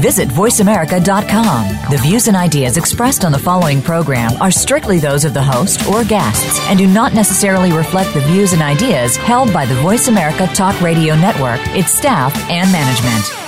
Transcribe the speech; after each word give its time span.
Visit 0.00 0.28
VoiceAmerica.com. 0.28 1.90
The 1.90 1.98
views 1.98 2.28
and 2.28 2.36
ideas 2.36 2.76
expressed 2.76 3.24
on 3.24 3.32
the 3.32 3.38
following 3.38 3.80
program 3.80 4.32
are 4.40 4.50
strictly 4.50 4.98
those 4.98 5.24
of 5.24 5.34
the 5.34 5.42
host 5.42 5.86
or 5.88 6.04
guests 6.04 6.60
and 6.68 6.78
do 6.78 6.86
not 6.86 7.14
necessarily 7.14 7.72
reflect 7.72 8.12
the 8.14 8.20
views 8.20 8.52
and 8.52 8.62
ideas 8.62 9.16
held 9.16 9.52
by 9.52 9.64
the 9.66 9.74
Voice 9.76 10.08
America 10.08 10.46
Talk 10.54 10.80
Radio 10.80 11.14
Network, 11.14 11.60
its 11.76 11.92
staff, 11.92 12.34
and 12.50 12.70
management. 12.72 13.44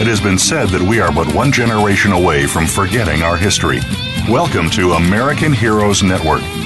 It 0.00 0.06
has 0.06 0.18
been 0.20 0.38
said 0.38 0.70
that 0.70 0.80
we 0.80 0.98
are 0.98 1.12
but 1.12 1.32
one 1.34 1.52
generation 1.52 2.12
away 2.12 2.46
from 2.46 2.66
forgetting 2.66 3.22
our 3.22 3.36
history. 3.36 3.80
Welcome 4.30 4.70
to 4.70 4.92
American 4.92 5.52
Heroes 5.52 6.02
Network, 6.02 6.40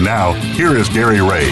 Now, 0.00 0.32
here 0.32 0.74
is 0.78 0.88
Gary 0.88 1.20
Ray. 1.20 1.44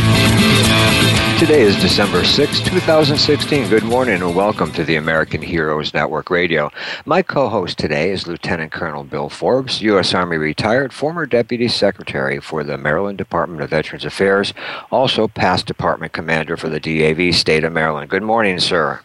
Today 1.39 1.61
is 1.61 1.77
December 1.83 2.25
6, 2.25 2.61
2016. 2.61 3.69
Good 3.69 3.83
morning 3.83 4.23
and 4.23 4.35
welcome 4.35 4.73
to 4.73 4.85
the 4.85 4.97
American 4.97 5.43
Heroes 5.43 5.93
Network 5.93 6.31
Radio. 6.31 6.71
My 7.05 7.21
co 7.21 7.51
host 7.51 7.77
today 7.77 8.11
is 8.11 8.27
Lieutenant 8.27 8.73
Colonel 8.73 9.05
Bill 9.05 9.29
Forbes, 9.29 9.83
U.S. 9.83 10.15
Army 10.15 10.39
retired, 10.39 10.95
former 10.95 11.27
Deputy 11.27 11.69
Secretary 11.69 12.41
for 12.41 12.65
the 12.65 12.79
Maryland 12.79 13.19
Department 13.19 13.61
of 13.61 13.69
Veterans 13.69 14.07
Affairs, 14.07 14.55
also 14.91 15.29
past 15.29 15.67
Department 15.67 16.15
Commander 16.15 16.57
for 16.57 16.71
the 16.71 16.81
DAV 16.81 17.35
State 17.35 17.65
of 17.65 17.75
Maryland. 17.75 18.09
Good 18.09 18.23
morning, 18.23 18.61
sir. 18.61 19.03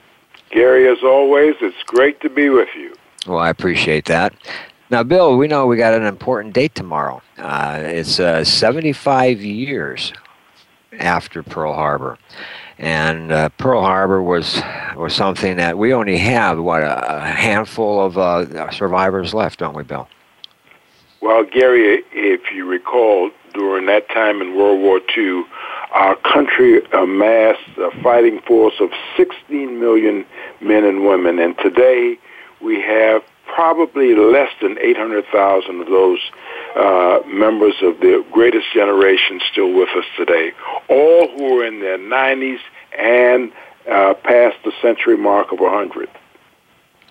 Gary, 0.51 0.87
as 0.87 1.03
always, 1.03 1.55
it's 1.59 1.83
great 1.83 2.21
to 2.21 2.29
be 2.29 2.47
with 2.47 2.69
you. 2.77 2.95
Well, 3.27 3.39
I 3.39 3.49
appreciate 3.49 4.05
that. 4.05 4.33
Now, 4.89 5.01
Bill, 5.03 5.37
we 5.37 5.47
know 5.47 5.65
we 5.65 5.77
got 5.77 5.93
an 5.93 6.03
important 6.03 6.53
date 6.53 6.75
tomorrow. 6.75 7.21
Uh, 7.37 7.79
it's 7.81 8.19
uh, 8.19 8.43
75 8.43 9.41
years 9.41 10.13
after 10.99 11.41
Pearl 11.41 11.73
Harbor, 11.73 12.17
and 12.77 13.31
uh, 13.31 13.49
Pearl 13.49 13.81
Harbor 13.81 14.21
was 14.21 14.61
was 14.95 15.15
something 15.15 15.57
that 15.57 15.77
we 15.77 15.93
only 15.93 16.17
have 16.17 16.59
what 16.59 16.83
a, 16.83 17.21
handful 17.21 18.05
of 18.05 18.17
uh, 18.17 18.69
survivors 18.71 19.33
left, 19.33 19.59
don't 19.59 19.75
we, 19.75 19.83
Bill? 19.83 20.07
Well, 21.21 21.45
Gary, 21.45 22.03
if 22.11 22.51
you 22.53 22.65
recall, 22.65 23.31
during 23.53 23.85
that 23.85 24.09
time 24.09 24.41
in 24.41 24.55
World 24.55 24.81
War 24.81 24.99
II, 25.17 25.45
our 25.93 26.15
country 26.17 26.81
amassed 26.91 27.77
a 27.77 27.89
fighting 28.03 28.41
force 28.41 28.75
of 28.81 28.91
16 29.15 29.79
million 29.79 30.25
men 30.59 30.83
and 30.83 31.05
women, 31.05 31.39
and 31.39 31.57
today 31.57 32.19
we 32.61 32.81
have 32.81 33.23
probably 33.45 34.15
less 34.15 34.51
than 34.61 34.77
800,000 34.79 35.81
of 35.81 35.87
those 35.87 36.19
uh, 36.75 37.19
members 37.27 37.75
of 37.81 37.99
the 37.99 38.25
greatest 38.31 38.73
generation 38.73 39.39
still 39.51 39.73
with 39.73 39.89
us 39.95 40.05
today, 40.17 40.51
all 40.89 41.27
who 41.29 41.59
are 41.59 41.65
in 41.65 41.79
their 41.79 41.97
90s 41.97 42.59
and 42.97 43.51
uh, 43.89 44.13
past 44.15 44.55
the 44.63 44.71
century 44.81 45.17
mark 45.17 45.51
of 45.51 45.59
100. 45.59 46.09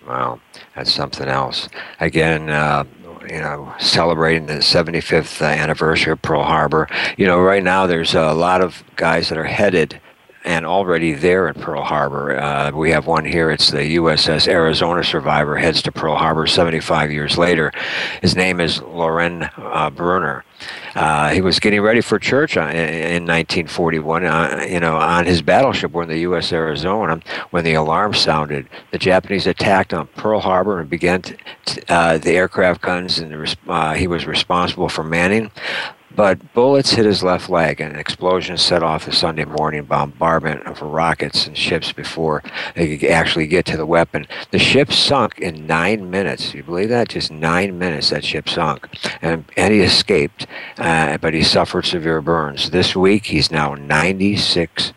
Wow, 0.07 0.41
that's 0.75 0.91
something 0.91 1.27
else. 1.27 1.69
Again, 1.99 2.49
uh, 2.49 2.83
you 3.29 3.39
know, 3.39 3.73
celebrating 3.79 4.47
the 4.47 4.55
75th 4.55 5.41
anniversary 5.45 6.11
of 6.11 6.21
Pearl 6.21 6.43
Harbor. 6.43 6.89
You 7.17 7.25
know, 7.25 7.39
right 7.39 7.63
now 7.63 7.87
there's 7.87 8.13
a 8.13 8.33
lot 8.33 8.61
of 8.61 8.83
guys 8.97 9.29
that 9.29 9.37
are 9.37 9.45
headed 9.45 10.01
and 10.43 10.65
already 10.65 11.13
there 11.13 11.47
in 11.47 11.53
Pearl 11.55 11.83
Harbor. 11.83 12.37
Uh, 12.37 12.71
we 12.71 12.91
have 12.91 13.07
one 13.07 13.25
here. 13.25 13.49
It's 13.51 13.71
the 13.71 13.95
USS 13.97 14.47
Arizona 14.47 15.03
survivor 15.03 15.57
heads 15.57 15.81
to 15.83 15.91
Pearl 15.91 16.15
Harbor 16.15 16.47
75 16.47 17.11
years 17.11 17.37
later. 17.37 17.71
His 18.21 18.35
name 18.35 18.59
is 18.59 18.81
Lauren 18.81 19.49
uh, 19.57 19.89
Bruner. 19.89 20.43
Uh, 20.95 21.29
he 21.29 21.41
was 21.41 21.59
getting 21.59 21.81
ready 21.81 22.01
for 22.01 22.19
church 22.19 22.55
in, 22.55 22.63
in 22.63 23.23
1941. 23.23 24.25
Uh, 24.25 24.65
you 24.69 24.79
know, 24.79 24.97
on 24.97 25.25
his 25.25 25.41
battleship, 25.41 25.91
when 25.91 26.07
the 26.07 26.19
U.S. 26.19 26.53
Arizona, 26.53 27.19
when 27.49 27.63
the 27.63 27.73
alarm 27.73 28.13
sounded, 28.13 28.67
the 28.91 28.97
Japanese 28.97 29.47
attacked 29.47 29.93
on 29.93 30.07
Pearl 30.07 30.39
Harbor 30.39 30.79
and 30.79 30.89
began 30.89 31.23
uh, 31.89 32.17
the 32.17 32.31
aircraft 32.31 32.81
guns, 32.81 33.19
and 33.19 33.57
uh, 33.67 33.93
he 33.93 34.07
was 34.07 34.25
responsible 34.25 34.89
for 34.89 35.03
manning. 35.03 35.51
But 36.15 36.53
bullets 36.53 36.91
hit 36.91 37.05
his 37.05 37.23
left 37.23 37.49
leg, 37.49 37.81
and 37.81 37.93
an 37.93 37.99
explosion 37.99 38.57
set 38.57 38.83
off 38.83 39.05
the 39.05 39.11
Sunday 39.11 39.45
morning 39.45 39.83
bombardment 39.85 40.67
of 40.67 40.81
rockets 40.81 41.47
and 41.47 41.57
ships 41.57 41.91
before 41.91 42.43
they 42.75 42.97
could 42.97 43.09
actually 43.09 43.47
get 43.47 43.65
to 43.67 43.77
the 43.77 43.85
weapon. 43.85 44.27
The 44.51 44.59
ship 44.59 44.91
sunk 44.91 45.39
in 45.39 45.65
nine 45.65 46.11
minutes. 46.11 46.53
You 46.53 46.63
believe 46.63 46.89
that? 46.89 47.09
Just 47.09 47.31
nine 47.31 47.79
minutes 47.79 48.11
that 48.11 48.23
ship 48.23 48.47
sunk. 48.47 48.87
And, 49.21 49.45
and 49.57 49.73
he 49.73 49.81
escaped, 49.81 50.45
uh, 50.77 51.17
but 51.17 51.33
he 51.33 51.41
suffered 51.41 51.85
severe 51.85 52.21
burns. 52.21 52.69
This 52.69 52.95
week, 52.95 53.25
he's 53.25 53.49
now 53.49 53.73
96 53.73 54.93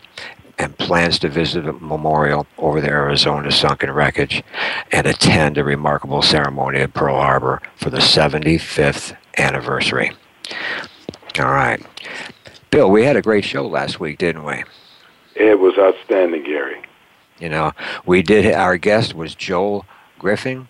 and 0.59 0.77
plans 0.77 1.19
to 1.19 1.29
visit 1.29 1.67
a 1.67 1.73
memorial 1.73 2.47
over 2.57 2.81
the 2.81 2.89
Arizona 2.89 3.51
sunken 3.51 3.91
wreckage 3.91 4.43
and 4.91 5.05
attend 5.07 5.57
a 5.57 5.63
remarkable 5.63 6.21
ceremony 6.21 6.79
at 6.79 6.93
Pearl 6.93 7.15
Harbor 7.15 7.61
for 7.75 7.89
the 7.89 7.99
75th 7.99 9.15
anniversary. 9.37 10.11
All 11.39 11.51
right. 11.51 11.85
Bill, 12.71 12.89
we 12.89 13.05
had 13.05 13.15
a 13.15 13.21
great 13.21 13.45
show 13.45 13.67
last 13.67 13.99
week, 13.99 14.17
didn't 14.17 14.43
we? 14.43 14.63
It 15.35 15.59
was 15.59 15.77
outstanding, 15.77 16.43
Gary. 16.43 16.81
You 17.39 17.49
know, 17.49 17.73
we 18.05 18.23
did, 18.23 18.51
our 18.53 18.77
guest 18.77 19.13
was 19.13 19.35
Joel 19.35 19.85
Griffin. 20.17 20.67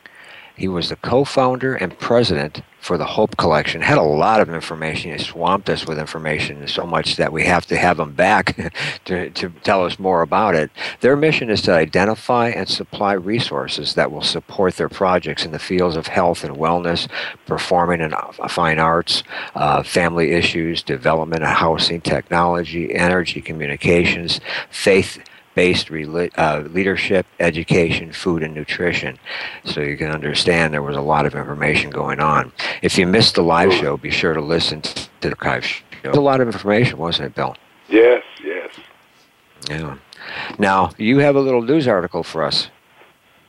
He 0.58 0.68
was 0.68 0.90
the 0.90 0.98
co 0.98 1.24
founder 1.24 1.76
and 1.76 1.98
president 1.98 2.62
for 2.80 2.98
the 2.98 3.06
Hope 3.06 3.38
Collection. 3.38 3.82
Had 3.82 3.98
a 3.98 4.04
lot 4.04 4.40
of 4.40 4.50
information. 4.50 5.12
He 5.12 5.18
swamped 5.18 5.70
us 5.70 5.86
with 5.86 6.00
information 6.00 6.68
so 6.68 6.86
much 6.86 7.16
that 7.18 7.34
we 7.34 7.44
have 7.46 7.66
to 7.68 7.78
have 7.78 7.98
them 7.98 8.14
back 8.14 8.56
to, 9.06 9.30
to 9.32 9.50
tell 9.64 9.86
us 9.86 10.00
more 10.00 10.22
about 10.22 10.56
it. 10.56 10.72
Their 11.02 11.16
mission 11.16 11.50
is 11.50 11.62
to 11.64 11.74
identify 11.74 12.50
and 12.50 12.68
supply 12.68 13.14
resources 13.14 13.96
that 13.96 14.12
will 14.12 14.22
support 14.22 14.76
their 14.76 14.90
projects 14.90 15.46
in 15.46 15.52
the 15.52 15.60
fields 15.60 15.96
of 15.96 16.08
health 16.08 16.44
and 16.44 16.56
wellness, 16.56 17.08
performing 17.46 18.02
and 18.02 18.14
fine 18.50 18.80
arts, 18.80 19.24
uh, 19.56 19.84
family 19.84 20.32
issues, 20.32 20.84
development 20.84 21.44
and 21.44 21.54
housing, 21.54 22.02
technology, 22.02 22.94
energy, 22.94 23.42
communications, 23.42 24.40
faith 24.70 25.20
based 25.58 25.90
uh, 25.90 26.64
leadership, 26.70 27.26
education, 27.40 28.14
food, 28.14 28.44
and 28.44 28.54
nutrition. 28.54 29.18
So 29.66 29.82
you 29.82 29.98
can 29.98 30.12
understand 30.12 30.72
there 30.72 30.84
was 30.84 30.96
a 30.96 31.02
lot 31.02 31.26
of 31.26 31.34
information 31.34 31.90
going 31.90 32.20
on. 32.20 32.52
If 32.84 32.96
you 33.00 33.08
missed 33.08 33.34
the 33.34 33.42
live 33.42 33.74
show, 33.74 33.98
be 33.98 34.12
sure 34.12 34.36
to 34.36 34.40
listen 34.40 34.84
to 34.84 35.10
the 35.22 35.30
archive 35.30 35.66
show. 35.66 35.84
It 36.04 36.10
was 36.10 36.18
a 36.18 36.22
lot 36.22 36.42
of 36.42 36.48
information, 36.48 37.00
wasn't 37.00 37.30
it, 37.30 37.36
Bill? 37.36 37.56
Yes, 37.90 38.22
yes. 38.44 38.70
Yeah. 39.68 39.98
Now, 40.60 40.92
you 41.00 41.18
have 41.18 41.36
a 41.36 41.42
little 41.42 41.64
news 41.64 41.88
article 41.88 42.22
for 42.22 42.44
us. 42.44 42.70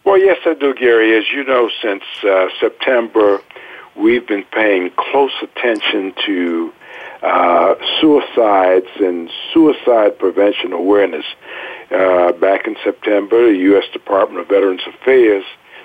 Well, 0.05 0.17
yes, 0.19 0.39
I 0.47 0.55
do, 0.55 0.73
Gary. 0.73 1.15
As 1.15 1.25
you 1.31 1.45
know, 1.45 1.69
since 1.83 2.05
uh, 2.25 2.47
September, 2.59 3.43
we've 3.95 4.27
been 4.27 4.45
paying 4.45 4.91
close 4.97 5.35
attention 5.43 6.15
to 6.25 6.73
uh, 7.23 7.75
suicides 8.01 8.89
and 8.99 9.31
suicide 9.53 10.19
prevention 10.19 10.73
awareness. 10.73 11.27
Uh, 11.91 12.33
back 12.33 12.67
in 12.67 12.77
September, 12.85 13.51
the 13.51 13.59
U.S. 13.59 13.85
Department 13.93 14.41
of 14.41 14.49
Veterans 14.49 14.83
Affairs 14.87 15.45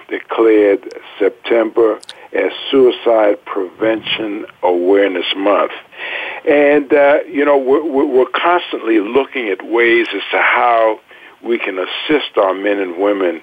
declared 0.10 0.94
September 1.18 2.00
as 2.34 2.52
Suicide 2.70 3.44
Prevention 3.46 4.46
Awareness 4.62 5.26
Month. 5.36 5.72
And, 6.48 6.94
uh, 6.94 7.20
you 7.28 7.46
know, 7.46 7.58
we're, 7.58 8.06
we're 8.06 8.30
constantly 8.36 9.00
looking 9.00 9.48
at 9.48 9.66
ways 9.66 10.08
as 10.14 10.22
to 10.32 10.40
how 10.40 11.00
we 11.44 11.58
can 11.58 11.80
assist 11.80 12.38
our 12.38 12.54
men 12.54 12.80
and 12.80 12.98
women 12.98 13.42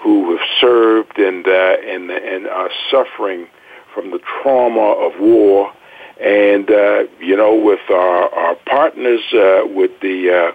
who 0.00 0.36
have 0.36 0.46
served 0.60 1.18
and, 1.18 1.46
uh, 1.46 1.76
and, 1.84 2.10
and 2.10 2.46
are 2.46 2.70
suffering 2.90 3.48
from 3.92 4.12
the 4.12 4.20
trauma 4.20 4.80
of 4.80 5.20
war. 5.20 5.72
And, 6.20 6.70
uh, 6.70 7.04
you 7.20 7.36
know, 7.36 7.54
with 7.54 7.80
our, 7.90 8.32
our 8.34 8.54
partners, 8.66 9.20
uh, 9.32 9.62
with 9.66 10.00
the 10.00 10.30
uh, 10.30 10.52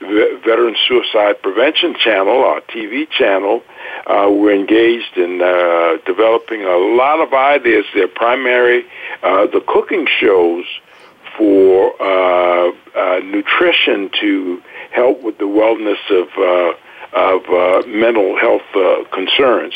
Veteran 0.00 0.76
Suicide 0.86 1.42
Prevention 1.42 1.94
Channel, 1.94 2.44
our 2.44 2.60
TV 2.62 3.08
channel, 3.10 3.62
uh, 4.06 4.28
we're 4.30 4.54
engaged 4.54 5.16
in 5.16 5.40
uh, 5.40 5.96
developing 6.04 6.62
a 6.62 6.76
lot 6.76 7.20
of 7.20 7.32
ideas. 7.32 7.84
They're 7.94 8.08
primary, 8.08 8.84
uh, 9.22 9.46
the 9.46 9.62
cooking 9.66 10.06
shows 10.20 10.64
for 11.36 11.94
uh, 12.00 12.72
uh, 12.94 13.20
nutrition 13.20 14.10
to 14.20 14.62
help 14.92 15.22
with 15.22 15.38
the 15.38 15.44
wellness 15.44 15.98
of 16.10 16.28
uh, 16.38 16.78
of 17.14 17.42
uh, 17.48 17.86
mental 17.86 18.36
health 18.36 18.66
uh, 18.74 19.04
concerns. 19.12 19.72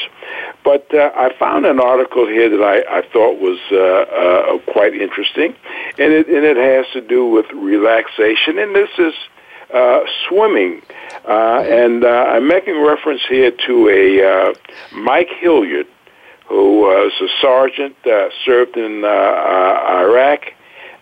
But 0.64 0.92
uh, 0.92 1.10
I 1.14 1.32
found 1.38 1.66
an 1.66 1.80
article 1.80 2.26
here 2.26 2.50
that 2.50 2.62
I, 2.62 2.98
I 2.98 3.02
thought 3.12 3.38
was 3.40 3.58
uh, 3.70 3.76
uh, 3.78 4.72
quite 4.72 4.92
interesting, 4.94 5.54
and 5.98 6.12
it, 6.12 6.26
and 6.26 6.44
it 6.44 6.56
has 6.56 6.92
to 6.94 7.00
do 7.00 7.26
with 7.26 7.46
relaxation, 7.52 8.58
and 8.58 8.74
this 8.74 8.90
is 8.98 9.14
uh, 9.72 10.00
swimming. 10.28 10.82
Uh, 11.26 11.62
and 11.68 12.04
uh, 12.04 12.08
I'm 12.08 12.48
making 12.48 12.80
reference 12.82 13.22
here 13.28 13.52
to 13.66 13.88
a 13.88 14.50
uh, 14.50 14.54
Mike 14.92 15.30
Hilliard, 15.38 15.86
who 16.48 16.80
was 16.80 17.12
a 17.20 17.28
sergeant, 17.40 17.96
uh, 18.06 18.28
served 18.44 18.76
in 18.76 19.04
uh, 19.04 19.08
uh, 19.08 20.00
Iraq 20.00 20.52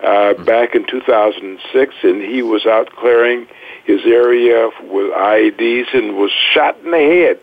uh, 0.03 0.33
back 0.43 0.75
in 0.75 0.85
2006, 0.85 1.95
and 2.03 2.21
he 2.21 2.41
was 2.41 2.65
out 2.65 2.91
clearing 2.95 3.47
his 3.85 4.01
area 4.05 4.69
with 4.81 5.13
IEDs 5.13 5.93
and 5.93 6.17
was 6.17 6.31
shot 6.53 6.77
in 6.83 6.91
the 6.91 6.97
head. 6.97 7.39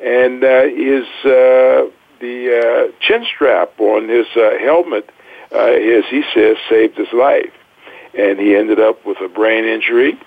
And 0.00 0.44
uh, 0.44 0.62
his 0.62 1.04
uh, 1.24 1.90
the 2.20 2.90
uh, 2.90 2.92
chin 3.00 3.26
strap 3.34 3.78
on 3.80 4.08
his 4.08 4.26
uh, 4.36 4.58
helmet, 4.58 5.10
uh, 5.52 5.58
as 5.58 6.04
he 6.10 6.22
says, 6.34 6.56
saved 6.68 6.96
his 6.96 7.12
life. 7.12 7.52
And 8.16 8.38
he 8.38 8.56
ended 8.56 8.80
up 8.80 9.04
with 9.04 9.18
a 9.20 9.28
brain 9.28 9.64
injury. 9.64 10.18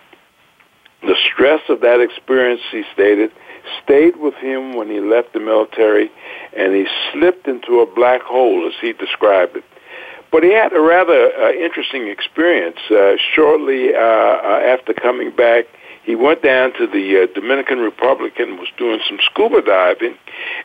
The 1.02 1.16
stress 1.34 1.62
of 1.70 1.82
that 1.82 2.00
experience, 2.00 2.62
he 2.72 2.84
stated, 2.94 3.32
stayed 3.84 4.18
with 4.18 4.36
him 4.36 4.76
when 4.76 4.88
he 4.88 5.00
left 5.00 5.34
the 5.34 5.40
military, 5.40 6.12
and 6.56 6.76
he 6.76 6.86
slipped 7.12 7.48
into 7.48 7.80
a 7.80 7.86
black 7.86 8.22
hole, 8.22 8.68
as 8.68 8.74
he 8.80 8.94
described 8.94 9.58
it. 9.58 9.64
But 10.32 10.44
he 10.44 10.54
had 10.54 10.74
a 10.74 10.80
rather 10.80 11.32
uh, 11.34 11.52
interesting 11.52 12.08
experience. 12.08 12.78
Uh, 12.90 13.16
shortly 13.36 13.94
uh, 13.94 14.00
uh, 14.00 14.62
after 14.64 14.94
coming 14.94 15.36
back, 15.36 15.66
he 16.04 16.16
went 16.16 16.42
down 16.42 16.74
to 16.74 16.88
the 16.88 17.24
uh, 17.24 17.34
Dominican 17.34 17.80
Republic 17.80 18.34
and 18.40 18.58
was 18.58 18.70
doing 18.78 19.00
some 19.08 19.20
scuba 19.30 19.62
diving. 19.62 20.16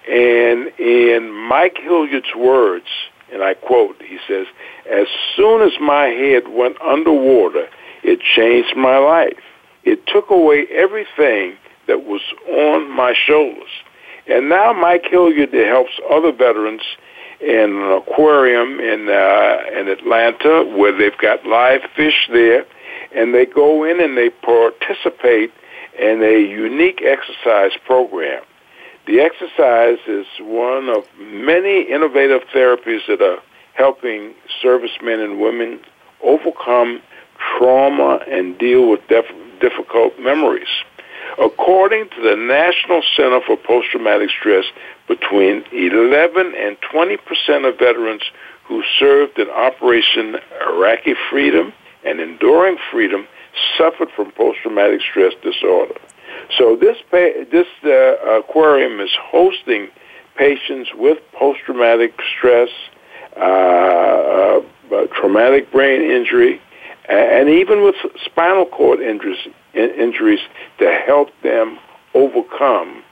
And 0.08 0.68
in 0.78 1.30
Mike 1.32 1.78
Hilliard's 1.82 2.34
words, 2.36 2.86
and 3.32 3.42
I 3.42 3.54
quote, 3.54 4.00
he 4.00 4.18
says, 4.28 4.46
As 4.90 5.08
soon 5.34 5.62
as 5.62 5.72
my 5.80 6.06
head 6.06 6.48
went 6.48 6.80
underwater, 6.80 7.68
it 8.04 8.20
changed 8.20 8.76
my 8.76 8.98
life. 8.98 9.42
It 9.86 10.06
took 10.08 10.30
away 10.30 10.66
everything 10.70 11.56
that 11.86 12.04
was 12.04 12.20
on 12.50 12.90
my 12.90 13.14
shoulders. 13.14 13.70
And 14.26 14.48
now 14.48 14.72
Mike 14.72 15.06
Hilliard 15.08 15.54
helps 15.54 15.92
other 16.10 16.32
veterans 16.32 16.82
in 17.40 17.76
an 17.76 17.92
aquarium 17.92 18.80
in 18.80 19.08
uh, 19.08 19.78
in 19.78 19.88
Atlanta 19.88 20.64
where 20.76 20.90
they've 20.96 21.16
got 21.18 21.46
live 21.46 21.82
fish 21.94 22.28
there, 22.32 22.66
and 23.14 23.32
they 23.32 23.46
go 23.46 23.84
in 23.84 24.00
and 24.00 24.16
they 24.16 24.30
participate 24.30 25.52
in 25.98 26.22
a 26.22 26.40
unique 26.40 27.02
exercise 27.02 27.78
program. 27.86 28.42
The 29.06 29.20
exercise 29.20 29.98
is 30.08 30.26
one 30.40 30.88
of 30.88 31.04
many 31.18 31.82
innovative 31.82 32.42
therapies 32.52 33.06
that 33.06 33.22
are 33.22 33.38
helping 33.74 34.34
servicemen 34.60 35.20
and 35.20 35.40
women 35.40 35.78
overcome 36.24 37.00
trauma 37.38 38.20
and 38.28 38.58
deal 38.58 38.90
with 38.90 39.06
def- 39.08 39.30
difficult 39.60 40.18
memories. 40.18 40.68
According 41.42 42.08
to 42.10 42.22
the 42.22 42.36
National 42.36 43.02
Center 43.16 43.40
for 43.46 43.56
Post-Traumatic 43.56 44.30
Stress, 44.30 44.64
between 45.08 45.64
11 45.72 46.54
and 46.56 46.76
20 46.80 47.16
percent 47.18 47.64
of 47.64 47.78
veterans 47.78 48.22
who 48.64 48.82
served 48.98 49.38
in 49.38 49.48
Operation 49.50 50.36
Iraqi 50.68 51.14
Freedom 51.30 51.72
and 52.04 52.20
Enduring 52.20 52.78
Freedom 52.90 53.26
suffered 53.76 54.08
from 54.14 54.30
post-traumatic 54.32 55.00
stress 55.00 55.32
disorder. 55.42 55.94
So 56.56 56.76
this 56.76 56.96
this 57.10 57.66
uh, 57.84 58.38
aquarium 58.40 59.00
is 59.00 59.10
hosting 59.20 59.88
patients 60.36 60.90
with 60.94 61.18
post-traumatic 61.32 62.14
stress, 62.36 62.68
uh, 63.36 63.40
uh, 63.40 65.06
traumatic 65.14 65.70
brain 65.72 66.02
injury, 66.02 66.60
and 67.08 67.48
even 67.48 67.82
with 67.82 67.94
spinal 68.24 68.66
cord 68.66 69.00
injuries, 69.00 69.38
injuries 69.74 70.40
to 70.78 70.90
help 71.06 71.30
them 71.42 71.78
overcome 72.14 73.02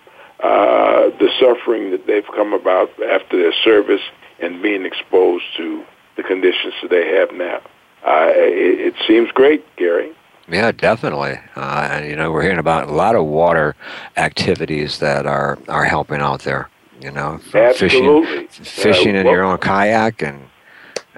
uh, 0.41 1.11
the 1.19 1.31
suffering 1.39 1.91
that 1.91 2.07
they've 2.07 2.27
come 2.35 2.53
about 2.53 2.91
after 3.03 3.37
their 3.37 3.53
service 3.53 4.01
and 4.41 4.63
being 4.63 4.85
exposed 4.85 5.45
to 5.57 5.85
the 6.17 6.23
conditions 6.23 6.75
that 6.83 6.91
they 6.91 7.17
have 7.17 7.33
now. 7.33 7.61
Uh, 8.07 8.31
it, 8.35 8.81
it, 8.81 8.95
seems 9.07 9.31
great, 9.31 9.65
Gary. 9.77 10.13
Yeah, 10.49 10.73
definitely. 10.73 11.39
Uh, 11.57 11.89
and 11.91 12.07
you 12.07 12.17
know, 12.17 12.31
we're 12.31 12.43
hearing 12.43 12.59
about 12.59 12.89
a 12.89 12.93
lot 12.93 13.17
of 13.17 13.25
water 13.25 13.75
activities 14.17 14.99
that 14.99 15.25
are 15.25 15.59
are 15.69 15.85
helping 15.85 16.21
out 16.21 16.41
there. 16.41 16.69
You 17.01 17.11
know, 17.11 17.41
Absolutely. 17.55 18.47
fishing, 18.49 18.65
fishing 18.65 19.17
uh, 19.17 19.21
in 19.21 19.27
your 19.27 19.43
own 19.43 19.59
kayak, 19.59 20.23
and 20.23 20.49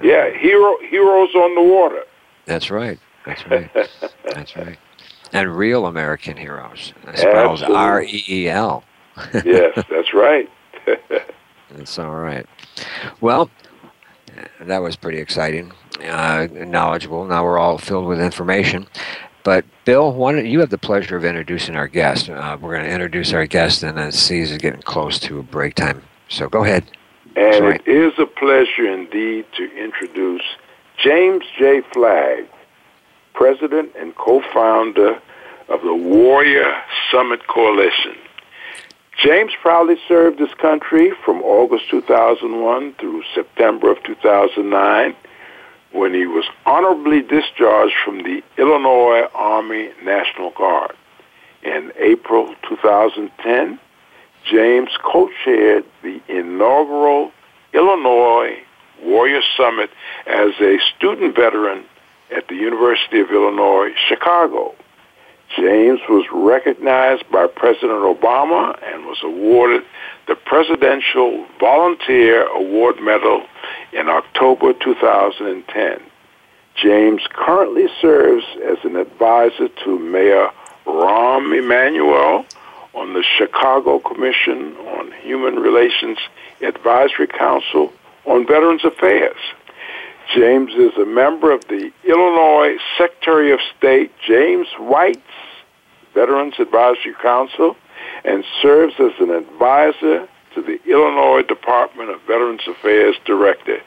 yeah, 0.03 0.31
hero 0.31 0.77
heroes 0.89 1.35
on 1.35 1.55
the 1.57 1.63
water. 1.63 2.05
That's 2.47 2.71
right. 2.71 2.99
That's 3.27 3.47
right. 3.49 3.71
That's 4.33 4.57
right. 4.57 4.79
And 5.33 5.55
real 5.55 5.87
American 5.87 6.37
heroes. 6.37 6.95
Spells 7.15 7.63
R 7.63 8.03
E 8.03 8.25
E 8.29 8.49
L 8.49 8.85
yes, 9.45 9.85
that's 9.89 10.13
right. 10.13 10.49
that's 11.71 11.99
all 11.99 12.15
right. 12.15 12.47
Well, 13.21 13.51
that 14.61 14.79
was 14.79 14.97
pretty 14.97 15.19
exciting, 15.19 15.73
uh, 16.03 16.49
knowledgeable. 16.53 17.25
Now 17.25 17.45
we're 17.45 17.59
all 17.59 17.79
filled 17.79 18.07
with 18.07 18.21
information. 18.21 18.87
But 19.43 19.65
Bill, 19.85 20.13
one, 20.13 20.45
you 20.45 20.61
have 20.61 20.71
the 20.71 20.79
pleasure 20.79 21.17
of 21.17 21.25
introducing 21.25 21.77
our 21.77 21.87
guest. 21.87 22.29
Uh, 22.29 22.59
we're 22.61 22.75
going 22.75 22.85
to 22.85 22.93
introduce 22.93 23.33
our 23.33 23.47
guest, 23.47 23.83
and 23.83 23.97
then 23.97 24.13
see 24.13 24.41
is 24.41 24.57
getting 24.59 24.83
close 24.83 25.19
to 25.21 25.43
break 25.45 25.77
time. 25.77 26.03
So 26.29 26.49
go 26.49 26.65
ahead. 26.65 26.85
And 27.37 27.65
right. 27.65 27.81
it 27.87 27.89
is 27.89 28.13
a 28.19 28.27
pleasure 28.27 28.87
indeed 28.87 29.47
to 29.57 29.71
introduce 29.79 30.43
James 31.03 31.45
J. 31.59 31.83
Flagg, 31.93 32.47
president 33.35 33.93
and 33.99 34.15
co-founder 34.17 35.21
of 35.69 35.83
the 35.83 35.95
Warrior 35.95 36.75
Summit 37.11 37.47
Coalition. 37.47 38.17
James 39.23 39.53
proudly 39.61 39.97
served 40.09 40.39
his 40.39 40.53
country 40.55 41.13
from 41.25 41.43
August 41.43 41.91
2001 41.91 42.95
through 42.95 43.23
September 43.35 43.91
of 43.91 44.03
2009 44.05 45.15
when 45.93 46.15
he 46.15 46.27
was 46.27 46.45
honorably 46.67 47.23
discharged 47.23 47.95
from 48.05 48.23
the 48.23 48.43
Illinois 48.59 49.27
Army 49.35 49.91
National 50.05 50.51
Guard. 50.51 50.95
In 51.63 51.93
April 51.99 52.55
2010, 52.69 53.79
James 54.45 54.91
co-chaired 55.03 55.85
the 56.03 56.21
inaugural 56.29 57.33
Illinois 57.73 58.63
Warrior 59.03 59.41
Summit 59.57 59.91
as 60.27 60.51
a 60.61 60.79
student 60.97 61.35
veteran 61.37 61.85
at 62.35 62.49
the 62.49 62.55
University 62.55 63.21
of 63.21 63.31
Illinois, 63.31 63.91
Chicago. 64.09 64.75
James 65.57 66.01
was 66.09 66.27
recognized 66.33 67.31
by 67.31 67.47
President 67.47 68.03
Obama 68.03 68.77
and 68.83 69.07
was 69.07 69.19
awarded 69.23 69.83
the 70.27 70.35
Presidential 70.35 71.47
Volunteer 71.61 72.47
Award 72.49 73.01
Medal 73.01 73.47
in 73.93 74.09
October 74.09 74.73
2010. 74.73 76.01
James 76.75 77.23
currently 77.33 77.87
serves 78.01 78.45
as 78.65 78.79
an 78.85 78.97
advisor 78.97 79.69
to 79.85 79.99
Mayor 79.99 80.51
Rahm 80.85 81.57
Emanuel 81.57 82.45
on 82.95 83.15
the 83.15 83.25
Chicago 83.39 83.99
Commission 83.99 84.77
on 84.77 85.13
Human 85.23 85.57
Relations 85.57 86.19
Advisory 86.61 87.29
Council 87.29 87.93
on 88.27 88.47
Veterans 88.47 88.85
Affairs. 88.85 89.37
James 90.35 90.73
is 90.75 90.93
a 91.01 91.07
member 91.07 91.53
of 91.53 91.63
the 91.69 91.93
Illinois 92.05 92.77
Secretary 92.99 93.53
of 93.53 93.61
State 93.79 94.13
James 94.27 94.67
White's 94.79 95.21
Veterans 96.15 96.55
Advisory 96.59 97.15
Council 97.23 97.77
and 98.25 98.45
serves 98.61 98.95
as 98.99 99.13
an 99.21 99.31
advisor 99.31 100.29
to 100.55 100.63
the 100.63 100.81
Illinois 100.91 101.43
Department 101.43 102.11
of 102.11 102.21
Veterans 102.23 102.63
Affairs 102.67 103.15
Director. 103.25 103.81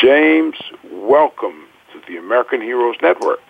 James, 0.00 0.56
welcome 0.92 1.64
to 1.92 2.00
the 2.06 2.18
American 2.18 2.60
Heroes 2.60 2.96
Network. 3.00 3.40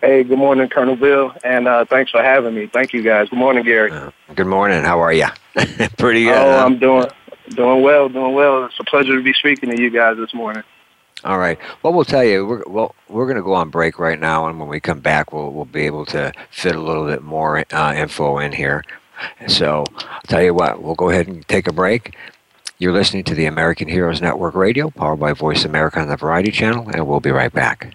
Hey, 0.00 0.24
good 0.24 0.38
morning, 0.38 0.68
Colonel 0.68 0.96
Bill, 0.96 1.32
and 1.44 1.68
uh, 1.68 1.84
thanks 1.84 2.10
for 2.10 2.20
having 2.20 2.56
me. 2.56 2.66
Thank 2.66 2.92
you, 2.92 3.02
guys. 3.04 3.28
Good 3.28 3.38
morning, 3.38 3.64
Gary. 3.64 3.92
Uh, 3.92 4.10
good 4.34 4.48
morning. 4.48 4.82
How 4.82 4.98
are 4.98 5.12
you? 5.12 5.28
Pretty 5.96 6.24
good. 6.24 6.34
Oh, 6.34 6.58
huh? 6.58 6.64
I'm 6.64 6.78
doing 6.80 7.06
doing 7.52 7.82
well, 7.82 8.08
doing 8.08 8.34
well. 8.34 8.64
It's 8.64 8.78
a 8.80 8.84
pleasure 8.84 9.16
to 9.16 9.22
be 9.22 9.32
speaking 9.32 9.70
to 9.70 9.80
you 9.80 9.90
guys 9.90 10.16
this 10.16 10.34
morning. 10.34 10.62
All 11.24 11.38
right. 11.38 11.58
Well, 11.82 11.92
we'll 11.92 12.04
tell 12.04 12.24
you. 12.24 12.46
We're 12.46 12.64
well, 12.66 12.94
we're 13.08 13.26
going 13.26 13.36
to 13.36 13.42
go 13.42 13.54
on 13.54 13.70
break 13.70 13.98
right 13.98 14.18
now, 14.18 14.48
and 14.48 14.58
when 14.58 14.68
we 14.68 14.80
come 14.80 15.00
back, 15.00 15.32
we'll 15.32 15.52
we'll 15.52 15.64
be 15.64 15.86
able 15.86 16.04
to 16.06 16.32
fit 16.50 16.74
a 16.74 16.80
little 16.80 17.06
bit 17.06 17.22
more 17.22 17.64
uh, 17.72 17.94
info 17.94 18.38
in 18.38 18.52
here. 18.52 18.84
So 19.46 19.84
I'll 19.98 20.22
tell 20.26 20.42
you 20.42 20.52
what, 20.52 20.82
we'll 20.82 20.96
go 20.96 21.10
ahead 21.10 21.28
and 21.28 21.46
take 21.46 21.68
a 21.68 21.72
break. 21.72 22.16
You're 22.78 22.92
listening 22.92 23.22
to 23.24 23.34
the 23.36 23.46
American 23.46 23.88
Heroes 23.88 24.20
Network 24.20 24.56
Radio, 24.56 24.90
powered 24.90 25.20
by 25.20 25.32
Voice 25.32 25.64
America 25.64 26.00
on 26.00 26.08
the 26.08 26.16
Variety 26.16 26.50
Channel, 26.50 26.88
and 26.88 27.06
we'll 27.06 27.20
be 27.20 27.30
right 27.30 27.52
back. 27.52 27.94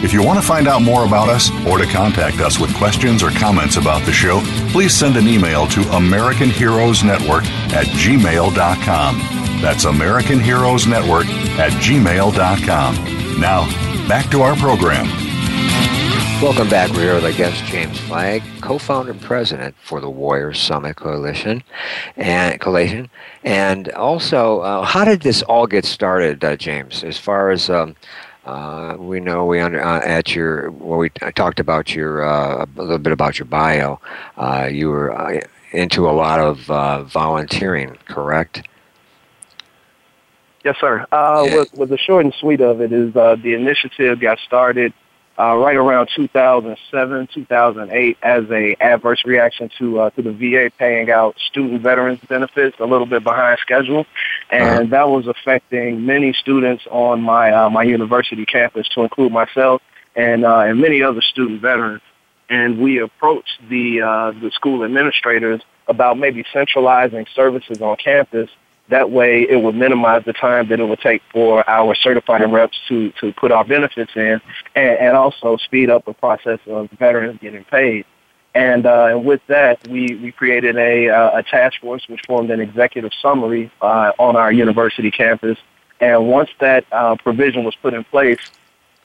If 0.00 0.12
you 0.12 0.22
want 0.22 0.40
to 0.40 0.46
find 0.46 0.68
out 0.68 0.82
more 0.82 1.04
about 1.04 1.28
us 1.28 1.50
or 1.66 1.76
to 1.76 1.86
contact 1.86 2.38
us 2.38 2.60
with 2.60 2.72
questions 2.76 3.20
or 3.20 3.30
comments 3.30 3.76
about 3.76 4.06
the 4.06 4.12
show, 4.12 4.40
please 4.70 4.94
send 4.94 5.16
an 5.16 5.26
email 5.26 5.66
to 5.66 5.80
American 5.96 6.50
Heroes 6.50 7.02
Network 7.02 7.44
at 7.74 7.86
gmail.com. 7.86 9.18
That's 9.60 9.86
American 9.86 10.38
Heroes 10.38 10.86
Network 10.86 11.26
at 11.58 11.72
gmail.com. 11.72 13.40
Now, 13.40 14.08
back 14.08 14.30
to 14.30 14.42
our 14.42 14.54
program. 14.54 15.06
Welcome 16.40 16.68
back. 16.68 16.92
We're 16.92 17.02
here 17.02 17.14
with 17.16 17.24
our 17.24 17.32
guest, 17.32 17.64
James 17.64 17.98
Flagg, 17.98 18.44
co-founder 18.60 19.10
and 19.10 19.20
president 19.20 19.74
for 19.82 20.00
the 20.00 20.08
Warriors 20.08 20.60
Summit 20.60 20.94
Coalition, 20.94 21.64
and 22.16 22.60
coalition. 22.60 23.10
And 23.42 23.88
also, 23.90 24.60
uh, 24.60 24.84
how 24.84 25.04
did 25.04 25.22
this 25.22 25.42
all 25.42 25.66
get 25.66 25.84
started, 25.84 26.44
uh, 26.44 26.54
James? 26.56 27.02
As 27.02 27.18
far 27.18 27.50
as 27.50 27.68
um, 27.68 27.96
uh, 28.48 28.96
we 28.98 29.20
know 29.20 29.44
we 29.44 29.60
under, 29.60 29.84
uh, 29.84 30.00
at 30.00 30.34
your 30.34 30.70
well 30.70 30.98
we 30.98 31.10
talked 31.10 31.60
about 31.60 31.94
your 31.94 32.22
uh, 32.22 32.64
a 32.64 32.80
little 32.80 32.98
bit 32.98 33.12
about 33.12 33.38
your 33.38 33.44
bio. 33.44 34.00
Uh, 34.38 34.68
you 34.72 34.88
were 34.88 35.12
uh, 35.14 35.40
into 35.72 36.08
a 36.08 36.12
lot 36.12 36.40
of 36.40 37.06
volunteering, 37.10 37.98
correct? 38.06 38.66
Yes, 40.64 40.76
sir. 40.80 41.06
Yeah. 41.12 41.64
The 41.74 41.98
short 41.98 42.24
and 42.24 42.32
sweet 42.40 42.62
of 42.62 42.80
it 42.80 42.90
is 42.90 43.12
the 43.12 43.54
initiative 43.54 44.18
got 44.20 44.38
started 44.38 44.94
uh, 45.38 45.56
right 45.56 45.76
around 45.76 46.08
2007, 46.16 47.28
2008, 47.32 48.18
as 48.22 48.44
a 48.50 48.76
adverse 48.80 49.24
reaction 49.24 49.70
to 49.78 50.00
uh, 50.00 50.10
to 50.10 50.22
the 50.22 50.32
VA 50.32 50.70
paying 50.78 51.10
out 51.10 51.36
student 51.48 51.80
veterans 51.80 52.18
benefits 52.28 52.76
a 52.80 52.84
little 52.84 53.06
bit 53.06 53.22
behind 53.22 53.58
schedule, 53.60 54.04
and 54.50 54.62
uh-huh. 54.62 54.84
that 54.90 55.08
was 55.08 55.26
affecting 55.26 56.04
many 56.04 56.32
students 56.32 56.84
on 56.90 57.22
my 57.22 57.52
uh, 57.52 57.70
my 57.70 57.84
university 57.84 58.44
campus, 58.46 58.88
to 58.88 59.02
include 59.02 59.30
myself 59.30 59.80
and 60.16 60.44
uh, 60.44 60.60
and 60.60 60.80
many 60.80 61.02
other 61.02 61.22
student 61.22 61.60
veterans. 61.60 62.02
And 62.50 62.78
we 62.80 62.98
approached 62.98 63.60
the 63.68 64.02
uh, 64.02 64.32
the 64.32 64.50
school 64.52 64.84
administrators 64.84 65.60
about 65.86 66.18
maybe 66.18 66.44
centralizing 66.52 67.26
services 67.34 67.80
on 67.80 67.96
campus 67.96 68.50
that 68.88 69.10
way, 69.10 69.46
it 69.48 69.62
would 69.62 69.74
minimize 69.74 70.24
the 70.24 70.32
time 70.32 70.68
that 70.68 70.80
it 70.80 70.84
would 70.84 71.00
take 71.00 71.22
for 71.30 71.68
our 71.68 71.94
certified 71.94 72.50
reps 72.50 72.78
to, 72.88 73.12
to 73.20 73.32
put 73.32 73.52
our 73.52 73.64
benefits 73.64 74.12
in 74.16 74.40
and, 74.74 74.98
and 74.98 75.16
also 75.16 75.56
speed 75.58 75.90
up 75.90 76.04
the 76.04 76.14
process 76.14 76.58
of 76.66 76.90
veterans 76.92 77.38
getting 77.40 77.64
paid. 77.64 78.06
And, 78.54 78.86
uh, 78.86 79.08
and 79.10 79.24
with 79.24 79.42
that, 79.48 79.86
we, 79.88 80.16
we 80.16 80.32
created 80.32 80.76
a, 80.76 81.08
uh, 81.10 81.38
a 81.38 81.42
task 81.42 81.80
force 81.80 82.08
which 82.08 82.22
formed 82.26 82.50
an 82.50 82.60
executive 82.60 83.12
summary 83.20 83.70
uh, 83.82 84.12
on 84.18 84.36
our 84.36 84.50
university 84.50 85.10
campus. 85.10 85.58
And 86.00 86.28
once 86.28 86.50
that 86.60 86.86
uh, 86.90 87.16
provision 87.16 87.64
was 87.64 87.76
put 87.76 87.92
in 87.92 88.04
place, 88.04 88.40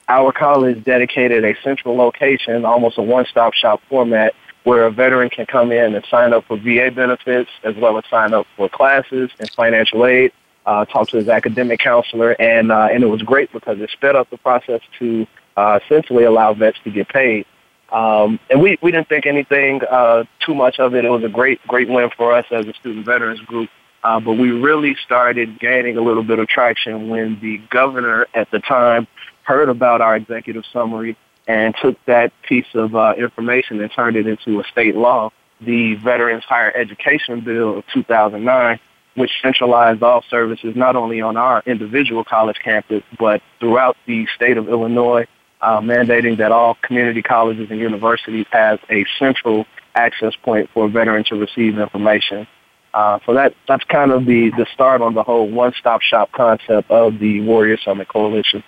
our 0.08 0.32
college 0.32 0.82
dedicated 0.84 1.44
a 1.44 1.54
central 1.62 1.96
location, 1.96 2.64
almost 2.64 2.98
a 2.98 3.02
one-stop 3.02 3.52
shop 3.54 3.80
format, 3.88 4.34
where 4.64 4.86
a 4.86 4.90
veteran 4.90 5.30
can 5.30 5.46
come 5.46 5.70
in 5.70 5.94
and 5.94 6.04
sign 6.10 6.32
up 6.32 6.44
for 6.46 6.56
VA 6.56 6.90
benefits 6.90 7.50
as 7.62 7.76
well 7.76 7.96
as 7.96 8.04
sign 8.10 8.34
up 8.34 8.46
for 8.56 8.68
classes 8.68 9.30
and 9.38 9.48
financial 9.50 10.04
aid, 10.06 10.32
uh, 10.66 10.84
talk 10.86 11.08
to 11.08 11.18
his 11.18 11.28
academic 11.28 11.78
counselor, 11.80 12.32
and 12.40 12.72
uh, 12.72 12.88
and 12.90 13.04
it 13.04 13.06
was 13.06 13.22
great 13.22 13.52
because 13.52 13.78
it 13.80 13.90
sped 13.90 14.16
up 14.16 14.28
the 14.30 14.38
process 14.38 14.80
to 14.98 15.26
uh, 15.56 15.78
essentially 15.84 16.24
allow 16.24 16.54
vets 16.54 16.78
to 16.84 16.90
get 16.90 17.08
paid. 17.08 17.46
Um, 17.92 18.40
and 18.50 18.60
we, 18.60 18.78
we 18.82 18.90
didn't 18.90 19.08
think 19.08 19.26
anything 19.26 19.82
uh, 19.88 20.24
too 20.44 20.54
much 20.54 20.78
of 20.78 20.94
it. 20.94 21.04
It 21.04 21.10
was 21.10 21.22
a 21.22 21.28
great 21.28 21.60
great 21.68 21.88
win 21.88 22.10
for 22.16 22.32
us 22.32 22.46
as 22.50 22.66
a 22.66 22.72
student 22.74 23.04
veterans 23.04 23.40
group. 23.40 23.68
Uh, 24.02 24.20
but 24.20 24.34
we 24.34 24.50
really 24.50 24.94
started 25.02 25.58
gaining 25.58 25.96
a 25.96 26.00
little 26.00 26.22
bit 26.22 26.38
of 26.38 26.46
traction 26.46 27.08
when 27.08 27.38
the 27.40 27.58
governor 27.70 28.26
at 28.34 28.50
the 28.50 28.60
time 28.60 29.06
heard 29.44 29.70
about 29.70 30.02
our 30.02 30.16
executive 30.16 30.64
summary 30.72 31.16
and 31.46 31.74
took 31.80 31.96
that 32.06 32.32
piece 32.42 32.66
of 32.74 32.94
uh, 32.94 33.14
information 33.16 33.80
and 33.80 33.90
turned 33.92 34.16
it 34.16 34.26
into 34.26 34.60
a 34.60 34.64
state 34.64 34.96
law, 34.96 35.30
the 35.60 35.94
Veterans 35.96 36.44
Higher 36.44 36.72
Education 36.74 37.40
Bill 37.40 37.78
of 37.78 37.84
2009, 37.92 38.80
which 39.14 39.30
centralized 39.42 40.02
all 40.02 40.24
services 40.28 40.74
not 40.74 40.96
only 40.96 41.20
on 41.20 41.36
our 41.36 41.62
individual 41.66 42.24
college 42.24 42.58
campus, 42.62 43.02
but 43.18 43.42
throughout 43.60 43.96
the 44.06 44.26
state 44.34 44.56
of 44.56 44.68
Illinois, 44.68 45.26
uh, 45.60 45.80
mandating 45.80 46.38
that 46.38 46.52
all 46.52 46.76
community 46.82 47.22
colleges 47.22 47.70
and 47.70 47.78
universities 47.78 48.46
have 48.50 48.80
a 48.90 49.04
central 49.18 49.66
access 49.94 50.34
point 50.42 50.68
for 50.74 50.86
a 50.86 50.88
veteran 50.88 51.24
to 51.24 51.36
receive 51.36 51.78
information. 51.78 52.46
Uh, 52.92 53.18
so 53.26 53.34
that 53.34 53.54
that's 53.66 53.84
kind 53.84 54.12
of 54.12 54.24
the, 54.24 54.50
the 54.50 54.66
start 54.72 55.00
on 55.00 55.14
the 55.14 55.22
whole 55.22 55.50
one-stop 55.50 56.00
shop 56.00 56.30
concept 56.32 56.90
of 56.90 57.18
the 57.18 57.40
Warrior 57.40 57.76
Summit 57.78 58.08
Coalition. 58.08 58.62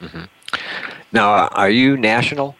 Mm-hmm. 0.00 0.24
Now, 1.12 1.48
are 1.48 1.70
you 1.70 1.96
national? 1.96 2.56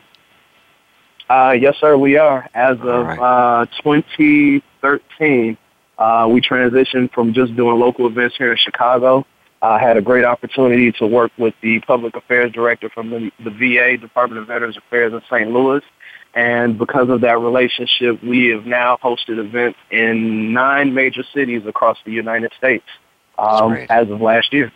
Uh, 1.28 1.56
yes, 1.58 1.76
sir, 1.80 1.96
we 1.96 2.18
are. 2.18 2.48
As 2.54 2.76
of 2.80 3.06
right. 3.06 3.62
uh, 3.62 3.66
2013, 3.82 5.56
uh, 5.98 6.28
we 6.30 6.40
transitioned 6.42 7.12
from 7.12 7.32
just 7.32 7.56
doing 7.56 7.78
local 7.78 8.06
events 8.06 8.36
here 8.36 8.52
in 8.52 8.58
Chicago. 8.58 9.24
I 9.62 9.78
had 9.78 9.96
a 9.96 10.02
great 10.02 10.24
opportunity 10.24 10.92
to 10.92 11.06
work 11.06 11.30
with 11.38 11.54
the 11.62 11.80
public 11.80 12.16
affairs 12.16 12.52
director 12.52 12.90
from 12.90 13.10
the, 13.10 13.30
the 13.42 13.50
VA, 13.50 13.96
Department 13.96 14.42
of 14.42 14.48
Veterans 14.48 14.76
Affairs 14.76 15.12
in 15.12 15.22
St. 15.30 15.50
Louis. 15.50 15.82
And 16.34 16.78
because 16.78 17.08
of 17.08 17.20
that 17.20 17.38
relationship, 17.38 18.22
we 18.22 18.48
have 18.48 18.66
now 18.66 18.98
hosted 19.02 19.38
events 19.38 19.78
in 19.90 20.52
nine 20.52 20.92
major 20.92 21.22
cities 21.34 21.62
across 21.66 21.98
the 22.04 22.12
United 22.12 22.52
States 22.58 22.84
um, 23.38 23.74
as 23.88 24.10
of 24.10 24.20
last 24.20 24.52
year. 24.52 24.72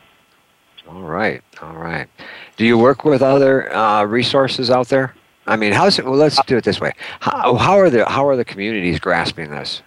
All 0.88 1.02
right, 1.02 1.42
all 1.62 1.74
right. 1.74 2.08
Do 2.56 2.64
you 2.64 2.78
work 2.78 3.04
with 3.04 3.22
other 3.22 3.74
uh, 3.74 4.04
resources 4.04 4.70
out 4.70 4.88
there? 4.88 5.14
I 5.46 5.56
mean, 5.56 5.72
how's 5.72 5.98
it? 5.98 6.04
Well, 6.04 6.14
let's 6.14 6.42
do 6.44 6.56
it 6.56 6.64
this 6.64 6.80
way. 6.80 6.92
How, 7.20 7.54
how 7.54 7.78
are 7.78 7.90
the 7.90 8.04
how 8.04 8.26
are 8.26 8.36
the 8.36 8.44
communities 8.44 8.98
grasping 8.98 9.50
this? 9.50 9.82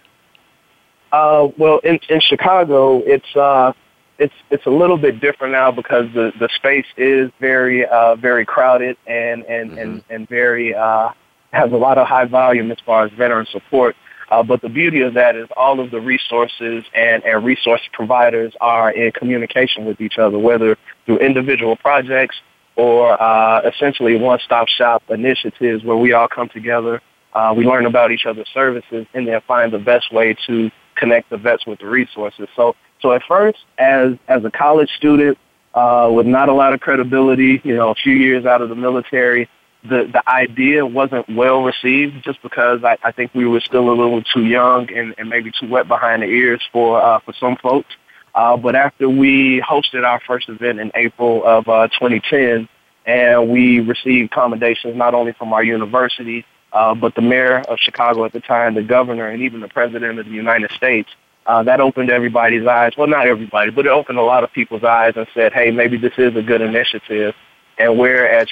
Uh, 1.12 1.48
well, 1.58 1.78
in, 1.78 1.98
in 2.08 2.20
Chicago, 2.20 3.02
it's 3.04 3.36
uh, 3.36 3.72
it's 4.18 4.34
it's 4.50 4.66
a 4.66 4.70
little 4.70 4.96
bit 4.96 5.20
different 5.20 5.52
now 5.52 5.70
because 5.70 6.06
the, 6.14 6.32
the 6.38 6.48
space 6.54 6.86
is 6.96 7.30
very 7.40 7.86
uh, 7.86 8.14
very 8.16 8.44
crowded 8.44 8.96
and 9.06 9.42
and, 9.44 9.70
mm-hmm. 9.70 9.78
and, 9.78 10.04
and 10.10 10.28
very 10.28 10.74
uh, 10.74 11.10
has 11.52 11.72
a 11.72 11.76
lot 11.76 11.98
of 11.98 12.06
high 12.06 12.26
volume 12.26 12.70
as 12.70 12.78
far 12.84 13.04
as 13.04 13.12
veteran 13.12 13.46
support. 13.50 13.96
Uh, 14.30 14.42
but 14.42 14.62
the 14.62 14.68
beauty 14.68 15.00
of 15.00 15.14
that 15.14 15.34
is 15.34 15.48
all 15.56 15.80
of 15.80 15.90
the 15.90 16.00
resources 16.00 16.84
and, 16.94 17.24
and 17.24 17.44
resource 17.44 17.80
providers 17.92 18.52
are 18.60 18.92
in 18.92 19.10
communication 19.12 19.84
with 19.84 20.00
each 20.00 20.18
other, 20.18 20.38
whether 20.38 20.76
through 21.04 21.18
individual 21.18 21.76
projects 21.76 22.36
or 22.76 23.20
uh, 23.20 23.60
essentially 23.68 24.16
one-stop 24.16 24.68
shop 24.68 25.02
initiatives 25.10 25.82
where 25.82 25.96
we 25.96 26.12
all 26.12 26.28
come 26.28 26.48
together, 26.48 27.02
uh, 27.34 27.52
we 27.56 27.64
learn 27.64 27.86
about 27.86 28.12
each 28.12 28.24
other's 28.24 28.48
services, 28.54 29.06
and 29.14 29.26
then 29.26 29.40
find 29.46 29.72
the 29.72 29.78
best 29.78 30.12
way 30.12 30.36
to 30.46 30.70
connect 30.94 31.28
the 31.30 31.36
vets 31.36 31.66
with 31.66 31.80
the 31.80 31.86
resources. 31.86 32.48
So, 32.54 32.76
so 33.00 33.12
at 33.12 33.22
first, 33.26 33.58
as 33.78 34.12
as 34.28 34.44
a 34.44 34.50
college 34.50 34.90
student 34.96 35.38
uh, 35.74 36.10
with 36.12 36.26
not 36.26 36.48
a 36.48 36.52
lot 36.52 36.72
of 36.72 36.80
credibility, 36.80 37.60
you 37.64 37.74
know, 37.74 37.90
a 37.90 37.94
few 37.94 38.12
years 38.12 38.46
out 38.46 38.62
of 38.62 38.68
the 38.68 38.74
military, 38.74 39.48
the 39.82 40.10
the 40.12 40.22
idea 40.28 40.84
wasn't 40.84 41.28
well 41.28 41.62
received 41.62 42.22
just 42.24 42.42
because 42.42 42.84
I, 42.84 42.98
I 43.02 43.12
think 43.12 43.34
we 43.34 43.46
were 43.46 43.60
still 43.60 43.88
a 43.88 43.96
little 43.96 44.22
too 44.22 44.44
young 44.44 44.92
and, 44.92 45.14
and 45.18 45.28
maybe 45.28 45.50
too 45.58 45.68
wet 45.68 45.88
behind 45.88 46.22
the 46.22 46.26
ears 46.26 46.62
for 46.72 47.02
uh, 47.02 47.20
for 47.20 47.32
some 47.40 47.56
folks. 47.56 47.88
Uh, 48.34 48.56
but 48.56 48.74
after 48.76 49.08
we 49.08 49.60
hosted 49.60 50.04
our 50.04 50.20
first 50.26 50.48
event 50.48 50.78
in 50.78 50.92
April 50.94 51.44
of 51.44 51.68
uh, 51.68 51.88
2010, 51.88 52.68
and 53.06 53.50
we 53.50 53.80
received 53.80 54.30
commendations 54.30 54.96
not 54.96 55.14
only 55.14 55.32
from 55.32 55.52
our 55.52 55.64
university, 55.64 56.44
uh, 56.72 56.94
but 56.94 57.14
the 57.14 57.22
mayor 57.22 57.58
of 57.68 57.78
Chicago 57.80 58.24
at 58.24 58.32
the 58.32 58.40
time, 58.40 58.74
the 58.74 58.82
governor, 58.82 59.28
and 59.28 59.42
even 59.42 59.60
the 59.60 59.68
president 59.68 60.18
of 60.18 60.26
the 60.26 60.32
United 60.32 60.70
States, 60.72 61.08
uh, 61.46 61.62
that 61.64 61.80
opened 61.80 62.10
everybody's 62.10 62.66
eyes. 62.66 62.92
Well, 62.96 63.08
not 63.08 63.26
everybody, 63.26 63.70
but 63.72 63.86
it 63.86 63.90
opened 63.90 64.18
a 64.18 64.22
lot 64.22 64.44
of 64.44 64.52
people's 64.52 64.84
eyes 64.84 65.14
and 65.16 65.26
said, 65.34 65.52
hey, 65.52 65.70
maybe 65.70 65.96
this 65.96 66.12
is 66.16 66.36
a 66.36 66.42
good 66.42 66.60
initiative. 66.60 67.34
And 67.78 67.98
whereas 67.98 68.46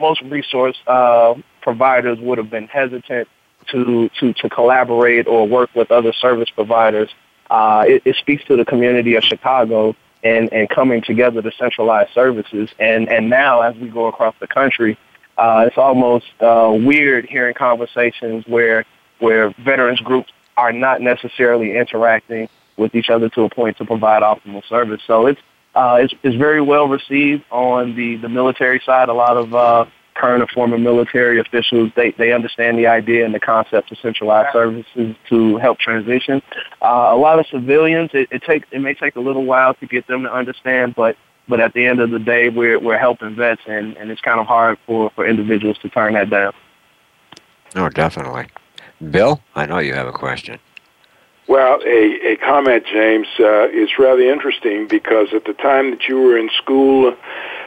most 0.00 0.22
resource 0.22 0.76
uh, 0.86 1.34
providers 1.62 2.18
would 2.20 2.38
have 2.38 2.50
been 2.50 2.68
hesitant 2.68 3.28
to, 3.68 4.08
to, 4.20 4.32
to 4.34 4.48
collaborate 4.48 5.26
or 5.26 5.46
work 5.46 5.70
with 5.74 5.90
other 5.90 6.12
service 6.12 6.50
providers. 6.50 7.10
Uh, 7.50 7.84
it, 7.86 8.02
it 8.04 8.16
speaks 8.16 8.44
to 8.44 8.56
the 8.56 8.64
community 8.64 9.14
of 9.14 9.24
Chicago 9.24 9.94
and, 10.22 10.52
and 10.52 10.68
coming 10.68 11.02
together 11.02 11.42
to 11.42 11.52
centralize 11.52 12.08
services. 12.14 12.70
And, 12.78 13.08
and 13.08 13.30
now, 13.30 13.62
as 13.62 13.76
we 13.76 13.88
go 13.88 14.06
across 14.06 14.34
the 14.40 14.46
country, 14.46 14.98
uh, 15.36 15.64
it's 15.66 15.78
almost 15.78 16.26
uh, 16.40 16.72
weird 16.74 17.26
hearing 17.26 17.54
conversations 17.54 18.44
where 18.46 18.84
where 19.18 19.50
veterans 19.64 20.00
groups 20.00 20.30
are 20.56 20.72
not 20.72 21.00
necessarily 21.00 21.76
interacting 21.76 22.48
with 22.76 22.94
each 22.94 23.08
other 23.08 23.28
to 23.30 23.42
a 23.42 23.50
point 23.50 23.76
to 23.78 23.84
provide 23.84 24.22
optimal 24.22 24.66
service. 24.68 25.00
So 25.06 25.26
it's 25.26 25.40
uh, 25.76 25.98
it's, 26.00 26.14
it's 26.22 26.36
very 26.36 26.62
well 26.62 26.88
received 26.88 27.44
on 27.50 27.94
the, 27.94 28.16
the 28.16 28.28
military 28.28 28.80
side. 28.84 29.08
A 29.08 29.14
lot 29.14 29.36
of 29.36 29.54
uh, 29.54 29.84
current 30.14 30.40
and 30.40 30.50
former 30.50 30.78
military 30.78 31.38
officials, 31.38 31.92
they, 31.94 32.12
they 32.12 32.32
understand 32.32 32.78
the 32.78 32.86
idea 32.86 33.26
and 33.26 33.34
the 33.34 33.40
concept 33.40 33.92
of 33.92 33.98
centralized 33.98 34.52
services 34.52 35.14
to 35.28 35.58
help 35.58 35.78
transition. 35.78 36.40
Uh, 36.80 37.10
a 37.12 37.16
lot 37.16 37.38
of 37.38 37.46
civilians, 37.48 38.10
it, 38.14 38.26
it, 38.30 38.42
take, 38.42 38.64
it 38.72 38.80
may 38.80 38.94
take 38.94 39.16
a 39.16 39.20
little 39.20 39.44
while 39.44 39.74
to 39.74 39.86
get 39.86 40.06
them 40.06 40.22
to 40.22 40.32
understand, 40.32 40.94
but, 40.94 41.16
but 41.46 41.60
at 41.60 41.74
the 41.74 41.84
end 41.84 42.00
of 42.00 42.10
the 42.10 42.18
day, 42.18 42.48
we're, 42.48 42.80
we're 42.80 42.98
helping 42.98 43.36
vets, 43.36 43.60
and, 43.66 43.96
and 43.98 44.10
it's 44.10 44.22
kind 44.22 44.40
of 44.40 44.46
hard 44.46 44.78
for, 44.86 45.10
for 45.14 45.26
individuals 45.26 45.76
to 45.82 45.90
turn 45.90 46.14
that 46.14 46.30
down. 46.30 46.54
Oh, 47.74 47.90
definitely. 47.90 48.46
Bill, 49.10 49.42
I 49.54 49.66
know 49.66 49.78
you 49.78 49.92
have 49.92 50.06
a 50.06 50.12
question. 50.12 50.58
Well, 51.48 51.78
a, 51.86 52.32
a 52.32 52.36
comment, 52.36 52.84
James, 52.92 53.28
uh, 53.38 53.68
is 53.68 53.90
rather 54.00 54.20
interesting 54.20 54.88
because 54.88 55.28
at 55.32 55.44
the 55.44 55.52
time 55.52 55.92
that 55.92 56.08
you 56.08 56.20
were 56.20 56.36
in 56.36 56.50
school 56.60 57.14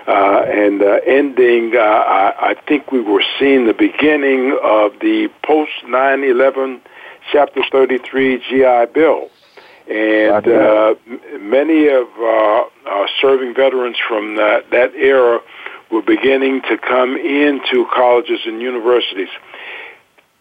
uh, 0.06 0.44
and 0.48 0.82
uh, 0.82 1.00
ending, 1.08 1.76
uh, 1.76 1.80
I, 1.80 2.52
I 2.52 2.56
think 2.68 2.92
we 2.92 3.00
were 3.00 3.24
seeing 3.40 3.68
the 3.68 3.74
beginning 3.74 4.58
of 4.62 5.00
the 5.00 5.30
post 5.44 5.72
9 5.88 6.24
11 6.24 6.82
Chapter 7.32 7.62
33 7.72 8.40
GI 8.50 8.92
Bill. 8.94 9.30
And 9.88 10.48
uh, 10.48 10.96
many 11.40 11.88
of 11.88 12.08
uh, 12.18 12.64
our 12.86 13.08
serving 13.22 13.56
veterans 13.56 13.98
from 14.08 14.36
that, 14.36 14.70
that 14.72 14.94
era 14.96 15.40
were 15.90 16.02
beginning 16.02 16.62
to 16.64 16.78
come 16.78 17.16
into 17.16 17.88
colleges 17.94 18.42
and 18.46 18.62
universities. 18.62 19.30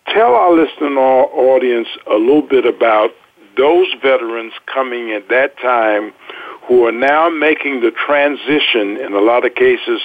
Tell 0.07 0.35
our 0.35 0.53
listening 0.53 0.97
audience 0.97 1.89
a 2.11 2.17
little 2.17 2.43
bit 2.43 2.67
about 2.67 3.11
those 3.59 3.89
veterans 4.01 4.55
coming 4.73 5.11
at 5.11 5.29
that 5.29 5.59
time 5.59 6.13
who 6.67 6.87
are 6.87 6.93
now 6.93 7.29
making 7.29 7.81
the 7.81 7.91
transition 7.91 8.97
in 8.97 9.13
a 9.13 9.21
lot 9.21 9.45
of 9.45 9.55
cases 9.55 10.01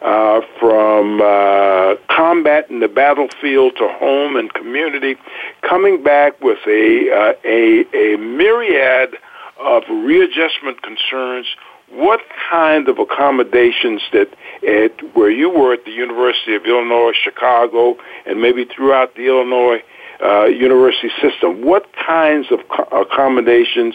uh, 0.00 0.40
from 0.60 1.20
uh, 1.20 1.94
combat 2.08 2.70
in 2.70 2.80
the 2.80 2.88
battlefield 2.88 3.74
to 3.76 3.88
home 3.88 4.36
and 4.36 4.52
community, 4.54 5.16
coming 5.62 6.02
back 6.02 6.40
with 6.40 6.58
a, 6.66 7.10
uh, 7.10 7.32
a, 7.44 7.84
a 7.94 8.18
myriad 8.18 9.16
of 9.58 9.82
readjustment 9.88 10.82
concerns. 10.82 11.46
What 11.90 12.20
kind 12.50 12.88
of 12.88 12.98
accommodations 12.98 14.02
that 14.12 14.28
at 14.66 15.14
where 15.14 15.30
you 15.30 15.48
were 15.48 15.74
at 15.74 15.84
the 15.84 15.92
University 15.92 16.54
of 16.54 16.64
Illinois 16.66 17.12
Chicago 17.12 17.96
and 18.26 18.40
maybe 18.40 18.64
throughout 18.64 19.14
the 19.14 19.26
Illinois 19.26 19.82
uh, 20.24 20.44
university 20.46 21.10
system. 21.20 21.62
What 21.62 21.86
kinds 21.92 22.46
of 22.50 22.60
co- 22.68 23.02
accommodations 23.02 23.94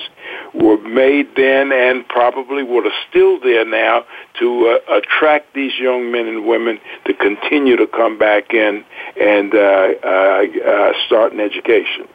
were 0.53 0.77
made 0.77 1.35
then 1.35 1.71
and 1.71 2.07
probably 2.07 2.61
what 2.61 2.85
are 2.85 2.93
still 3.09 3.39
there 3.39 3.65
now 3.65 4.05
to 4.39 4.79
uh, 4.89 4.97
attract 4.97 5.53
these 5.53 5.73
young 5.79 6.11
men 6.11 6.27
and 6.27 6.45
women 6.45 6.79
to 7.05 7.13
continue 7.13 7.77
to 7.77 7.87
come 7.87 8.19
back 8.19 8.53
in 8.53 8.85
and 9.19 9.55
uh, 9.55 9.57
uh, 9.57 10.45
uh 10.65 10.93
start 11.07 11.33
an 11.33 11.39
education? 11.39 12.07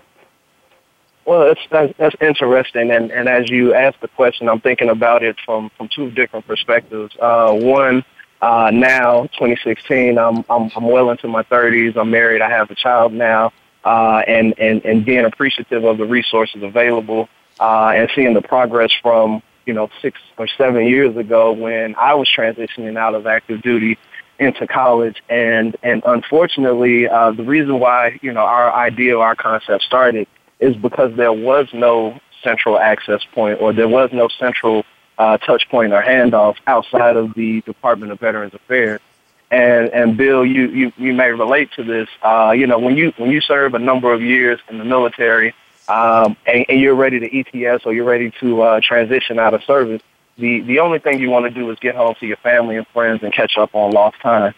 Well, 1.27 1.46
that's, 1.48 1.61
that's, 1.70 1.94
that's 1.98 2.16
interesting, 2.20 2.90
and, 2.90 3.11
and 3.11 3.31
as 3.31 3.48
you 3.48 3.72
ask 3.72 3.98
the 4.00 4.09
question, 4.09 4.46
I'm 4.46 4.61
thinking 4.61 4.90
about 4.90 5.22
it 5.22 5.37
from, 5.44 5.70
from 5.77 5.88
two 5.88 6.11
different 6.11 6.46
perspectives. 6.46 7.16
One, 7.18 8.05
uh, 8.42 8.70
now, 8.70 9.22
2016, 9.38 10.18
I'm, 10.18 10.44
I'm 10.50 10.70
I'm 10.77 10.85
well 10.85 11.09
into 11.09 11.27
my 11.29 11.42
30s. 11.44 11.96
I'm 11.96 12.11
married. 12.11 12.42
I 12.42 12.50
have 12.50 12.70
a 12.70 12.74
child 12.74 13.14
now 13.14 13.53
uh, 13.85 14.23
and, 14.27 14.59
and, 14.59 14.85
and 14.85 15.05
being 15.05 15.25
appreciative 15.25 15.85
of 15.85 15.99
the 15.99 16.07
resources 16.07 16.62
available 16.62 17.29
uh, 17.61 17.92
and 17.94 18.11
seeing 18.14 18.35
the 18.35 18.42
progress 18.42 18.90
from, 19.03 19.42
you 19.66 19.75
know, 19.75 19.90
six 20.01 20.18
or 20.38 20.47
seven 20.47 20.87
years 20.87 21.16
ago 21.16 21.53
when 21.53 21.94
I 21.97 22.14
was 22.14 22.29
transitioning 22.29 22.97
out 22.97 23.14
of 23.14 23.27
active 23.27 23.62
duty 23.62 23.99
into 24.38 24.66
college. 24.66 25.23
And, 25.29 25.77
and 25.83 26.03
unfortunately, 26.07 27.09
uh, 27.09 27.33
the 27.33 27.44
reason 27.44 27.79
why, 27.79 28.18
you 28.23 28.33
know, 28.33 28.40
our 28.40 28.73
idea, 28.73 29.18
our 29.18 29.37
concept 29.37 29.85
started 29.85 30.27
is 30.61 30.77
because 30.77 31.14
there 31.16 31.33
was 31.33 31.68
no 31.73 32.18
central 32.42 32.79
access 32.79 33.23
point 33.33 33.61
or 33.61 33.73
there 33.73 33.88
was 33.88 34.11
no 34.12 34.29
central 34.29 34.85
uh, 35.18 35.38
touch 35.38 35.68
point 35.68 35.92
or 35.92 36.03
handoff 36.03 36.57
outside 36.66 37.16
of 37.16 37.35
the 37.35 37.61
Department 37.62 38.12
of 38.12 38.20
Veterans 38.20 38.55
Affairs. 38.55 39.01
And 39.50 39.88
and 39.90 40.16
Bill, 40.16 40.44
you 40.44 40.68
you, 40.68 40.92
you 40.96 41.12
may 41.12 41.30
relate 41.30 41.70
to 41.72 41.85
this. 41.85 42.09
Uh, 42.22 42.52
you 42.57 42.66
know, 42.66 42.78
when 42.78 42.96
you 42.96 43.12
when 43.16 43.30
you 43.30 43.40
serve 43.40 43.74
a 43.74 43.78
number 43.78 44.12
of 44.12 44.22
years 44.22 44.59
in 44.68 44.78
the 44.78 44.85
military, 44.85 45.54
um, 45.88 46.37
and, 46.46 46.64
and 46.68 46.80
you're 46.80 46.94
ready 46.94 47.20
to 47.20 47.38
ETS 47.38 47.85
or 47.85 47.92
you're 47.92 48.04
ready 48.04 48.33
to 48.40 48.62
uh, 48.62 48.80
transition 48.83 49.38
out 49.38 49.54
of 49.54 49.62
service, 49.64 50.02
the 50.38 50.61
the 50.61 50.80
only 50.80 50.98
thing 50.98 51.20
you 51.20 51.30
want 51.30 51.44
to 51.44 51.50
do 51.50 51.70
is 51.70 51.78
get 51.78 51.94
home 51.94 52.14
to 52.20 52.26
your 52.26 52.38
family 52.38 52.76
and 52.76 52.87
friends 52.88 53.22
and 53.22 53.33
catch 53.33 53.57
up 53.59 53.74
on 53.74 53.92
lost 53.92 54.20
time. 54.20 54.54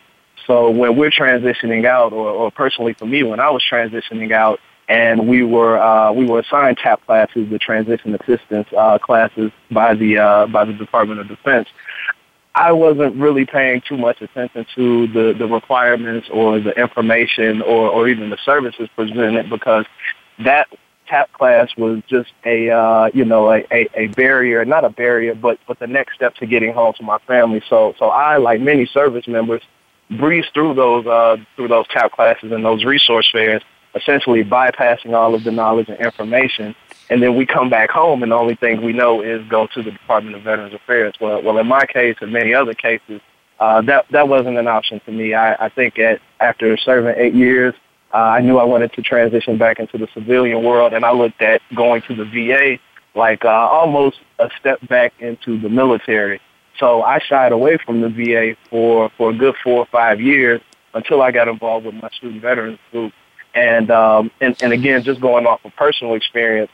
So 0.47 0.71
when 0.71 0.97
we're 0.97 1.11
transitioning 1.11 1.85
out, 1.85 2.13
or, 2.13 2.29
or 2.29 2.51
personally 2.51 2.93
for 2.93 3.07
me, 3.07 3.23
when 3.25 3.41
I 3.41 3.51
was 3.51 3.65
transitioning 3.69 4.33
out, 4.33 4.61
and 4.89 5.27
we 5.27 5.43
were 5.43 5.79
uh, 5.79 6.13
we 6.13 6.27
were 6.27 6.41
assigned 6.41 6.79
TAP 6.79 7.05
classes, 7.07 7.51
the 7.51 7.59
transition 7.59 8.15
assistance 8.15 8.69
uh, 8.77 8.99
classes 8.99 9.51
by 9.71 9.95
the 9.95 10.19
uh, 10.19 10.47
by 10.47 10.65
the 10.65 10.73
Department 10.73 11.21
of 11.21 11.29
Defense. 11.29 11.69
I 12.57 12.73
wasn't 12.73 13.17
really 13.17 13.45
paying 13.45 13.83
too 13.87 13.99
much 13.99 14.23
attention 14.23 14.65
to 14.77 15.07
the, 15.09 15.35
the 15.39 15.47
requirements 15.47 16.27
or 16.33 16.59
the 16.59 16.73
information 16.73 17.61
or, 17.61 17.91
or 17.91 18.09
even 18.09 18.31
the 18.31 18.39
services 18.47 18.89
presented 18.97 19.51
because 19.51 19.85
that 20.43 20.67
tap 21.07 21.31
class 21.35 21.69
was 21.77 22.03
just 22.09 22.33
a 22.47 22.71
uh, 22.71 23.11
you 23.13 23.27
know 23.27 23.53
a, 23.53 23.67
a, 23.71 23.89
a 23.95 24.07
barrier, 24.09 24.65
not 24.65 24.87
a 24.87 24.89
barrier, 24.89 25.35
but 25.35 25.59
but 25.69 25.79
the 25.79 25.87
next 25.87 26.15
step 26.15 26.35
to 26.37 26.47
getting 26.47 26.73
home 26.73 26.95
to 26.95 27.03
my 27.03 27.19
family. 27.27 27.63
So 27.69 27.95
so 27.99 28.07
I, 28.07 28.39
like 28.39 28.63
many 28.63 28.87
service 28.87 29.29
members, 29.29 29.61
breezed 30.19 30.49
through 30.55 30.75
those 30.75 31.07
uh, 31.07 31.37
through 31.57 31.69
those 31.69 31.87
tap 31.89 32.13
classes 32.13 32.53
and 32.53 32.65
those 32.65 32.87
resource 32.87 33.29
fairs, 33.31 33.63
essentially 33.95 34.43
bypassing 34.43 35.13
all 35.13 35.35
of 35.35 35.45
the 35.45 35.53
knowledge 35.53 35.91
and 35.91 36.01
information 36.01 36.75
and 37.11 37.23
then 37.23 37.37
we 37.37 37.47
come 37.47 37.71
back 37.71 37.91
home 37.91 38.23
and 38.23 38.33
the 38.33 38.37
only 38.37 38.57
thing 38.57 38.83
we 38.83 38.93
know 38.93 39.23
is 39.23 39.47
go 39.49 39.67
to 39.69 39.83
the 39.83 39.91
Department 39.91 40.37
of 40.37 40.43
Veterans 40.43 40.75
Affairs. 40.75 41.15
Well, 41.21 41.43
well, 41.43 41.59
in 41.59 41.67
my 41.67 41.87
case 41.87 42.17
and 42.21 42.33
many 42.33 42.55
other 42.55 42.75
cases, 42.75 43.21
uh, 43.59 43.81
that 43.83 44.07
that 44.11 44.29
wasn't 44.29 44.59
an 44.59 44.69
option 44.69 45.01
to 45.07 45.13
me. 45.13 45.35
I, 45.35 45.67
I 45.67 45.69
think 45.69 45.99
at 45.99 46.21
after 46.41 46.77
serving 46.77 47.15
eight 47.17 47.35
years, 47.35 47.75
uh, 48.13 48.19
I 48.19 48.41
knew 48.41 48.59
I 48.59 48.65
wanted 48.65 48.93
to 48.95 49.03
transition 49.03 49.57
back 49.57 49.79
into 49.79 49.99
the 49.99 50.09
civilian 50.15 50.63
world, 50.63 50.93
and 50.93 51.05
I 51.05 51.13
looked 51.13 51.41
at 51.41 51.63
going 51.75 52.03
to 52.03 52.15
the 52.15 52.25
VA 52.25 52.79
like 53.17 53.45
uh, 53.45 53.49
almost 53.49 54.19
a 54.39 54.51
step 54.61 54.87
back 54.89 55.15
into 55.21 55.59
the 55.59 55.69
military. 55.69 56.41
So 56.79 57.03
I 57.03 57.19
shied 57.19 57.53
away 57.53 57.79
from 57.79 58.03
the 58.03 58.09
VA 58.11 58.57
for, 58.69 59.11
for 59.17 59.31
a 59.31 59.35
good 59.35 59.55
four 59.65 59.79
or 59.79 59.87
five 59.87 60.21
years 60.21 60.61
until 60.93 61.23
I 61.23 61.31
got 61.31 61.49
involved 61.49 61.87
with 61.87 61.95
my 61.95 62.11
student 62.11 62.43
veterans 62.43 62.79
group. 62.93 63.13
And, 63.55 63.91
um, 63.91 64.31
and, 64.41 64.55
and 64.63 64.73
again, 64.75 65.03
just 65.03 65.21
going 65.21 65.47
off 65.47 65.65
of 65.65 65.75
personal 65.77 66.15
experience, 66.15 66.71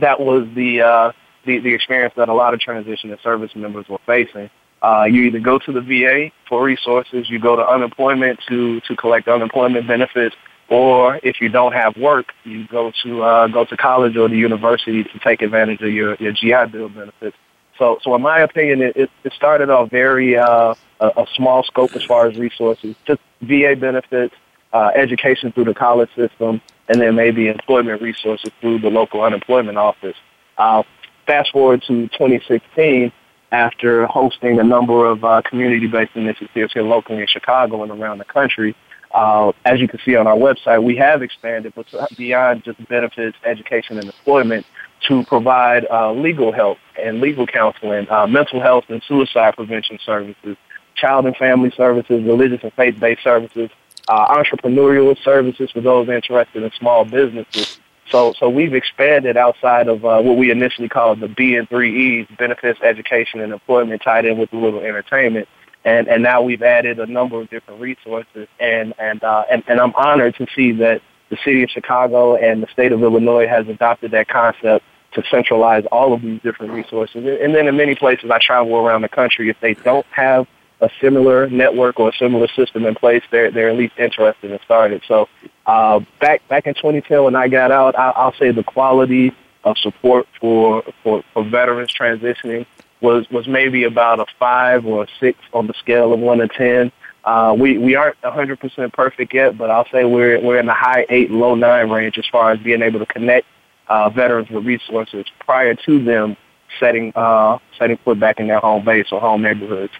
that 0.00 0.20
was 0.20 0.46
the, 0.54 0.82
uh, 0.82 1.12
the, 1.44 1.58
the 1.58 1.74
experience 1.74 2.14
that 2.16 2.28
a 2.28 2.34
lot 2.34 2.54
of 2.54 2.60
transition 2.60 3.10
and 3.10 3.20
service 3.20 3.54
members 3.54 3.88
were 3.88 4.00
facing. 4.06 4.50
Uh, 4.82 5.04
you 5.04 5.22
either 5.22 5.40
go 5.40 5.58
to 5.58 5.72
the 5.72 5.80
VA 5.80 6.30
for 6.48 6.62
resources, 6.62 7.28
you 7.30 7.38
go 7.38 7.56
to 7.56 7.66
unemployment 7.66 8.38
to, 8.48 8.80
to 8.82 8.94
collect 8.96 9.28
unemployment 9.28 9.86
benefits, 9.86 10.36
or 10.68 11.18
if 11.22 11.40
you 11.40 11.48
don't 11.48 11.72
have 11.72 11.96
work, 11.96 12.32
you 12.44 12.66
go 12.68 12.92
to 13.02 13.22
uh, 13.22 13.48
go 13.48 13.64
to 13.64 13.76
college 13.76 14.16
or 14.16 14.28
the 14.28 14.36
university 14.36 15.04
to 15.04 15.18
take 15.20 15.42
advantage 15.42 15.80
of 15.80 15.90
your, 15.90 16.14
your 16.16 16.32
GI 16.32 16.70
Bill 16.70 16.88
benefits. 16.88 17.36
So, 17.78 17.98
so 18.02 18.14
in 18.14 18.22
my 18.22 18.40
opinion, 18.40 18.82
it, 18.82 19.10
it 19.24 19.32
started 19.32 19.70
off 19.70 19.90
very 19.90 20.36
uh, 20.36 20.74
a, 21.00 21.06
a 21.06 21.26
small 21.34 21.62
scope 21.64 21.94
as 21.96 22.04
far 22.04 22.26
as 22.26 22.36
resources, 22.36 22.94
just 23.06 23.20
VA 23.42 23.74
benefits, 23.78 24.34
uh, 24.72 24.90
education 24.94 25.52
through 25.52 25.64
the 25.64 25.74
college 25.74 26.10
system, 26.14 26.60
and 26.88 27.00
then 27.00 27.14
maybe 27.14 27.48
employment 27.48 28.02
resources 28.02 28.50
through 28.60 28.78
the 28.78 28.90
local 28.90 29.22
unemployment 29.22 29.78
office. 29.78 30.16
Uh, 30.58 30.82
fast 31.26 31.50
forward 31.52 31.82
to 31.82 32.08
2016, 32.08 33.12
after 33.52 34.06
hosting 34.06 34.58
a 34.58 34.64
number 34.64 35.06
of 35.06 35.24
uh, 35.24 35.40
community-based 35.42 36.10
initiatives 36.16 36.72
here 36.72 36.82
locally 36.82 37.20
in 37.20 37.26
Chicago 37.28 37.82
and 37.82 37.92
around 37.92 38.18
the 38.18 38.24
country, 38.24 38.74
uh, 39.12 39.52
as 39.64 39.78
you 39.78 39.86
can 39.86 40.00
see 40.04 40.16
on 40.16 40.26
our 40.26 40.36
website, 40.36 40.82
we 40.82 40.96
have 40.96 41.22
expanded 41.22 41.72
but 41.76 41.86
beyond 42.16 42.64
just 42.64 42.84
benefits, 42.88 43.36
education, 43.44 43.96
and 43.96 44.06
employment 44.06 44.66
to 45.08 45.22
provide 45.24 45.86
uh, 45.88 46.12
legal 46.12 46.52
help 46.52 46.78
and 47.00 47.20
legal 47.20 47.46
counseling, 47.46 48.10
uh, 48.10 48.26
mental 48.26 48.60
health 48.60 48.84
and 48.88 49.00
suicide 49.06 49.54
prevention 49.54 49.98
services, 50.04 50.56
child 50.96 51.26
and 51.26 51.36
family 51.36 51.72
services, 51.76 52.24
religious 52.24 52.60
and 52.64 52.72
faith-based 52.72 53.22
services, 53.22 53.70
uh, 54.08 54.34
entrepreneurial 54.36 55.16
services 55.22 55.70
for 55.70 55.80
those 55.80 56.08
interested 56.08 56.62
in 56.62 56.70
small 56.78 57.04
businesses. 57.04 57.78
So, 58.10 58.34
so 58.38 58.50
we've 58.50 58.74
expanded 58.74 59.36
outside 59.36 59.88
of 59.88 60.04
uh, 60.04 60.20
what 60.20 60.36
we 60.36 60.50
initially 60.50 60.88
called 60.88 61.20
the 61.20 61.28
B 61.28 61.56
and 61.56 61.68
three 61.68 62.20
E's: 62.20 62.36
benefits, 62.36 62.80
education, 62.82 63.40
and 63.40 63.52
employment, 63.52 64.02
tied 64.02 64.24
in 64.24 64.38
with 64.38 64.52
a 64.52 64.56
little 64.56 64.80
entertainment 64.80 65.48
and 65.84 66.08
and 66.08 66.22
now 66.22 66.42
we've 66.42 66.62
added 66.62 66.98
a 66.98 67.06
number 67.06 67.40
of 67.40 67.50
different 67.50 67.80
resources, 67.80 68.48
and 68.58 68.94
and 68.98 69.22
uh, 69.22 69.44
and, 69.50 69.62
and 69.68 69.80
I'm 69.80 69.94
honored 69.94 70.34
to 70.36 70.46
see 70.54 70.72
that 70.72 71.02
the 71.28 71.36
city 71.44 71.62
of 71.62 71.70
Chicago 71.70 72.36
and 72.36 72.62
the 72.62 72.68
state 72.68 72.92
of 72.92 73.02
Illinois 73.02 73.46
has 73.46 73.68
adopted 73.68 74.12
that 74.12 74.28
concept 74.28 74.84
to 75.12 75.22
centralize 75.30 75.84
all 75.92 76.12
of 76.12 76.22
these 76.22 76.40
different 76.42 76.72
resources. 76.72 77.24
And 77.40 77.54
then 77.54 77.68
in 77.68 77.76
many 77.76 77.94
places 77.94 78.30
I 78.30 78.38
travel 78.38 78.76
around 78.76 79.02
the 79.02 79.08
country, 79.08 79.48
if 79.48 79.56
they 79.60 79.74
don't 79.74 80.06
have 80.06 80.46
a 80.80 80.90
similar 81.00 81.48
network 81.48 81.98
or 82.00 82.10
a 82.10 82.12
similar 82.16 82.48
system 82.48 82.84
in 82.86 82.94
place, 82.94 83.22
they're 83.30 83.50
they're 83.50 83.70
at 83.70 83.76
least 83.76 83.94
interested 83.98 84.50
in 84.50 84.58
starting. 84.64 85.00
So 85.06 85.28
uh, 85.66 86.00
back 86.20 86.46
back 86.48 86.66
in 86.66 86.74
2010 86.74 87.24
when 87.24 87.36
I 87.36 87.48
got 87.48 87.70
out, 87.70 87.98
I, 87.98 88.10
I'll 88.10 88.34
say 88.34 88.50
the 88.50 88.64
quality 88.64 89.32
of 89.64 89.78
support 89.78 90.26
for 90.40 90.82
for, 91.02 91.22
for 91.32 91.44
veterans 91.44 91.92
transitioning 91.94 92.66
was 93.00 93.28
was 93.30 93.46
maybe 93.46 93.84
about 93.84 94.20
a 94.20 94.26
five 94.38 94.84
or 94.86 95.04
a 95.04 95.06
six 95.20 95.38
on 95.52 95.66
the 95.66 95.74
scale 95.74 96.12
of 96.12 96.20
one 96.20 96.38
to 96.38 96.48
ten. 96.48 96.92
Uh, 97.24 97.56
we 97.58 97.78
we 97.78 97.94
aren't 97.94 98.20
100% 98.20 98.92
perfect 98.92 99.32
yet, 99.32 99.56
but 99.56 99.70
I'll 99.70 99.88
say 99.90 100.04
we're 100.04 100.40
we're 100.40 100.58
in 100.58 100.66
the 100.66 100.74
high 100.74 101.06
eight, 101.08 101.30
low 101.30 101.54
nine 101.54 101.88
range 101.88 102.18
as 102.18 102.26
far 102.30 102.50
as 102.50 102.58
being 102.58 102.82
able 102.82 102.98
to 102.98 103.06
connect 103.06 103.46
uh, 103.88 104.10
veterans 104.10 104.50
with 104.50 104.66
resources 104.66 105.24
prior 105.40 105.74
to 105.74 106.04
them 106.04 106.36
setting 106.78 107.12
uh, 107.14 107.58
setting 107.78 107.96
foot 107.98 108.20
back 108.20 108.40
in 108.40 108.48
their 108.48 108.60
home 108.60 108.84
base 108.84 109.06
or 109.12 109.20
home 109.20 109.42
neighborhoods. 109.42 109.92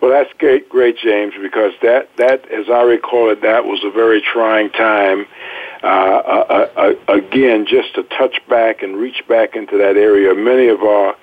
Well, 0.00 0.10
that's 0.10 0.32
great, 0.38 0.68
great, 0.68 0.98
James, 0.98 1.34
because 1.40 1.72
that 1.82 2.14
that, 2.16 2.48
as 2.50 2.68
I 2.68 2.82
recall 2.82 3.30
it, 3.30 3.42
that 3.42 3.64
was 3.64 3.82
a 3.84 3.90
very 3.90 4.20
trying 4.20 4.70
time. 4.70 5.26
Uh, 5.82 5.86
uh, 5.86 6.68
uh, 6.76 7.12
again, 7.12 7.66
just 7.66 7.94
to 7.94 8.02
touch 8.04 8.40
back 8.48 8.82
and 8.82 8.96
reach 8.96 9.22
back 9.28 9.54
into 9.54 9.76
that 9.76 9.96
area. 9.96 10.34
Many 10.34 10.68
of 10.68 10.80
our 10.82 11.14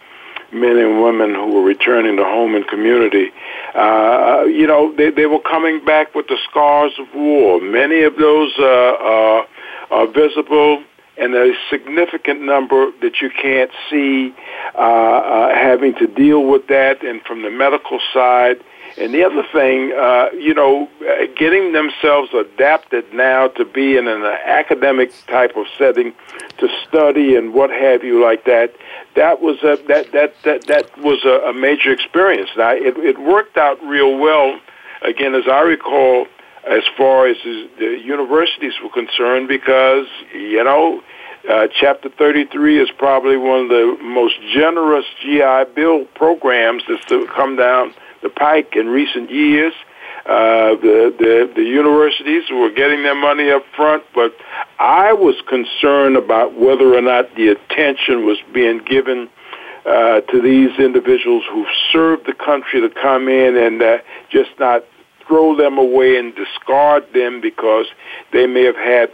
men 0.53 0.77
and 0.77 1.01
women 1.01 1.33
who 1.33 1.53
were 1.53 1.63
returning 1.63 2.17
to 2.17 2.23
home 2.23 2.55
and 2.55 2.67
community, 2.67 3.31
uh, 3.73 4.43
you 4.47 4.67
know, 4.67 4.93
they, 4.95 5.09
they 5.09 5.25
were 5.25 5.39
coming 5.39 5.83
back 5.83 6.13
with 6.13 6.27
the 6.27 6.37
scars 6.49 6.91
of 6.99 7.07
war. 7.15 7.59
Many 7.59 8.03
of 8.03 8.15
those 8.17 8.53
uh, 8.59 8.63
uh, 8.63 9.45
are 9.91 10.07
visible, 10.07 10.83
and 11.17 11.35
a 11.35 11.53
significant 11.69 12.41
number 12.41 12.91
that 13.01 13.21
you 13.21 13.29
can't 13.29 13.71
see 13.89 14.33
uh, 14.75 14.77
uh, 14.77 15.53
having 15.53 15.93
to 15.95 16.07
deal 16.07 16.45
with 16.45 16.67
that. 16.67 17.03
And 17.03 17.21
from 17.23 17.41
the 17.41 17.51
medical 17.51 17.99
side, 18.13 18.63
and 18.97 19.13
the 19.13 19.23
other 19.23 19.43
thing, 19.53 19.93
uh, 19.93 20.29
you 20.33 20.53
know, 20.53 20.89
getting 21.37 21.71
themselves 21.71 22.33
adapted 22.33 23.13
now 23.13 23.47
to 23.49 23.65
be 23.65 23.97
in 23.97 24.07
an 24.07 24.23
academic 24.23 25.11
type 25.27 25.55
of 25.55 25.65
setting 25.77 26.13
to 26.57 26.67
study 26.87 27.35
and 27.35 27.53
what 27.53 27.69
have 27.69 28.03
you 28.03 28.21
like 28.23 28.43
that, 28.45 28.75
that 29.15 29.41
was 29.41 29.57
a, 29.63 29.77
that, 29.87 30.11
that, 30.11 30.35
that, 30.43 30.67
that 30.67 30.97
was 30.97 31.23
a, 31.23 31.49
a 31.49 31.53
major 31.53 31.91
experience. 31.91 32.49
Now, 32.57 32.71
it, 32.71 32.97
it 32.97 33.17
worked 33.19 33.57
out 33.57 33.81
real 33.83 34.17
well. 34.17 34.59
Again, 35.01 35.35
as 35.35 35.47
I 35.47 35.61
recall, 35.61 36.27
as 36.69 36.83
far 36.97 37.27
as 37.27 37.37
the 37.43 37.99
universities 38.03 38.73
were 38.83 38.89
concerned, 38.89 39.47
because, 39.47 40.07
you 40.33 40.63
know, 40.63 41.01
uh, 41.49 41.67
Chapter 41.79 42.09
33 42.09 42.79
is 42.79 42.89
probably 42.97 43.35
one 43.35 43.61
of 43.61 43.69
the 43.69 43.97
most 44.01 44.35
generous 44.53 45.05
GI 45.21 45.73
Bill 45.75 46.05
programs 46.13 46.83
that's 46.87 47.05
come 47.33 47.55
down 47.55 47.93
the 48.21 48.29
pike 48.29 48.75
in 48.75 48.87
recent 48.87 49.31
years. 49.31 49.73
Uh, 50.23 50.75
the, 50.75 51.15
the 51.17 51.51
the 51.55 51.63
universities 51.63 52.43
were 52.51 52.69
getting 52.69 53.01
their 53.01 53.15
money 53.15 53.49
up 53.49 53.63
front, 53.75 54.03
but 54.13 54.35
I 54.77 55.13
was 55.13 55.33
concerned 55.49 56.15
about 56.15 56.53
whether 56.53 56.93
or 56.93 57.01
not 57.01 57.33
the 57.35 57.47
attention 57.47 58.23
was 58.23 58.37
being 58.53 58.79
given 58.85 59.29
uh, 59.83 60.21
to 60.21 60.39
these 60.39 60.77
individuals 60.77 61.43
who've 61.51 61.73
served 61.91 62.27
the 62.27 62.33
country 62.33 62.81
to 62.81 62.89
come 62.89 63.27
in 63.27 63.57
and 63.57 63.81
uh, 63.81 63.97
just 64.29 64.51
not 64.59 64.83
throw 65.31 65.55
them 65.55 65.77
away 65.77 66.17
and 66.17 66.35
discard 66.35 67.05
them 67.13 67.39
because 67.39 67.85
they 68.33 68.47
may 68.47 68.63
have 68.63 68.75
had 68.75 69.09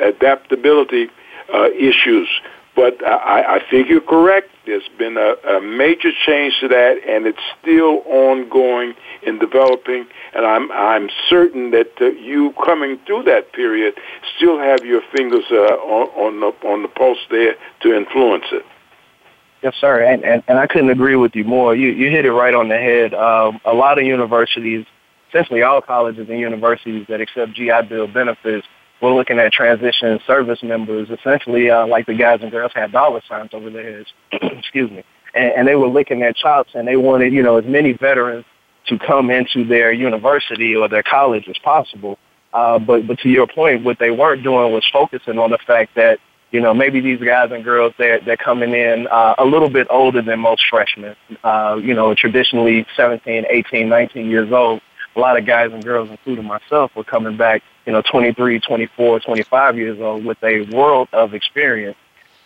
adaptability 0.00 1.08
uh, 1.54 1.70
issues. 1.70 2.28
But 2.74 3.04
I, 3.06 3.58
I 3.58 3.60
think 3.70 3.88
you're 3.88 4.00
correct. 4.00 4.48
There's 4.66 4.88
been 4.98 5.16
a, 5.16 5.34
a 5.48 5.60
major 5.60 6.10
change 6.26 6.54
to 6.60 6.68
that, 6.68 6.98
and 7.06 7.26
it's 7.26 7.38
still 7.60 8.02
ongoing 8.06 8.94
in 9.22 9.38
developing. 9.38 10.06
And 10.34 10.44
I'm 10.44 10.72
I'm 10.72 11.08
certain 11.28 11.70
that 11.72 11.92
uh, 12.00 12.06
you 12.06 12.54
coming 12.64 12.98
through 13.06 13.24
that 13.24 13.52
period 13.52 13.94
still 14.36 14.58
have 14.58 14.84
your 14.84 15.02
fingers 15.14 15.44
uh, 15.50 15.56
on, 15.56 16.08
on 16.24 16.40
the 16.40 16.66
on 16.66 16.82
the 16.82 16.88
pulse 16.88 17.18
there 17.30 17.54
to 17.82 17.94
influence 17.94 18.46
it. 18.50 18.64
Yes, 19.62 19.74
sir, 19.80 20.02
and, 20.02 20.24
and 20.24 20.42
and 20.48 20.58
I 20.58 20.66
couldn't 20.66 20.90
agree 20.90 21.16
with 21.16 21.36
you 21.36 21.44
more. 21.44 21.76
You 21.76 21.90
you 21.90 22.10
hit 22.10 22.24
it 22.24 22.32
right 22.32 22.54
on 22.54 22.68
the 22.68 22.78
head. 22.78 23.14
Um, 23.14 23.60
a 23.64 23.74
lot 23.74 23.98
of 23.98 24.04
universities, 24.04 24.86
essentially 25.32 25.62
all 25.62 25.80
colleges 25.80 26.28
and 26.28 26.38
universities 26.38 27.06
that 27.08 27.20
accept 27.20 27.54
GI 27.54 27.82
Bill 27.88 28.06
benefits, 28.06 28.66
we're 29.00 29.14
looking 29.14 29.38
at 29.38 29.52
transition 29.52 30.20
service 30.26 30.62
members, 30.62 31.08
essentially 31.10 31.70
uh, 31.70 31.86
like 31.86 32.06
the 32.06 32.14
guys 32.14 32.40
and 32.42 32.50
girls 32.50 32.72
had 32.74 32.92
dollar 32.92 33.20
signs 33.28 33.50
over 33.52 33.70
their 33.70 33.96
heads. 33.96 34.08
Excuse 34.32 34.90
me. 34.90 35.02
And, 35.34 35.52
and 35.52 35.68
they 35.68 35.74
were 35.74 35.88
licking 35.88 36.20
their 36.20 36.32
chops, 36.32 36.70
and 36.74 36.86
they 36.86 36.96
wanted, 36.96 37.32
you 37.32 37.42
know, 37.42 37.56
as 37.56 37.64
many 37.64 37.94
veterans 37.94 38.44
to 38.86 38.98
come 38.98 39.30
into 39.30 39.64
their 39.64 39.92
university 39.92 40.76
or 40.76 40.88
their 40.88 41.02
college 41.02 41.48
as 41.48 41.58
possible. 41.64 42.18
Uh, 42.52 42.78
but, 42.78 43.06
but 43.06 43.18
to 43.20 43.28
your 43.28 43.46
point, 43.46 43.82
what 43.82 43.98
they 43.98 44.10
weren't 44.10 44.42
doing 44.42 44.72
was 44.72 44.84
focusing 44.92 45.38
on 45.38 45.50
the 45.50 45.58
fact 45.66 45.94
that, 45.96 46.18
you 46.50 46.60
know, 46.60 46.74
maybe 46.74 47.00
these 47.00 47.20
guys 47.20 47.50
and 47.50 47.64
girls, 47.64 47.94
they're, 47.96 48.20
they're 48.20 48.36
coming 48.36 48.74
in 48.74 49.08
uh, 49.10 49.34
a 49.38 49.44
little 49.44 49.70
bit 49.70 49.86
older 49.88 50.20
than 50.20 50.38
most 50.38 50.62
freshmen, 50.68 51.16
uh, 51.42 51.80
you 51.82 51.94
know, 51.94 52.14
traditionally 52.14 52.86
17, 52.94 53.46
18, 53.48 53.88
19 53.88 54.30
years 54.30 54.52
old. 54.52 54.82
A 55.14 55.20
lot 55.20 55.38
of 55.38 55.46
guys 55.46 55.72
and 55.72 55.84
girls, 55.84 56.10
including 56.10 56.44
myself, 56.44 56.94
were 56.96 57.04
coming 57.04 57.36
back 57.36 57.62
you 57.86 57.92
know, 57.92 58.02
23, 58.02 58.60
24, 58.60 59.20
25 59.20 59.76
years 59.76 60.00
old 60.00 60.24
with 60.24 60.38
a 60.42 60.62
world 60.74 61.08
of 61.12 61.34
experience. 61.34 61.96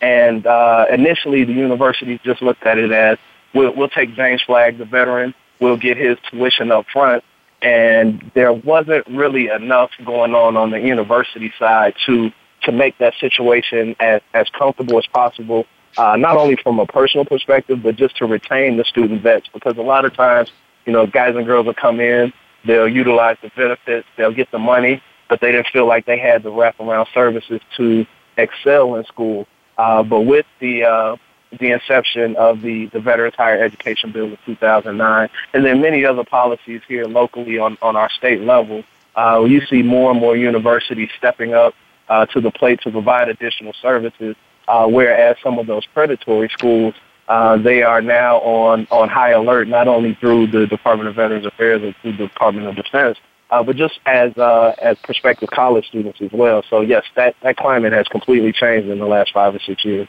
And 0.01 0.45
uh, 0.45 0.85
initially, 0.91 1.43
the 1.43 1.53
universities 1.53 2.19
just 2.23 2.41
looked 2.41 2.65
at 2.65 2.77
it 2.77 2.91
as 2.91 3.17
we'll, 3.53 3.75
we'll 3.75 3.89
take 3.89 4.15
James 4.15 4.41
Flagg, 4.43 4.77
the 4.77 4.85
veteran, 4.85 5.33
we'll 5.59 5.77
get 5.77 5.97
his 5.97 6.17
tuition 6.29 6.71
up 6.71 6.85
front. 6.91 7.23
And 7.61 8.31
there 8.35 8.53
wasn't 8.53 9.07
really 9.07 9.47
enough 9.47 9.89
going 10.05 10.35
on 10.35 10.57
on 10.57 10.71
the 10.71 10.79
university 10.79 11.51
side 11.57 11.95
to 12.05 12.31
to 12.63 12.71
make 12.71 12.97
that 12.97 13.13
situation 13.19 13.95
as, 13.99 14.19
as 14.33 14.47
comfortable 14.49 14.97
as 14.97 15.05
possible, 15.07 15.65
uh, 15.95 16.17
not 16.17 16.37
only 16.37 16.55
from 16.55 16.79
a 16.79 16.85
personal 16.87 17.23
perspective, 17.23 17.81
but 17.83 17.95
just 17.95 18.17
to 18.17 18.25
retain 18.25 18.77
the 18.77 18.83
student 18.83 19.21
vets. 19.21 19.47
Because 19.53 19.77
a 19.77 19.81
lot 19.81 20.05
of 20.05 20.13
times, 20.15 20.51
you 20.85 20.91
know, 20.91 21.05
guys 21.05 21.35
and 21.35 21.45
girls 21.45 21.67
will 21.67 21.75
come 21.75 21.99
in, 21.99 22.33
they'll 22.67 22.87
utilize 22.87 23.37
the 23.41 23.51
benefits, 23.55 24.07
they'll 24.17 24.33
get 24.33 24.51
the 24.51 24.59
money, 24.59 25.01
but 25.29 25.41
they 25.41 25.51
didn't 25.51 25.67
feel 25.67 25.87
like 25.87 26.05
they 26.05 26.19
had 26.19 26.43
the 26.43 26.51
wraparound 26.51 27.07
services 27.13 27.61
to 27.77 28.05
excel 28.37 28.95
in 28.95 29.05
school. 29.05 29.47
Uh, 29.77 30.03
but 30.03 30.21
with 30.21 30.45
the 30.59 30.83
uh, 30.83 31.15
the 31.59 31.71
inception 31.71 32.35
of 32.35 32.61
the, 32.61 32.87
the 32.87 32.99
Veterans 32.99 33.35
Higher 33.35 33.63
Education 33.63 34.11
Bill 34.11 34.33
of 34.33 34.39
2009, 34.45 35.29
and 35.53 35.65
then 35.65 35.81
many 35.81 36.03
other 36.05 36.23
policies 36.23 36.81
here 36.87 37.05
locally 37.05 37.57
on, 37.57 37.77
on 37.81 37.95
our 37.95 38.09
state 38.09 38.41
level, 38.41 38.83
uh, 39.15 39.43
you 39.47 39.65
see 39.65 39.81
more 39.81 40.11
and 40.11 40.19
more 40.19 40.35
universities 40.35 41.09
stepping 41.17 41.53
up 41.53 41.73
uh, 42.09 42.25
to 42.27 42.41
the 42.41 42.51
plate 42.51 42.81
to 42.81 42.91
provide 42.91 43.29
additional 43.29 43.73
services, 43.81 44.35
uh, 44.67 44.85
whereas 44.87 45.37
some 45.41 45.57
of 45.57 45.67
those 45.67 45.85
predatory 45.87 46.49
schools, 46.49 46.93
uh, 47.27 47.57
they 47.57 47.83
are 47.83 48.01
now 48.01 48.37
on, 48.37 48.87
on 48.89 49.09
high 49.09 49.31
alert, 49.31 49.67
not 49.67 49.87
only 49.87 50.15
through 50.15 50.47
the 50.47 50.65
Department 50.67 51.09
of 51.09 51.15
Veterans 51.15 51.45
Affairs 51.45 51.81
and 51.83 51.95
through 52.01 52.13
the 52.13 52.27
Department 52.27 52.67
of 52.67 52.75
Defense, 52.75 53.17
uh, 53.49 53.63
but 53.63 53.75
just 53.75 53.99
as 54.05 54.35
uh, 54.37 54.75
as 54.81 54.97
prospective 55.03 55.49
college 55.49 55.87
students 55.87 56.21
as 56.21 56.31
well. 56.31 56.63
So 56.69 56.81
yes, 56.81 57.03
that, 57.15 57.35
that 57.43 57.57
climate 57.57 57.93
has 57.93 58.07
completely 58.07 58.51
changed 58.51 58.89
in 58.89 58.99
the 58.99 59.05
last 59.05 59.31
five 59.33 59.55
or 59.55 59.59
six 59.59 59.83
years. 59.85 60.07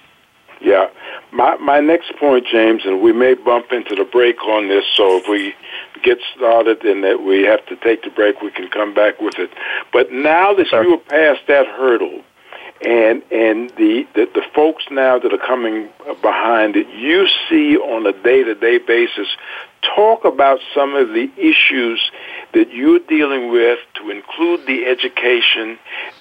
Yeah. 0.60 0.88
My 1.32 1.56
my 1.56 1.80
next 1.80 2.12
point, 2.18 2.46
James, 2.50 2.82
and 2.84 3.00
we 3.00 3.12
may 3.12 3.34
bump 3.34 3.66
into 3.70 3.94
the 3.94 4.04
break 4.04 4.42
on 4.42 4.68
this, 4.68 4.84
so 4.96 5.18
if 5.18 5.28
we 5.28 5.54
get 6.02 6.18
started 6.36 6.84
and 6.84 7.04
that 7.04 7.22
we 7.22 7.42
have 7.44 7.64
to 7.66 7.76
take 7.76 8.02
the 8.02 8.10
break, 8.10 8.40
we 8.42 8.50
can 8.50 8.68
come 8.68 8.94
back 8.94 9.20
with 9.20 9.38
it. 9.38 9.50
But 9.92 10.10
now 10.10 10.54
that 10.54 10.66
you 10.72 10.94
are 10.94 10.98
past 10.98 11.46
that 11.48 11.66
hurdle, 11.66 12.22
and 12.84 13.22
and 13.32 13.70
the, 13.70 14.06
the 14.14 14.28
the 14.34 14.42
folks 14.54 14.84
now 14.90 15.18
that 15.18 15.32
are 15.32 15.46
coming 15.46 15.88
behind 16.22 16.76
it, 16.76 16.88
you 16.90 17.26
see 17.48 17.76
on 17.76 18.06
a 18.06 18.12
day 18.12 18.44
to 18.44 18.54
day 18.54 18.78
basis. 18.78 19.28
Talk 19.94 20.24
about 20.24 20.58
some 20.74 20.94
of 20.96 21.08
the 21.10 21.30
issues 21.36 22.10
that 22.52 22.72
you're 22.72 22.98
dealing 22.98 23.50
with 23.50 23.78
to 23.94 24.10
include 24.10 24.66
the 24.66 24.86
education, 24.86 25.78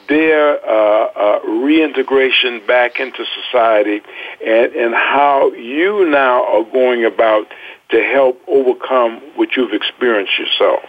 their 0.08 0.64
uh, 0.64 1.06
uh, 1.06 1.40
reintegration 1.44 2.62
back 2.68 3.00
into 3.00 3.26
society, 3.44 4.02
and, 4.46 4.74
and 4.74 4.94
how 4.94 5.52
you 5.54 6.08
now 6.08 6.46
are 6.46 6.64
going 6.72 7.04
about 7.04 7.48
to 7.90 8.02
help 8.04 8.40
overcome 8.48 9.22
what 9.36 9.56
you've 9.56 9.74
experienced 9.74 10.38
yourself. 10.38 10.84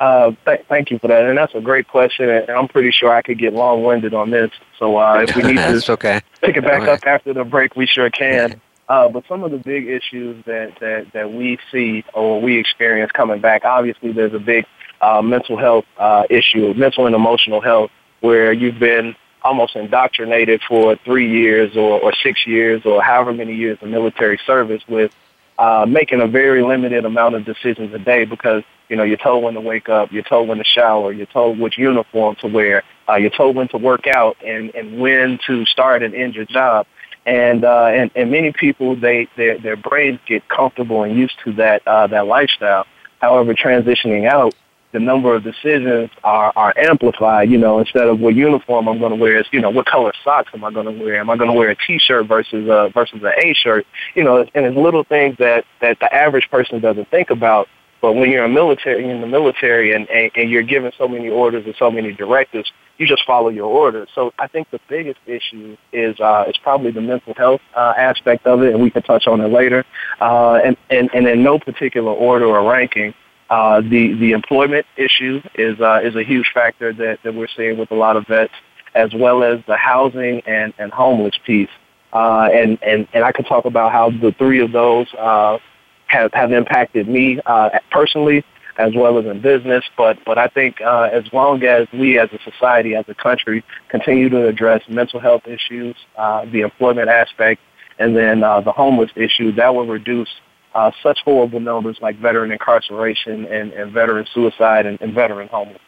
Uh, 0.00 0.32
th- 0.44 0.64
thank 0.68 0.90
you 0.90 0.98
for 0.98 1.08
that, 1.08 1.24
and 1.24 1.38
that's 1.38 1.54
a 1.54 1.60
great 1.60 1.88
question. 1.88 2.28
And 2.28 2.50
I'm 2.50 2.68
pretty 2.68 2.90
sure 2.90 3.12
I 3.12 3.22
could 3.22 3.38
get 3.38 3.52
long-winded 3.52 4.14
on 4.14 4.30
this. 4.30 4.50
So 4.78 4.96
uh, 4.96 5.24
if 5.26 5.36
we 5.36 5.42
need 5.42 5.56
to 5.82 5.92
okay. 5.92 6.20
pick 6.40 6.56
it 6.56 6.64
back 6.64 6.82
okay. 6.82 6.92
up 6.92 7.00
after 7.06 7.32
the 7.32 7.44
break, 7.44 7.76
we 7.76 7.86
sure 7.86 8.10
can. 8.10 8.60
Uh, 8.88 9.08
but 9.08 9.24
some 9.28 9.42
of 9.44 9.50
the 9.50 9.58
big 9.58 9.86
issues 9.86 10.44
that, 10.44 10.78
that, 10.80 11.12
that 11.12 11.32
we 11.32 11.58
see 11.72 12.04
or 12.12 12.40
we 12.40 12.58
experience 12.58 13.10
coming 13.12 13.40
back, 13.40 13.64
obviously 13.64 14.12
there's 14.12 14.34
a 14.34 14.38
big 14.38 14.66
uh, 15.00 15.22
mental 15.22 15.56
health 15.56 15.86
uh, 15.98 16.24
issue, 16.28 16.74
mental 16.74 17.06
and 17.06 17.14
emotional 17.14 17.60
health, 17.60 17.90
where 18.20 18.52
you've 18.52 18.78
been 18.78 19.14
almost 19.42 19.76
indoctrinated 19.76 20.60
for 20.66 20.96
three 21.04 21.30
years 21.30 21.76
or, 21.76 22.00
or 22.00 22.12
six 22.22 22.46
years 22.46 22.82
or 22.84 23.02
however 23.02 23.32
many 23.32 23.54
years 23.54 23.78
of 23.82 23.88
military 23.88 24.38
service 24.46 24.82
with 24.88 25.14
uh, 25.58 25.86
making 25.88 26.20
a 26.20 26.26
very 26.26 26.62
limited 26.62 27.04
amount 27.04 27.34
of 27.34 27.44
decisions 27.44 27.92
a 27.94 27.98
day 27.98 28.24
because 28.24 28.62
you 28.88 28.96
know 28.96 29.02
you're 29.02 29.16
told 29.16 29.44
when 29.44 29.54
to 29.54 29.60
wake 29.60 29.88
up, 29.88 30.12
you're 30.12 30.22
told 30.22 30.48
when 30.48 30.58
to 30.58 30.64
shower, 30.64 31.12
you're 31.12 31.26
told 31.26 31.58
which 31.58 31.78
uniform 31.78 32.36
to 32.36 32.46
wear, 32.46 32.82
uh, 33.08 33.14
you're 33.14 33.30
told 33.30 33.56
when 33.56 33.68
to 33.68 33.78
work 33.78 34.06
out 34.06 34.36
and 34.44 34.74
and 34.74 35.00
when 35.00 35.38
to 35.46 35.64
start 35.66 36.02
and 36.02 36.14
end 36.14 36.34
your 36.34 36.46
job 36.46 36.86
and 37.26 37.64
uh, 37.64 37.86
and 37.86 38.10
and 38.14 38.30
many 38.30 38.52
people 38.52 38.96
they 38.96 39.28
their 39.36 39.58
their 39.58 39.76
brains 39.76 40.20
get 40.26 40.46
comfortable 40.48 41.02
and 41.02 41.16
used 41.16 41.34
to 41.44 41.52
that 41.54 41.86
uh, 41.86 42.06
that 42.06 42.26
lifestyle. 42.26 42.86
However, 43.20 43.54
transitioning 43.54 44.28
out, 44.28 44.54
the 44.94 45.00
number 45.00 45.34
of 45.34 45.42
decisions 45.42 46.08
are 46.22 46.52
are 46.56 46.72
amplified. 46.78 47.50
You 47.50 47.58
know, 47.58 47.80
instead 47.80 48.08
of 48.08 48.20
what 48.20 48.34
uniform 48.34 48.88
I'm 48.88 48.98
going 48.98 49.10
to 49.10 49.16
wear, 49.16 49.38
is 49.38 49.46
you 49.52 49.60
know 49.60 49.68
what 49.68 49.84
color 49.84 50.12
socks 50.24 50.50
am 50.54 50.64
I 50.64 50.72
going 50.72 50.86
to 50.86 51.04
wear? 51.04 51.18
Am 51.20 51.28
I 51.28 51.36
going 51.36 51.50
to 51.50 51.56
wear 51.56 51.68
a 51.68 51.76
T-shirt 51.76 52.26
versus 52.26 52.66
a 52.68 52.90
versus 52.94 53.20
an 53.22 53.32
A 53.44 53.52
shirt? 53.52 53.86
You 54.14 54.24
know, 54.24 54.38
and 54.38 54.64
it's 54.64 54.76
little 54.76 55.04
things 55.04 55.36
that 55.38 55.66
that 55.82 55.98
the 56.00 56.14
average 56.14 56.48
person 56.50 56.80
doesn't 56.80 57.10
think 57.10 57.28
about 57.28 57.68
but 58.04 58.16
when 58.16 58.30
you're 58.30 58.44
a 58.44 58.50
military, 58.50 59.00
you're 59.02 59.14
in 59.14 59.22
the 59.22 59.26
military, 59.26 59.94
and, 59.94 60.06
and, 60.10 60.30
and 60.36 60.50
you're 60.50 60.62
given 60.62 60.92
so 60.98 61.08
many 61.08 61.30
orders 61.30 61.64
and 61.64 61.74
so 61.78 61.90
many 61.90 62.12
directives, 62.12 62.70
you 62.98 63.06
just 63.06 63.24
follow 63.24 63.48
your 63.48 63.64
orders. 63.64 64.10
So 64.14 64.30
I 64.38 64.46
think 64.46 64.70
the 64.70 64.80
biggest 64.90 65.20
issue 65.24 65.78
is 65.90 66.20
uh, 66.20 66.44
is 66.46 66.54
probably 66.58 66.90
the 66.90 67.00
mental 67.00 67.32
health 67.32 67.62
uh, 67.74 67.94
aspect 67.96 68.46
of 68.46 68.60
it, 68.60 68.74
and 68.74 68.82
we 68.82 68.90
can 68.90 69.00
touch 69.04 69.26
on 69.26 69.40
it 69.40 69.48
later. 69.48 69.86
Uh, 70.20 70.56
and, 70.56 70.76
and 70.90 71.08
and 71.14 71.26
in 71.26 71.42
no 71.42 71.58
particular 71.58 72.12
order 72.12 72.44
or 72.44 72.70
ranking, 72.70 73.14
uh, 73.50 73.80
the 73.80 74.14
the 74.14 74.32
employment 74.32 74.86
issue 74.96 75.40
is 75.54 75.80
uh, 75.80 76.00
is 76.02 76.16
a 76.16 76.22
huge 76.22 76.50
factor 76.52 76.92
that, 76.92 77.18
that 77.22 77.34
we're 77.34 77.48
seeing 77.56 77.78
with 77.78 77.90
a 77.90 77.94
lot 77.94 78.16
of 78.16 78.26
vets, 78.26 78.52
as 78.94 79.12
well 79.14 79.42
as 79.42 79.60
the 79.66 79.76
housing 79.76 80.40
and, 80.46 80.72
and 80.78 80.92
homeless 80.92 81.34
piece. 81.44 81.68
Uh, 82.12 82.48
and, 82.52 82.80
and, 82.82 83.08
and 83.12 83.24
I 83.24 83.32
could 83.32 83.46
talk 83.46 83.64
about 83.64 83.90
how 83.90 84.10
the 84.10 84.32
three 84.38 84.60
of 84.60 84.70
those 84.70 85.12
uh, 85.14 85.58
have, 86.06 86.32
have 86.32 86.52
impacted 86.52 87.08
me 87.08 87.40
uh, 87.44 87.70
personally 87.90 88.44
as 88.76 88.92
well 88.94 89.18
as 89.18 89.26
in 89.26 89.40
business. 89.40 89.84
But 89.96 90.18
but 90.24 90.38
I 90.38 90.48
think 90.48 90.80
uh, 90.80 91.08
as 91.12 91.24
long 91.32 91.62
as 91.64 91.86
we 91.92 92.18
as 92.18 92.30
a 92.32 92.38
society, 92.50 92.94
as 92.94 93.04
a 93.08 93.14
country, 93.14 93.64
continue 93.88 94.28
to 94.30 94.46
address 94.46 94.82
mental 94.88 95.20
health 95.20 95.46
issues, 95.46 95.96
uh, 96.16 96.44
the 96.46 96.60
employment 96.60 97.08
aspect, 97.08 97.60
and 97.98 98.16
then 98.16 98.42
uh, 98.42 98.60
the 98.60 98.72
homeless 98.72 99.10
issue, 99.16 99.52
that 99.52 99.74
will 99.74 99.86
reduce 99.86 100.28
uh, 100.74 100.90
such 101.02 101.20
horrible 101.24 101.60
numbers 101.60 101.98
like 102.00 102.18
veteran 102.18 102.50
incarceration 102.50 103.46
and, 103.46 103.72
and 103.72 103.92
veteran 103.92 104.26
suicide 104.32 104.86
and, 104.86 105.00
and 105.00 105.14
veteran 105.14 105.48
homelessness. 105.48 105.80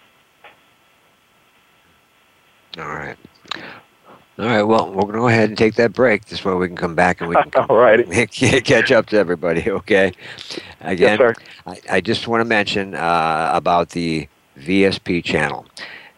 All 2.79 2.89
right. 2.89 3.17
All 4.39 4.45
right. 4.45 4.63
Well, 4.63 4.93
we're 4.93 5.03
going 5.03 5.15
to 5.15 5.19
go 5.19 5.29
ahead 5.29 5.49
and 5.49 5.57
take 5.57 5.75
that 5.77 5.93
break. 5.93 6.27
This 6.27 6.45
way 6.45 6.55
we 6.55 6.67
can 6.67 6.77
come 6.77 6.95
back 6.95 7.21
and 7.21 7.31
we 7.31 7.37
can 7.37 7.51
All 7.69 7.77
right. 7.77 8.07
catch 8.31 8.93
up 8.93 9.07
to 9.07 9.17
everybody. 9.17 9.71
Okay. 9.71 10.13
Again, 10.83 11.19
yes, 11.19 11.37
I, 11.67 11.81
I, 11.97 12.01
just 12.01 12.29
want 12.29 12.43
to 12.43 12.45
mention 12.45 12.95
uh, 12.95 13.51
about 13.53 13.91
the 13.91 14.29
VSP 14.59 15.25
channel. 15.25 15.67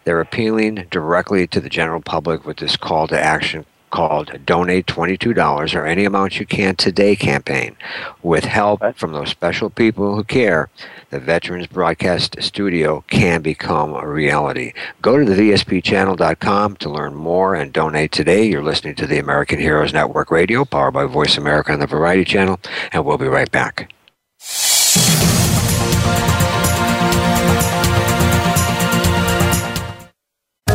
They're 0.03 0.19
appealing 0.19 0.87
directly 0.91 1.47
to 1.47 1.61
the 1.61 1.69
general 1.69 2.01
public 2.01 2.45
with 2.45 2.57
this 2.57 2.75
call 2.75 3.07
to 3.07 3.19
action 3.19 3.65
called 3.89 4.45
Donate 4.45 4.85
$22 4.85 5.75
or 5.75 5.85
any 5.85 6.05
amount 6.05 6.39
you 6.39 6.45
can 6.45 6.75
today 6.75 7.15
campaign. 7.15 7.75
With 8.21 8.45
help 8.45 8.81
from 8.95 9.13
those 9.13 9.29
special 9.29 9.69
people 9.69 10.15
who 10.15 10.23
care, 10.23 10.69
the 11.09 11.19
Veterans 11.19 11.67
Broadcast 11.67 12.41
Studio 12.41 13.03
can 13.07 13.41
become 13.41 13.93
a 13.93 14.07
reality. 14.07 14.73
Go 15.01 15.17
to 15.17 15.25
the 15.25 15.35
VSPchannel.com 15.35 16.77
to 16.77 16.89
learn 16.89 17.15
more 17.15 17.55
and 17.55 17.73
donate 17.73 18.11
today. 18.11 18.43
You're 18.43 18.63
listening 18.63 18.95
to 18.95 19.07
the 19.07 19.19
American 19.19 19.59
Heroes 19.59 19.93
Network 19.93 20.31
Radio, 20.31 20.65
powered 20.65 20.93
by 20.93 21.05
Voice 21.05 21.37
America 21.37 21.73
on 21.73 21.79
the 21.79 21.87
Variety 21.87 22.25
Channel, 22.25 22.59
and 22.91 23.05
we'll 23.05 23.17
be 23.17 23.27
right 23.27 23.51
back. 23.51 23.91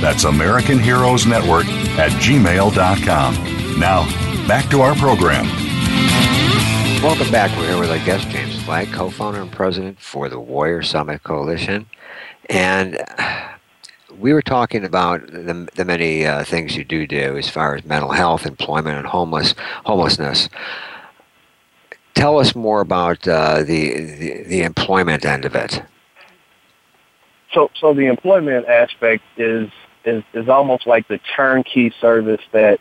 That's 0.00 0.24
American 0.24 0.78
Heroes 0.78 1.26
Network 1.26 1.66
at 1.98 2.10
gmail.com. 2.12 3.80
Now, 3.80 4.04
back 4.46 4.70
to 4.70 4.82
our 4.82 4.94
program. 4.94 5.46
Welcome 7.02 7.30
back. 7.30 7.56
We're 7.56 7.68
here 7.68 7.80
with 7.80 7.90
our 7.90 8.04
guest, 8.04 8.28
James 8.28 8.62
Flagg, 8.64 8.92
co 8.92 9.10
founder 9.10 9.40
and 9.40 9.50
president 9.50 9.98
for 9.98 10.28
the 10.28 10.38
Warrior 10.38 10.82
Summit 10.82 11.22
Coalition. 11.22 11.86
And 12.50 13.02
we 14.18 14.32
were 14.32 14.42
talking 14.42 14.84
about 14.84 15.26
the, 15.26 15.68
the 15.74 15.84
many 15.84 16.26
uh, 16.26 16.44
things 16.44 16.76
you 16.76 16.84
do 16.84 17.06
do 17.06 17.36
as 17.36 17.48
far 17.48 17.76
as 17.76 17.84
mental 17.84 18.10
health, 18.10 18.44
employment, 18.44 18.98
and 18.98 19.06
homeless 19.06 19.54
homelessness. 19.84 20.48
Tell 22.14 22.38
us 22.38 22.54
more 22.54 22.80
about 22.80 23.26
uh, 23.26 23.62
the, 23.62 24.00
the, 24.00 24.42
the 24.44 24.62
employment 24.62 25.24
end 25.24 25.44
of 25.44 25.54
it. 25.54 25.82
So, 27.52 27.70
so 27.78 27.94
the 27.94 28.06
employment 28.06 28.66
aspect 28.66 29.22
is 29.36 29.70
is 30.06 30.24
is 30.32 30.48
almost 30.48 30.86
like 30.86 31.08
the 31.08 31.18
turnkey 31.36 31.92
service 32.00 32.42
that 32.52 32.80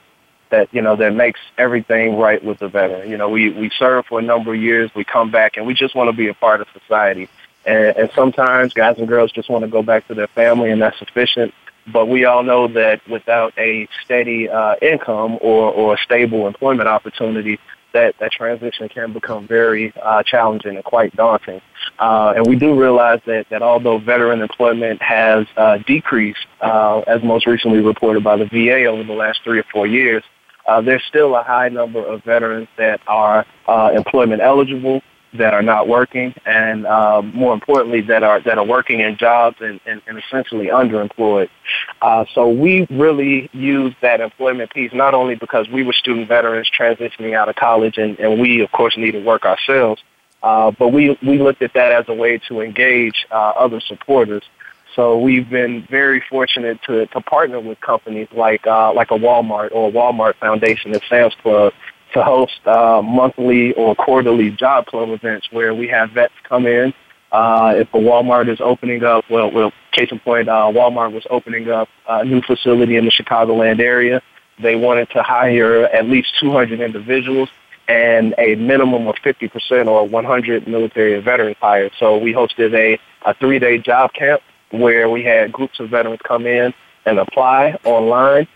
that 0.50 0.74
you 0.74 0.82
know 0.82 0.96
that 0.96 1.14
makes 1.14 1.40
everything 1.58 2.18
right 2.18 2.44
with 2.44 2.60
the 2.60 2.70
veteran. 2.70 3.10
You 3.10 3.18
know, 3.18 3.30
we 3.30 3.50
we 3.50 3.70
serve 3.78 4.06
for 4.06 4.20
a 4.20 4.22
number 4.22 4.54
of 4.54 4.62
years, 4.62 4.92
we 4.96 5.04
come 5.04 5.32
back, 5.32 5.58
and 5.58 5.66
we 5.66 5.74
just 5.74 5.96
want 5.96 6.10
to 6.10 6.16
be 6.16 6.28
a 6.28 6.34
part 6.34 6.62
of 6.62 6.68
society. 6.74 7.28
And, 7.66 7.98
and 7.98 8.12
sometimes 8.14 8.74
guys 8.74 8.98
and 9.00 9.08
girls 9.08 9.32
just 9.32 9.50
want 9.50 9.64
to 9.66 9.70
go 9.70 9.82
back 9.82 10.08
to 10.08 10.14
their 10.14 10.28
family, 10.28 10.70
and 10.70 10.82
that's 10.82 11.00
sufficient. 11.00 11.54
But 11.88 12.08
we 12.08 12.26
all 12.26 12.44
know 12.44 12.68
that 12.70 13.08
without 13.08 13.54
a 13.58 13.88
steady 14.04 14.50
uh, 14.50 14.76
income 14.82 15.38
or, 15.42 15.72
or 15.72 15.96
a 15.96 15.98
stable 15.98 16.48
employment 16.48 16.88
opportunity, 16.88 17.60
that, 17.94 18.18
that 18.20 18.32
transition 18.32 18.90
can 18.90 19.14
become 19.14 19.48
very 19.48 19.94
uh, 20.02 20.24
challenging 20.24 20.76
and 20.76 20.84
quite 20.84 21.16
daunting. 21.16 21.62
Uh, 22.00 22.34
and 22.36 22.46
we 22.46 22.56
do 22.56 22.80
realize 22.80 23.20
that, 23.26 23.46
that 23.50 23.62
although 23.62 23.98
veteran 23.98 24.42
employment 24.42 25.02
has 25.02 25.46
uh, 25.58 25.78
decreased, 25.88 26.46
uh, 26.62 27.00
as 27.02 27.24
most 27.24 27.48
recently 27.48 27.80
reported 27.80 28.24
by 28.24 28.36
the 28.36 28.46
VA 28.46 28.86
over 28.86 29.04
the 29.04 29.14
last 29.14 29.40
three 29.44 29.60
or 29.60 29.66
four 29.72 29.88
years, 29.88 30.24
uh, 30.68 30.82
there's 30.82 31.04
still 31.08 31.36
a 31.36 31.44
high 31.44 31.70
number 31.70 32.06
of 32.06 32.24
veterans 32.24 32.68
that 32.78 33.00
are 33.08 33.46
uh, 33.68 33.92
employment 33.96 34.42
eligible 34.42 35.02
that 35.38 35.54
are 35.54 35.62
not 35.62 35.88
working, 35.88 36.34
and 36.46 36.86
um, 36.88 37.34
more 37.36 37.54
importantly, 37.54 38.02
that 38.02 38.24
are 38.24 38.42
that 38.42 38.58
are 38.58 38.66
working 38.66 39.02
in 39.02 39.18
jobs 39.18 39.58
and, 39.60 39.80
and, 39.86 40.02
and 40.08 40.18
essentially 40.18 40.68
underemployed. 40.68 41.50
Uh, 42.02 42.26
so 42.34 42.50
we 42.50 42.88
really 42.90 43.50
use 43.54 43.94
that 44.02 44.22
employment 44.22 44.72
piece 44.72 44.92
not 44.94 45.14
only 45.14 45.36
because 45.36 45.68
we 45.70 45.84
were 45.84 45.94
student 45.94 46.28
veterans 46.28 46.70
transitioning 46.78 47.36
out 47.36 47.50
of 47.50 47.56
college, 47.56 47.98
and, 47.98 48.18
and 48.20 48.40
we 48.40 48.62
of 48.62 48.72
course 48.72 48.96
needed 48.98 49.26
work 49.26 49.46
ourselves, 49.46 50.02
uh, 50.46 50.70
but 50.70 50.90
we 50.90 51.18
we 51.24 51.40
looked 51.40 51.64
at 51.64 51.74
that 51.74 51.92
as 51.92 52.06
a 52.08 52.14
way 52.14 52.38
to 52.38 52.62
engage 52.62 53.26
uh, 53.32 53.54
other 53.58 53.80
supporters. 53.80 54.44
So 54.96 55.18
we've 55.18 55.50
been 55.50 55.88
very 55.90 56.24
fortunate 56.30 56.80
to, 56.84 57.08
to 57.08 57.22
partner 57.22 57.60
with 57.60 57.82
companies 57.82 58.28
like 58.32 58.68
uh, 58.68 58.94
like 58.94 59.10
a 59.10 59.16
Walmart 59.16 59.72
or 59.72 59.90
a 59.90 59.92
Walmart 59.92 60.36
Foundation 60.36 60.94
and 60.94 61.02
Sam's 61.10 61.34
Club 61.42 61.74
to 62.14 62.24
host 62.24 62.66
uh, 62.68 63.02
monthly 63.02 63.74
or 63.74 63.96
quarterly 63.96 64.52
job 64.52 64.86
club 64.86 65.10
events 65.10 65.48
where 65.52 65.74
we 65.74 65.88
have 65.88 66.12
vets 66.12 66.34
come 66.44 66.68
in. 66.68 66.94
Uh, 67.32 67.74
if 67.78 67.92
a 67.96 67.98
Walmart 67.98 68.48
is 68.48 68.62
opening 68.62 69.04
up, 69.04 69.26
well, 69.32 69.50
well, 69.52 69.74
case 69.94 70.12
in 70.12 70.20
point, 70.20 70.48
uh, 70.48 70.72
Walmart 70.72 71.12
was 71.12 71.26
opening 71.32 71.72
up 71.72 71.90
a 72.08 72.24
new 72.24 72.42
facility 72.44 72.98
in 72.98 73.06
the 73.06 73.12
Chicagoland 73.12 73.80
area. 73.80 74.22
They 74.60 74.76
wanted 74.76 75.10
to 75.10 75.24
hire 75.24 75.86
at 75.86 76.06
least 76.06 76.40
200 76.40 76.80
individuals 76.80 77.50
and 77.88 78.34
a 78.38 78.56
minimum 78.56 79.08
of 79.08 79.16
50% 79.16 79.88
or 79.88 80.08
100 80.08 80.68
military 80.68 81.16
and 81.16 81.24
veterans 81.24 81.58
hired. 81.60 81.92
So 82.00 82.18
we 82.18 82.34
hosted 82.34 82.74
a, 82.74 83.00
a 83.30 83.34
three-day 83.36 83.80
job 83.80 84.14
camp 84.14 84.42
where 84.72 85.10
we 85.10 85.24
had 85.24 85.52
groups 85.52 85.80
of 85.80 85.90
veterans 85.90 86.20
come 86.24 86.46
in 86.46 86.74
and 87.06 87.20
apply 87.20 87.78
online 87.84 88.48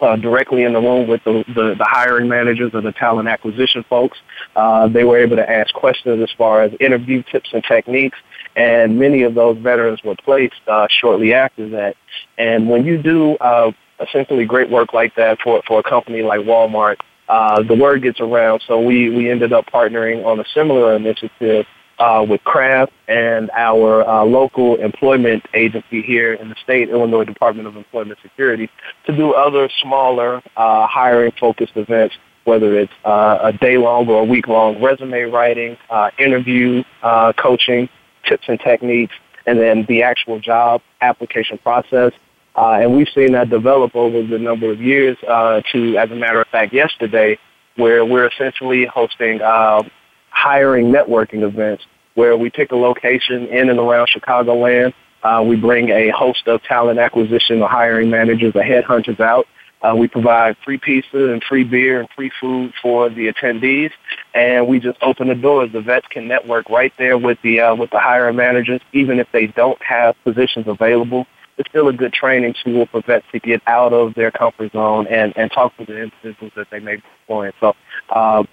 uh, 0.00 0.16
directly 0.16 0.62
in 0.62 0.72
the 0.72 0.80
room 0.80 1.06
with 1.06 1.22
the, 1.24 1.44
the, 1.48 1.74
the, 1.76 1.84
hiring 1.84 2.28
managers 2.28 2.70
or 2.72 2.80
the 2.80 2.92
talent 2.92 3.28
acquisition 3.28 3.84
folks. 3.88 4.18
Uh, 4.56 4.88
they 4.88 5.04
were 5.04 5.18
able 5.18 5.36
to 5.36 5.50
ask 5.50 5.74
questions 5.74 6.22
as 6.22 6.30
far 6.38 6.62
as 6.62 6.72
interview 6.80 7.22
tips 7.30 7.50
and 7.52 7.62
techniques, 7.64 8.16
and 8.56 8.98
many 8.98 9.22
of 9.22 9.34
those 9.34 9.58
veterans 9.58 10.02
were 10.02 10.16
placed 10.16 10.54
uh, 10.68 10.86
shortly 10.88 11.34
after 11.34 11.68
that. 11.68 11.96
And 12.38 12.68
when 12.68 12.86
you 12.86 13.02
do 13.02 13.34
uh, 13.36 13.72
essentially 14.00 14.46
great 14.46 14.70
work 14.70 14.92
like 14.92 15.14
that 15.16 15.40
for, 15.42 15.62
for 15.66 15.80
a 15.80 15.82
company 15.82 16.22
like 16.22 16.40
Walmart, 16.40 16.96
uh, 17.30 17.62
the 17.62 17.74
word 17.74 18.02
gets 18.02 18.20
around. 18.20 18.60
So 18.66 18.80
we, 18.80 19.08
we 19.08 19.30
ended 19.30 19.52
up 19.52 19.66
partnering 19.66 20.26
on 20.26 20.40
a 20.40 20.44
similar 20.52 20.96
initiative 20.96 21.64
uh, 22.00 22.26
with 22.28 22.42
Kraft 22.42 22.92
and 23.06 23.50
our 23.54 24.02
uh, 24.02 24.24
local 24.24 24.76
employment 24.76 25.44
agency 25.54 26.02
here 26.02 26.34
in 26.34 26.48
the 26.48 26.56
state, 26.64 26.88
Illinois 26.88 27.24
Department 27.24 27.68
of 27.68 27.76
Employment 27.76 28.18
Security, 28.20 28.68
to 29.06 29.16
do 29.16 29.32
other 29.32 29.70
smaller 29.80 30.42
uh, 30.56 30.86
hiring 30.88 31.30
focused 31.38 31.76
events, 31.76 32.16
whether 32.44 32.76
it's 32.76 32.92
uh, 33.04 33.38
a 33.42 33.52
day 33.52 33.78
long 33.78 34.08
or 34.08 34.22
a 34.22 34.24
week 34.24 34.48
long 34.48 34.82
resume 34.82 35.22
writing, 35.24 35.76
uh, 35.88 36.10
interview 36.18 36.82
uh, 37.02 37.32
coaching, 37.34 37.88
tips 38.26 38.44
and 38.48 38.58
techniques, 38.58 39.14
and 39.46 39.58
then 39.58 39.84
the 39.88 40.02
actual 40.02 40.40
job 40.40 40.80
application 41.00 41.58
process. 41.58 42.12
Uh, 42.56 42.80
and 42.82 42.96
we've 42.96 43.08
seen 43.14 43.32
that 43.32 43.48
develop 43.48 43.94
over 43.94 44.22
the 44.22 44.38
number 44.38 44.70
of 44.70 44.80
years 44.80 45.16
uh, 45.28 45.62
to, 45.72 45.96
as 45.96 46.10
a 46.10 46.14
matter 46.14 46.40
of 46.40 46.48
fact, 46.48 46.72
yesterday, 46.72 47.38
where 47.76 48.04
we're 48.04 48.26
essentially 48.26 48.86
hosting 48.86 49.40
uh, 49.40 49.82
hiring 50.30 50.92
networking 50.92 51.42
events 51.42 51.84
where 52.14 52.36
we 52.36 52.50
pick 52.50 52.72
a 52.72 52.76
location 52.76 53.46
in 53.46 53.70
and 53.70 53.78
around 53.78 54.08
Chicagoland. 54.08 54.92
Uh, 55.22 55.44
we 55.46 55.56
bring 55.56 55.90
a 55.90 56.10
host 56.10 56.46
of 56.48 56.62
talent 56.64 56.98
acquisition 56.98 57.62
or 57.62 57.68
hiring 57.68 58.10
managers 58.10 58.54
or 58.54 58.62
headhunters 58.62 59.20
out. 59.20 59.46
Uh, 59.82 59.94
we 59.96 60.06
provide 60.06 60.56
free 60.62 60.76
pizza 60.76 61.32
and 61.32 61.42
free 61.44 61.64
beer 61.64 62.00
and 62.00 62.08
free 62.14 62.30
food 62.38 62.72
for 62.82 63.08
the 63.08 63.32
attendees, 63.32 63.90
and 64.34 64.66
we 64.68 64.78
just 64.78 64.98
open 65.00 65.28
the 65.28 65.34
doors. 65.34 65.70
The 65.72 65.80
vets 65.80 66.06
can 66.08 66.28
network 66.28 66.68
right 66.68 66.92
there 66.98 67.16
with 67.16 67.38
the 67.42 67.60
uh, 67.60 67.74
with 67.74 67.90
the 67.90 67.98
hiring 67.98 68.36
managers, 68.36 68.82
even 68.92 69.18
if 69.18 69.26
they 69.32 69.46
don't 69.46 69.80
have 69.82 70.14
positions 70.22 70.66
available. 70.68 71.26
It's 71.60 71.68
still 71.68 71.88
a 71.88 71.92
good 71.92 72.14
training 72.14 72.54
tool 72.64 72.86
for 72.86 73.02
vets 73.02 73.26
to 73.32 73.38
get 73.38 73.60
out 73.66 73.92
of 73.92 74.14
their 74.14 74.30
comfort 74.30 74.72
zone 74.72 75.06
and, 75.08 75.36
and 75.36 75.52
talk 75.52 75.76
to 75.76 75.84
the 75.84 76.04
individuals 76.04 76.52
that 76.56 76.68
they 76.70 76.80
may 76.80 76.96
be 76.96 77.02
employing. 77.20 77.52
So 77.60 77.76
uh, 78.08 78.44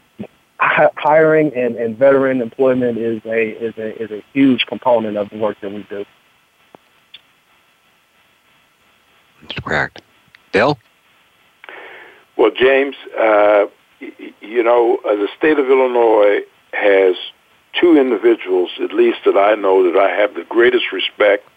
hiring 0.59 1.55
and, 1.55 1.77
and 1.77 1.97
veteran 1.97 2.41
employment 2.41 2.97
is 2.97 3.21
a 3.23 3.51
is 3.51 3.73
a 3.77 4.03
is 4.03 4.11
a 4.11 4.21
huge 4.33 4.65
component 4.65 5.15
of 5.15 5.29
the 5.29 5.37
work 5.37 5.55
that 5.61 5.71
we 5.71 5.87
do. 5.89 6.03
That's 9.41 9.59
correct. 9.61 10.01
Bill. 10.51 10.77
Well, 12.37 12.51
James, 12.51 12.95
uh, 13.17 13.67
you 14.41 14.63
know, 14.63 14.97
uh, 15.05 15.15
the 15.15 15.29
state 15.37 15.57
of 15.57 15.65
Illinois 15.69 16.41
has 16.73 17.15
two 17.79 17.97
individuals, 17.97 18.71
at 18.83 18.91
least 18.91 19.19
that 19.23 19.37
I 19.37 19.55
know, 19.55 19.89
that 19.89 19.97
I 19.97 20.09
have 20.09 20.35
the 20.35 20.43
greatest 20.43 20.91
respect, 20.91 21.47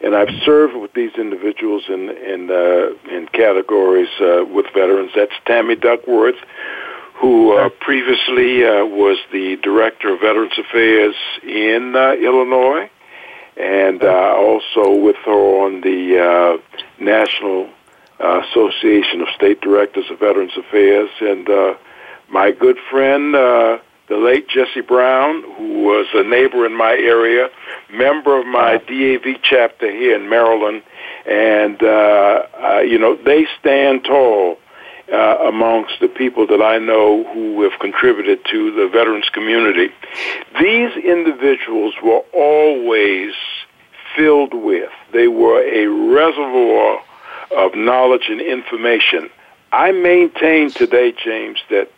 and 0.00 0.14
I've 0.14 0.30
served 0.44 0.76
with 0.76 0.92
these 0.94 1.12
individuals 1.16 1.84
in 1.88 2.08
in 2.10 2.50
uh, 2.50 3.14
in 3.14 3.28
categories 3.32 4.08
uh, 4.20 4.44
with 4.44 4.66
veterans. 4.74 5.10
That's 5.14 5.32
Tammy 5.44 5.76
Duckworth, 5.76 6.36
who 7.14 7.56
uh, 7.56 7.68
previously 7.80 8.64
uh, 8.64 8.84
was 8.84 9.18
the 9.32 9.56
director 9.62 10.14
of 10.14 10.20
Veterans 10.20 10.56
Affairs 10.58 11.14
in 11.42 11.94
uh, 11.96 12.12
Illinois, 12.12 12.90
and 13.56 14.02
uh, 14.02 14.34
also 14.36 14.94
with 14.94 15.16
her 15.24 15.64
on 15.64 15.80
the 15.80 16.18
uh, 16.18 17.02
National 17.02 17.68
uh, 18.20 18.42
Association 18.48 19.20
of 19.20 19.28
State 19.34 19.60
Directors 19.60 20.06
of 20.10 20.20
Veterans 20.20 20.56
Affairs, 20.56 21.10
and 21.20 21.48
uh, 21.48 21.74
my 22.28 22.52
good 22.52 22.76
friend, 22.90 23.34
uh, 23.34 23.78
the 24.08 24.16
late 24.16 24.48
Jesse 24.48 24.80
Brown, 24.80 25.42
who 25.56 25.82
was 25.84 26.06
a 26.14 26.22
neighbor 26.22 26.64
in 26.64 26.76
my 26.76 26.92
area, 26.92 27.48
member 27.92 28.38
of 28.38 28.46
my 28.46 28.78
DAV 28.78 29.42
chapter 29.42 29.90
here 29.90 30.16
in 30.16 30.28
Maryland, 30.28 30.82
and 31.26 31.82
uh, 31.82 32.46
uh, 32.62 32.78
you 32.80 32.98
know 32.98 33.16
they 33.16 33.46
stand 33.60 34.04
tall 34.04 34.58
uh, 35.12 35.48
amongst 35.48 36.00
the 36.00 36.08
people 36.08 36.46
that 36.46 36.62
I 36.62 36.78
know 36.78 37.24
who 37.32 37.62
have 37.62 37.78
contributed 37.80 38.44
to 38.46 38.72
the 38.72 38.88
veterans 38.88 39.28
community. 39.30 39.92
These 40.60 40.96
individuals 41.04 41.94
were 42.02 42.22
always 42.34 43.32
filled 44.16 44.54
with, 44.54 44.90
they 45.12 45.28
were 45.28 45.62
a 45.62 45.86
reservoir 45.86 47.02
of 47.56 47.74
knowledge 47.74 48.26
and 48.28 48.40
information. 48.40 49.30
I 49.70 49.92
maintain 49.92 50.70
today, 50.70 51.12
James, 51.12 51.58
that 51.70 51.90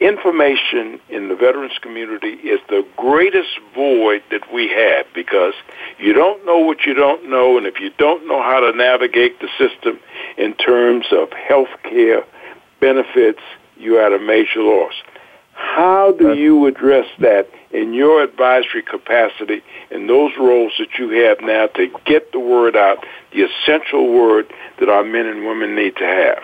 information 0.00 1.00
in 1.08 1.28
the 1.28 1.34
veterans 1.34 1.78
community 1.80 2.28
is 2.28 2.60
the 2.68 2.86
greatest 2.96 3.58
void 3.74 4.22
that 4.30 4.52
we 4.52 4.68
have 4.68 5.06
because 5.14 5.54
you 5.98 6.12
don't 6.12 6.44
know 6.44 6.58
what 6.58 6.84
you 6.84 6.94
don't 6.94 7.28
know, 7.28 7.56
and 7.56 7.66
if 7.66 7.80
you 7.80 7.90
don't 7.96 8.26
know 8.26 8.42
how 8.42 8.60
to 8.60 8.76
navigate 8.76 9.40
the 9.40 9.48
system 9.58 9.98
in 10.36 10.54
terms 10.54 11.06
of 11.12 11.32
health 11.32 11.70
care 11.82 12.24
benefits, 12.80 13.40
you're 13.78 14.00
at 14.00 14.12
a 14.12 14.22
major 14.22 14.60
loss. 14.60 14.92
How 15.54 16.12
do 16.12 16.34
you 16.34 16.66
address 16.66 17.06
that 17.18 17.48
in 17.70 17.94
your 17.94 18.22
advisory 18.22 18.82
capacity 18.82 19.62
in 19.90 20.06
those 20.06 20.32
roles 20.38 20.72
that 20.78 20.98
you 20.98 21.08
have 21.24 21.40
now 21.40 21.68
to 21.68 21.88
get 22.04 22.32
the 22.32 22.38
word 22.38 22.76
out, 22.76 23.04
the 23.32 23.42
essential 23.42 24.12
word 24.12 24.52
that 24.78 24.90
our 24.90 25.02
men 25.02 25.26
and 25.26 25.46
women 25.46 25.74
need 25.74 25.96
to 25.96 26.04
have? 26.04 26.42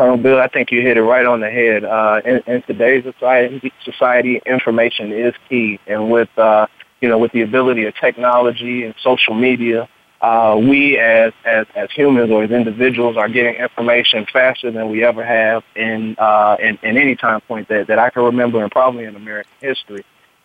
Colonel 0.00 0.16
Bill, 0.16 0.40
I 0.40 0.48
think 0.48 0.72
you 0.72 0.80
hit 0.80 0.96
it 0.96 1.02
right 1.02 1.26
on 1.26 1.40
the 1.40 1.50
head. 1.50 1.84
Uh, 1.84 2.22
in, 2.24 2.38
in 2.46 2.62
today's 2.62 3.04
society, 3.04 3.70
society, 3.84 4.40
information 4.46 5.12
is 5.12 5.34
key, 5.46 5.78
and 5.86 6.10
with 6.10 6.30
uh, 6.38 6.68
you 7.02 7.08
know, 7.10 7.18
with 7.18 7.32
the 7.32 7.42
ability 7.42 7.84
of 7.84 7.94
technology 7.96 8.84
and 8.84 8.94
social 9.02 9.34
media, 9.34 9.90
uh, 10.22 10.56
we 10.58 10.98
as, 10.98 11.34
as 11.44 11.66
as 11.76 11.90
humans 11.90 12.30
or 12.30 12.44
as 12.44 12.50
individuals 12.50 13.18
are 13.18 13.28
getting 13.28 13.56
information 13.56 14.24
faster 14.32 14.70
than 14.70 14.88
we 14.88 15.04
ever 15.04 15.22
have 15.22 15.64
in 15.76 16.16
uh, 16.18 16.56
in, 16.58 16.78
in 16.82 16.96
any 16.96 17.14
time 17.14 17.42
point 17.42 17.68
that, 17.68 17.88
that 17.88 17.98
I 17.98 18.08
can 18.08 18.22
remember, 18.22 18.62
and 18.62 18.72
probably 18.72 19.04
in 19.04 19.14
American 19.16 19.52
history. 19.60 20.02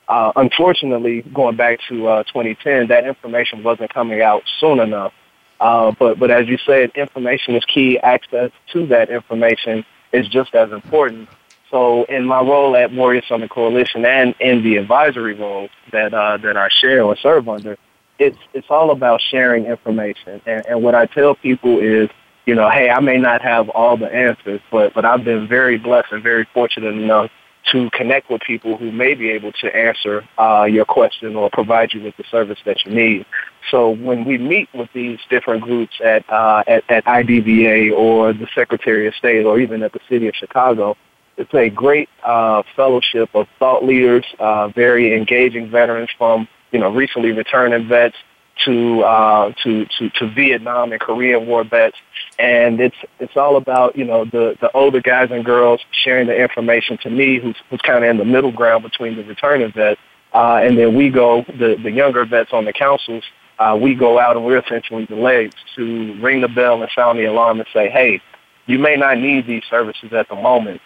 Uh, 0.10 0.34
unfortunately, 0.36 1.22
going 1.34 1.56
back 1.56 1.80
to 1.88 2.08
uh, 2.10 2.24
2010, 2.24 2.88
that 2.90 3.08
information 3.08 3.64
wasn't 3.64 3.94
coming 3.94 4.22
out 4.22 4.44
soon 4.60 4.82
enough. 4.82 5.14
Uh, 5.60 5.92
but 5.98 6.20
but 6.20 6.32
as 6.32 6.48
you 6.48 6.58
said, 6.66 6.92
information 6.96 7.56
is 7.56 7.64
key. 7.66 7.98
Access 8.00 8.52
to 8.74 8.86
that 8.88 9.10
information 9.10 9.86
is 10.12 10.28
just 10.28 10.54
as 10.56 10.72
important. 10.72 11.30
So 11.72 12.04
in 12.06 12.26
my 12.26 12.42
role 12.42 12.76
at 12.76 12.92
Warrior 12.92 13.24
Summit 13.28 13.50
Coalition 13.50 14.06
and 14.06 14.36
in 14.40 14.64
the 14.64 14.78
advisory 14.78 15.34
role 15.34 15.70
that 15.92 16.14
uh, 16.14 16.38
that 16.38 16.58
I 16.58 16.70
share 16.70 17.04
or 17.04 17.16
serve 17.18 17.50
under, 17.50 17.78
it's 18.20 18.38
it's 18.54 18.68
all 18.70 18.92
about 18.92 19.22
sharing 19.22 19.66
information. 19.66 20.42
And, 20.46 20.66
and 20.68 20.84
what 20.84 20.96
I 20.96 21.06
tell 21.06 21.36
people 21.36 21.80
is, 21.80 22.10
you 22.46 22.56
know, 22.56 22.70
hey, 22.70 22.90
I 22.90 23.00
may 23.00 23.18
not 23.18 23.42
have 23.42 23.70
all 23.70 23.98
the 23.98 24.14
answers, 24.14 24.62
but 24.72 24.94
but 24.94 25.06
I've 25.06 25.24
been 25.24 25.48
very 25.48 25.78
blessed 25.78 26.12
and 26.12 26.22
very 26.22 26.48
fortunate 26.54 26.94
enough 26.94 27.32
to 27.72 27.90
connect 27.92 28.30
with 28.30 28.42
people 28.42 28.78
who 28.78 28.92
may 28.92 29.16
be 29.16 29.32
able 29.32 29.52
to 29.52 29.76
answer 29.76 30.24
uh, 30.38 30.66
your 30.70 30.86
question 30.86 31.36
or 31.36 31.50
provide 31.50 31.94
you 31.94 32.04
with 32.04 32.16
the 32.18 32.24
service 32.30 32.60
that 32.66 32.86
you 32.86 32.94
need. 32.94 33.26
So 33.72 33.90
when 33.90 34.26
we 34.26 34.38
meet 34.38 34.70
with 34.74 34.90
these 34.94 35.20
different 35.30 35.64
groups 35.64 35.94
at 36.04 36.30
uh, 36.30 36.64
at, 36.68 36.84
at 36.90 37.06
IDVA 37.06 37.98
or 37.98 38.34
the 38.34 38.48
Secretary 38.54 39.08
of 39.08 39.16
State 39.16 39.46
or 39.46 39.60
even 39.60 39.84
at 39.84 39.94
the 39.94 40.00
City 40.10 40.28
of 40.28 40.36
Chicago, 40.36 40.96
it's 41.38 41.54
a 41.54 41.70
great 41.70 42.10
uh, 42.24 42.64
fellowship 42.76 43.30
of 43.34 43.48
thought 43.60 43.84
leaders, 43.84 44.26
uh, 44.40 44.68
very 44.70 45.16
engaging 45.16 45.70
veterans 45.70 46.10
from 46.18 46.48
you 46.76 46.82
know, 46.82 46.90
recently 46.90 47.32
returning 47.32 47.88
vets 47.88 48.18
to 48.66 49.02
uh, 49.02 49.54
to 49.64 49.86
to 49.98 50.10
to 50.10 50.30
Vietnam 50.34 50.92
and 50.92 51.00
Korean 51.00 51.48
War 51.48 51.64
vets, 51.64 51.96
and 52.38 52.82
it's 52.82 52.96
it's 53.20 53.38
all 53.38 53.56
about 53.56 53.98
you 53.98 54.04
know 54.04 54.26
the 54.26 54.58
the 54.60 54.70
older 54.74 55.02
guys 55.02 55.30
and 55.32 55.46
girls 55.46 55.80
sharing 55.92 56.28
the 56.28 56.36
information 56.36 56.98
to 57.04 57.10
me, 57.10 57.40
who's 57.40 57.56
who's 57.70 57.80
kind 57.82 58.04
of 58.04 58.10
in 58.10 58.18
the 58.18 58.26
middle 58.26 58.52
ground 58.52 58.84
between 58.84 59.16
the 59.16 59.24
returning 59.24 59.72
vets, 59.72 60.02
uh, 60.34 60.60
and 60.62 60.78
then 60.78 60.96
we 60.96 61.10
go 61.10 61.46
the 61.48 61.78
the 61.82 61.92
younger 61.92 62.26
vets 62.26 62.52
on 62.52 62.66
the 62.66 62.74
councils. 62.74 63.24
Uh, 63.58 63.78
we 63.82 63.96
go 63.96 64.20
out 64.20 64.36
and 64.36 64.46
we're 64.46 64.58
essentially 64.60 65.06
the 65.06 65.16
legs 65.16 65.56
to 65.76 66.20
ring 66.22 66.42
the 66.42 66.48
bell 66.48 66.82
and 66.82 66.92
sound 66.94 67.18
the 67.18 67.26
alarm 67.26 67.60
and 67.60 67.68
say, 67.74 67.90
hey, 67.90 68.22
you 68.66 68.80
may 68.80 68.96
not 68.96 69.18
need 69.18 69.48
these 69.48 69.64
services 69.70 70.12
at 70.12 70.28
the 70.28 70.36
moment, 70.36 70.82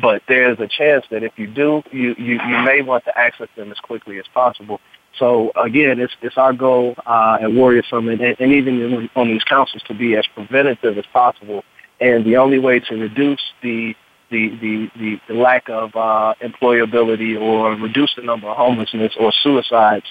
but 0.00 0.22
there's 0.28 0.58
a 0.60 0.68
chance 0.68 1.04
that 1.10 1.22
if 1.22 1.32
you 1.36 1.46
do, 1.46 1.82
you, 1.90 2.14
you, 2.16 2.34
you 2.34 2.62
may 2.64 2.80
want 2.82 3.04
to 3.04 3.18
access 3.18 3.48
them 3.56 3.70
as 3.70 3.78
quickly 3.78 4.18
as 4.18 4.24
possible. 4.32 4.80
So 5.18 5.50
again, 5.56 5.98
it's 5.98 6.12
it's 6.22 6.38
our 6.38 6.52
goal 6.52 6.94
uh, 7.04 7.38
at 7.42 7.52
Warrior 7.52 7.82
Summit, 7.90 8.20
and, 8.20 8.36
and 8.38 8.52
even 8.52 8.80
in, 8.80 9.10
on 9.16 9.26
these 9.26 9.42
councils, 9.42 9.82
to 9.88 9.94
be 9.94 10.16
as 10.16 10.24
preventative 10.34 10.96
as 10.96 11.04
possible. 11.12 11.64
And 12.00 12.24
the 12.24 12.36
only 12.36 12.60
way 12.60 12.78
to 12.80 12.94
reduce 12.94 13.42
the 13.60 13.94
the 14.30 14.50
the, 14.60 14.90
the, 14.96 15.20
the 15.28 15.34
lack 15.34 15.68
of 15.68 15.94
uh, 15.96 16.34
employability 16.40 17.38
or 17.38 17.72
reduce 17.74 18.14
the 18.14 18.22
number 18.22 18.46
of 18.46 18.56
homelessness 18.56 19.12
or 19.18 19.32
suicides 19.42 20.06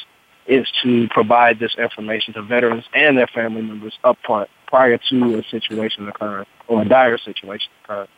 is 0.49 0.67
to 0.83 1.07
provide 1.11 1.59
this 1.59 1.75
information 1.77 2.33
to 2.33 2.41
veterans 2.41 2.83
and 2.93 3.17
their 3.17 3.27
family 3.27 3.61
members 3.61 3.97
up 4.03 4.17
front 4.25 4.49
prior 4.67 4.97
to 5.09 5.35
a 5.35 5.43
situation 5.49 6.07
occurring 6.09 6.47
or 6.67 6.81
a 6.81 6.89
dire 6.89 7.17
situation 7.19 7.71
occurring. 7.83 8.09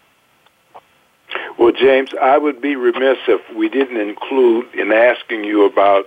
Well, 1.60 1.74
James, 1.74 2.10
I 2.20 2.38
would 2.38 2.62
be 2.62 2.76
remiss 2.76 3.18
if 3.28 3.42
we 3.56 3.70
didn't 3.70 3.98
include 3.98 4.74
in 4.74 4.92
asking 4.92 5.44
you 5.44 5.66
about 5.66 6.06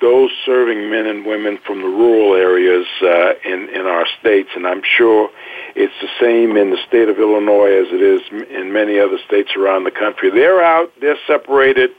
those 0.00 0.30
serving 0.46 0.90
men 0.90 1.06
and 1.06 1.26
women 1.26 1.58
from 1.66 1.82
the 1.82 1.88
rural 1.88 2.34
areas 2.34 2.86
uh, 3.02 3.34
in 3.44 3.68
in 3.68 3.86
our 3.86 4.06
states, 4.18 4.48
and 4.56 4.66
I'm 4.66 4.80
sure 4.96 5.28
it's 5.76 5.92
the 6.00 6.08
same 6.18 6.56
in 6.56 6.70
the 6.70 6.78
state 6.88 7.10
of 7.10 7.18
Illinois 7.18 7.70
as 7.70 7.88
it 7.92 8.00
is 8.00 8.22
in 8.50 8.72
many 8.72 8.98
other 8.98 9.18
states 9.26 9.50
around 9.56 9.84
the 9.84 9.90
country. 9.90 10.30
They're 10.30 10.62
out, 10.62 10.90
they're 11.00 11.18
separated. 11.26 11.90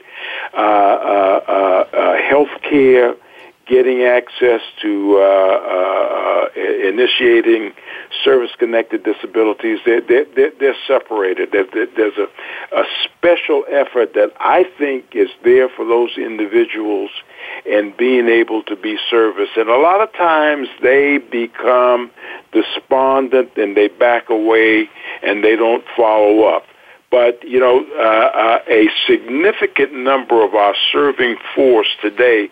Uh, 0.54 0.56
uh, 0.56 1.40
uh, 1.48 1.96
uh, 1.96 2.22
health 2.22 2.50
care 2.62 3.14
getting 3.72 4.02
access 4.02 4.60
to 4.82 5.16
uh, 5.16 5.22
uh, 5.22 6.48
uh, 6.54 6.88
initiating 6.88 7.72
service-connected 8.22 9.02
disabilities. 9.02 9.78
They're, 9.86 10.02
they're, 10.02 10.52
they're 10.60 10.76
separated. 10.86 11.52
There's 11.52 12.18
a, 12.18 12.28
a 12.76 12.84
special 13.02 13.64
effort 13.70 14.12
that 14.12 14.30
I 14.38 14.64
think 14.78 15.06
is 15.14 15.30
there 15.42 15.70
for 15.70 15.86
those 15.86 16.18
individuals 16.18 17.08
and 17.64 17.96
being 17.96 18.28
able 18.28 18.62
to 18.64 18.76
be 18.76 18.98
serviced. 19.10 19.56
And 19.56 19.70
a 19.70 19.78
lot 19.78 20.02
of 20.02 20.12
times 20.12 20.68
they 20.82 21.16
become 21.16 22.10
despondent 22.52 23.56
and 23.56 23.74
they 23.74 23.88
back 23.88 24.28
away 24.28 24.90
and 25.22 25.42
they 25.42 25.56
don't 25.56 25.84
follow 25.96 26.44
up 26.44 26.64
but 27.10 27.46
you 27.46 27.60
know, 27.60 27.84
uh, 27.94 28.00
uh, 28.00 28.58
a 28.70 28.88
significant 29.06 29.92
number 29.92 30.42
of 30.42 30.54
our 30.54 30.74
serving 30.90 31.36
force 31.54 31.88
today 32.00 32.48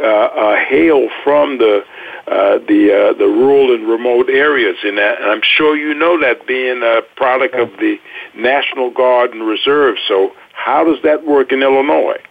hail 0.00 1.08
from 1.24 1.58
the 1.58 1.84
uh, 2.26 2.58
the 2.68 2.92
uh, 2.92 3.18
the 3.18 3.26
rural 3.26 3.74
and 3.74 3.88
remote 3.88 4.28
areas 4.28 4.76
in 4.84 4.94
that. 4.96 5.20
And 5.20 5.30
I'm 5.30 5.42
sure 5.42 5.76
you 5.76 5.94
know 5.94 6.20
that 6.20 6.46
being 6.46 6.82
a 6.82 7.02
product 7.16 7.54
of 7.54 7.70
the 7.78 7.98
National 8.36 8.90
Guard 8.90 9.32
and 9.32 9.46
Reserve. 9.46 9.96
So 10.06 10.32
how 10.52 10.84
does 10.84 11.02
that 11.02 11.26
work 11.26 11.50
in 11.50 11.62
Illinois? 11.62 12.22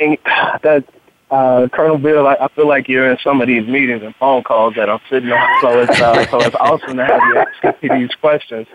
And 0.00 0.18
that 0.62 0.84
uh, 1.30 1.68
Colonel 1.72 1.98
Bill, 1.98 2.26
I, 2.26 2.34
I 2.34 2.48
feel 2.48 2.66
like 2.66 2.88
you're 2.88 3.10
in 3.10 3.18
some 3.22 3.40
of 3.40 3.46
these 3.46 3.66
meetings 3.68 4.02
and 4.02 4.14
phone 4.16 4.42
calls 4.42 4.74
that 4.76 4.88
I'm 4.88 5.00
sitting 5.10 5.30
on. 5.30 5.60
So 5.60 5.80
it's 5.80 6.00
uh, 6.00 6.26
so 6.30 6.40
it's 6.40 6.56
awesome 6.56 6.96
to 6.96 7.04
have 7.04 7.20
you 7.28 7.38
asking 7.38 7.90
me 7.90 8.06
these 8.06 8.14
questions. 8.16 8.66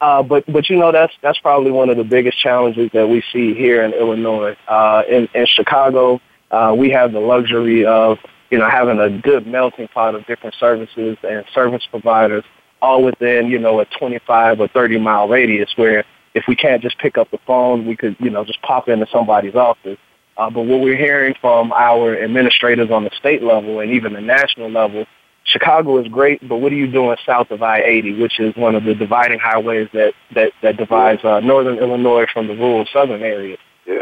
Uh, 0.00 0.22
but 0.22 0.44
but 0.52 0.68
you 0.68 0.76
know 0.76 0.92
that's 0.92 1.12
that's 1.22 1.38
probably 1.38 1.70
one 1.70 1.88
of 1.88 1.96
the 1.96 2.04
biggest 2.04 2.38
challenges 2.38 2.90
that 2.92 3.08
we 3.08 3.22
see 3.32 3.54
here 3.54 3.82
in 3.82 3.92
Illinois. 3.94 4.56
Uh, 4.68 5.02
in 5.08 5.28
in 5.34 5.46
Chicago, 5.46 6.20
uh, 6.54 6.72
we 6.72 6.90
have 6.90 7.12
the 7.12 7.20
luxury 7.20 7.84
of 7.84 8.18
you 8.50 8.58
know 8.58 8.68
having 8.70 9.00
a 9.00 9.10
good 9.10 9.46
melting 9.46 9.88
pot 9.88 10.14
of 10.14 10.24
different 10.26 10.54
services 10.58 11.16
and 11.22 11.44
service 11.52 11.82
providers 11.90 12.44
all 12.80 13.02
within 13.02 13.48
you 13.48 13.58
know 13.58 13.80
a 13.80 13.84
25 13.98 14.60
or 14.60 14.68
30 14.68 14.98
mile 15.00 15.28
radius 15.28 15.70
where 15.76 16.04
if 16.34 16.44
we 16.46 16.54
can't 16.54 16.82
just 16.82 16.98
pick 16.98 17.18
up 17.18 17.30
the 17.30 17.38
phone 17.46 17.86
we 17.86 17.96
could 17.96 18.16
you 18.20 18.30
know 18.30 18.44
just 18.44 18.62
pop 18.62 18.88
into 18.88 19.06
somebody's 19.12 19.54
office 19.54 19.98
uh, 20.36 20.48
but 20.50 20.62
what 20.62 20.80
we're 20.80 20.96
hearing 20.96 21.34
from 21.40 21.72
our 21.72 22.16
administrators 22.22 22.90
on 22.90 23.04
the 23.04 23.10
state 23.18 23.42
level 23.42 23.80
and 23.80 23.90
even 23.90 24.12
the 24.12 24.20
national 24.20 24.70
level 24.70 25.04
Chicago 25.46 26.00
is 26.00 26.08
great, 26.08 26.46
but 26.48 26.56
what 26.56 26.72
are 26.72 26.76
you 26.76 26.90
doing 26.90 27.16
south 27.26 27.50
of 27.50 27.62
I-80, 27.62 28.18
which 28.18 28.40
is 28.40 28.56
one 28.56 28.74
of 28.74 28.84
the 28.84 28.94
dividing 28.94 29.38
highways 29.38 29.88
that 29.92 30.14
that 30.34 30.52
that 30.62 30.78
divides 30.78 31.22
uh, 31.22 31.40
northern 31.40 31.76
Illinois 31.76 32.24
from 32.32 32.46
the 32.48 32.54
rural 32.54 32.86
southern 32.90 33.22
areas? 33.22 33.58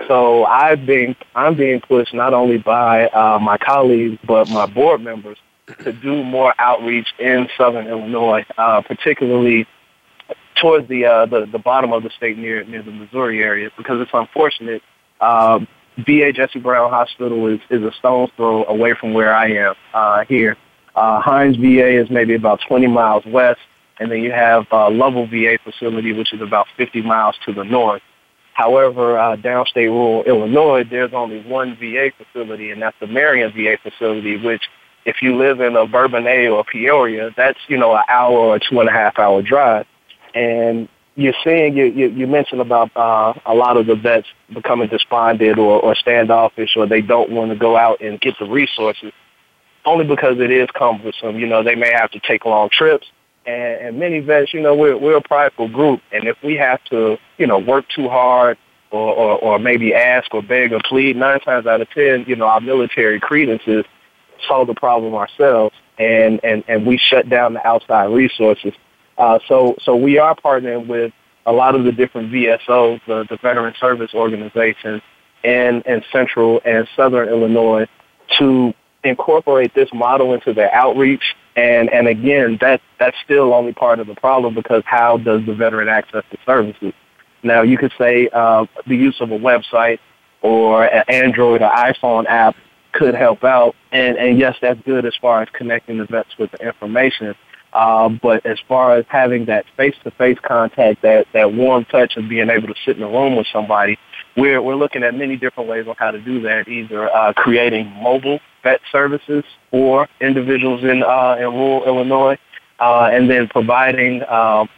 So 0.09 0.45
I've 0.45 0.87
been 0.87 1.17
I'm 1.35 1.57
being 1.57 1.81
pushed 1.81 2.15
not 2.15 2.35
only 2.35 2.59
by 2.59 3.07
uh, 3.09 3.39
my 3.41 3.59
colleagues 3.59 4.19
but 4.27 4.49
my 4.49 4.67
board 4.67 5.01
members 5.01 5.39
to 5.85 5.93
do 5.93 6.23
more 6.23 6.55
outreach 6.59 7.09
in 7.19 7.49
Southern 7.57 7.87
Illinois, 7.87 8.45
uh, 8.59 8.83
particularly 8.83 9.67
towards 10.61 10.89
the, 10.89 11.07
uh, 11.07 11.27
the 11.27 11.47
the 11.51 11.59
bottom 11.59 11.93
of 11.93 12.03
the 12.03 12.11
state 12.11 12.39
near 12.39 12.65
near 12.65 12.83
the 12.83 12.91
Missouri 12.91 13.43
area, 13.43 13.71
because 13.77 14.01
it's 14.01 14.11
unfortunate. 14.13 14.83
Um, 15.21 15.69
VA 15.99 16.33
Jesse 16.33 16.59
Brown 16.59 16.91
Hospital 16.91 17.47
is 17.49 17.61
is 17.71 17.83
a 17.83 17.93
stone's 17.99 18.31
throw 18.37 18.65
away 18.65 18.95
from 18.99 19.13
where 19.13 19.35
I 19.35 19.51
am 19.51 19.75
uh, 19.93 20.25
here. 20.25 20.57
Uh, 20.95 21.21
Hines 21.21 21.57
VA 21.57 22.01
is 22.01 22.11
maybe 22.11 22.35
about 22.35 22.61
20 22.69 22.87
miles 22.87 23.25
west, 23.27 23.61
and 23.99 24.11
then 24.11 24.21
you 24.23 24.31
have 24.31 24.67
uh, 24.73 24.91
Lovell 24.91 25.27
VA 25.27 25.59
facility, 25.65 26.13
which 26.13 26.33
is 26.33 26.41
about 26.41 26.67
50 26.77 27.03
miles 27.03 27.35
to 27.47 27.53
the 27.53 27.65
north. 27.65 28.03
However, 28.55 29.19
uh, 29.19 29.37
downstate 29.37 29.89
rural 29.89 30.25
Illinois, 30.25 30.85
there's 30.85 31.13
only 31.15 31.43
one 31.43 31.77
VA 31.77 32.11
facility, 32.17 32.71
and 32.71 32.83
that's 32.83 32.97
the 33.01 33.07
Marion 33.07 33.51
VA 33.53 33.79
facility, 33.83 34.37
which 34.37 34.63
if 35.05 35.23
you 35.23 35.37
live 35.37 35.61
in 35.61 35.75
a 35.75 35.87
Bourbonnais 35.87 36.49
or 36.49 36.65
Peoria, 36.65 37.31
that's 37.37 37.59
you 37.69 37.79
know 37.79 37.95
an 37.95 38.03
hour 38.09 38.37
or 38.37 38.59
two 38.59 38.81
and 38.81 38.89
a 38.89 38.93
half 38.93 39.19
hour 39.19 39.43
drive, 39.43 39.87
and 40.35 40.89
you're 41.15 41.35
seeing 41.43 41.77
you 41.77 41.87
you, 41.87 42.09
you 42.09 42.27
mentioned 42.27 42.61
about 42.61 42.91
uh, 42.95 43.33
a 43.47 43.55
lot 43.55 43.77
of 43.77 43.87
the 43.87 43.97
vets 43.97 44.29
becoming 44.53 44.89
despondent 44.89 45.59
or, 45.59 45.81
or 45.81 45.95
standoffish, 45.95 46.77
or 46.77 46.87
they 46.87 47.01
don't 47.01 47.31
want 47.31 47.51
to 47.51 47.57
go 47.57 47.77
out 47.77 48.01
and 48.03 48.21
get 48.21 48.35
the 48.39 48.47
resources, 48.47 49.13
only 49.87 50.05
because 50.05 50.39
it 50.39 50.51
is 50.51 50.69
cumbersome. 50.75 51.39
You 51.39 51.47
know, 51.47 51.63
they 51.63 51.75
may 51.75 51.93
have 51.93 52.11
to 52.11 52.21
take 52.21 52.45
long 52.45 52.69
trips, 52.71 53.07
and, 53.47 53.81
and 53.81 53.99
many 53.99 54.21
vets, 54.21 54.53
you 54.55 54.61
know, 54.61 54.75
we're 54.75 54.97
we're 54.97 55.17
a 55.17 55.23
prideful 55.23 55.69
group, 55.69 56.01
and 56.13 56.27
if 56.27 56.37
we 56.43 56.57
have 56.57 56.83
to, 56.85 57.19
you 57.39 57.47
know, 57.47 57.59
work 57.59 57.85
too 57.95 58.09
hard. 58.09 58.59
Or, 58.91 59.15
or, 59.15 59.39
or 59.39 59.59
maybe 59.59 59.95
ask 59.95 60.35
or 60.35 60.43
beg 60.43 60.71
or 60.71 60.81
plead. 60.87 61.17
Nine 61.17 61.41
times 61.41 61.67
out 61.67 61.81
of 61.81 61.89
ten, 61.89 62.27
you 62.29 62.37
know, 62.37 62.45
our 62.45 62.61
military 62.61 63.19
credences 63.19 63.87
solve 64.47 64.67
the 64.67 64.75
problem 64.75 65.15
ourselves, 65.15 65.75
and 65.99 66.41
and 66.45 66.63
and 66.69 66.85
we 66.85 66.99
shut 66.99 67.27
down 67.31 67.55
the 67.55 67.67
outside 67.67 68.13
resources. 68.13 68.75
Uh, 69.17 69.39
so 69.49 69.77
so 69.83 69.97
we 69.97 70.19
are 70.19 70.37
partnering 70.37 70.89
with 70.89 71.11
a 71.47 71.53
lot 71.53 71.75
of 71.75 71.85
the 71.85 71.93
different 71.93 72.31
VSOs, 72.31 73.01
the, 73.07 73.27
the 73.29 73.37
veteran 73.37 73.75
service 73.81 74.13
organizations, 74.15 75.03
and, 75.45 75.83
in 75.87 76.05
central 76.13 76.61
and 76.65 76.89
southern 76.95 77.29
Illinois 77.29 77.87
to 78.39 78.73
incorporate 79.05 79.75
this 79.75 79.89
model 79.93 80.35
into 80.35 80.53
their 80.53 80.73
outreach. 80.73 81.35
And 81.57 81.91
and 81.93 82.09
again, 82.09 82.59
that 82.61 82.81
that's 82.99 83.17
still 83.25 83.53
only 83.53 83.73
part 83.73 83.99
of 84.01 84.07
the 84.07 84.15
problem 84.15 84.55
because 84.55 84.83
how 84.87 85.19
does 85.19 85.45
the 85.45 85.55
veteran 85.55 85.89
access 85.89 86.25
the 86.31 86.39
services? 86.47 86.95
Now 87.43 87.63
you 87.63 87.77
could 87.77 87.93
say 87.99 88.29
uh, 88.33 88.67
the 88.87 88.97
use 88.97 89.21
of 89.21 89.33
a 89.33 89.39
website 89.39 89.99
or 90.41 90.85
an 90.85 91.05
Android 91.09 91.63
or 91.63 91.71
iPhone 91.71 92.27
app 92.27 92.57
could 92.93 93.15
help 93.15 93.45
out. 93.45 93.75
And, 93.91 94.17
and 94.17 94.39
yes, 94.39 94.57
that's 94.61 94.81
good 94.83 95.07
as 95.07 95.15
far 95.21 95.43
as 95.43 95.49
connecting 95.53 95.99
the 95.99 96.07
vets 96.07 96.31
with 96.39 96.51
the 96.53 96.67
information. 96.67 97.35
Uh, 97.73 98.11
but 98.11 98.45
as 98.45 98.59
far 98.69 98.97
as 98.97 99.05
having 99.09 99.47
that 99.47 99.65
face-to-face 99.79 100.39
contact, 100.43 101.01
that, 101.01 101.27
that 101.33 101.55
warm 101.55 101.87
touch 101.87 102.17
of 102.19 102.29
being 102.29 102.51
able 102.51 102.69
to 102.69 102.75
sit 102.85 102.99
in 102.99 103.03
a 103.03 103.09
room 103.09 103.35
with 103.35 103.47
somebody, 103.51 103.99
we're, 104.37 104.61
we're 104.61 104.77
looking 104.77 105.03
at 105.03 105.15
many 105.15 105.37
different 105.37 105.71
ways 105.71 105.87
on 105.89 105.95
how 105.99 106.11
to 106.11 106.21
do 106.21 106.43
that, 106.43 106.69
either 106.69 107.09
uh, 107.15 107.33
creating 107.33 107.87
mobile 108.03 108.41
vet 108.63 108.81
services 108.91 109.45
for 109.71 110.09
individuals 110.21 110.83
in, 110.83 111.03
uh, 111.03 111.37
in 111.39 111.47
rural 111.47 111.85
Illinois, 111.85 112.39
uh, 112.79 113.11
and 113.13 113.29
then 113.29 113.49
providing, 113.49 114.23
um, 114.29 114.69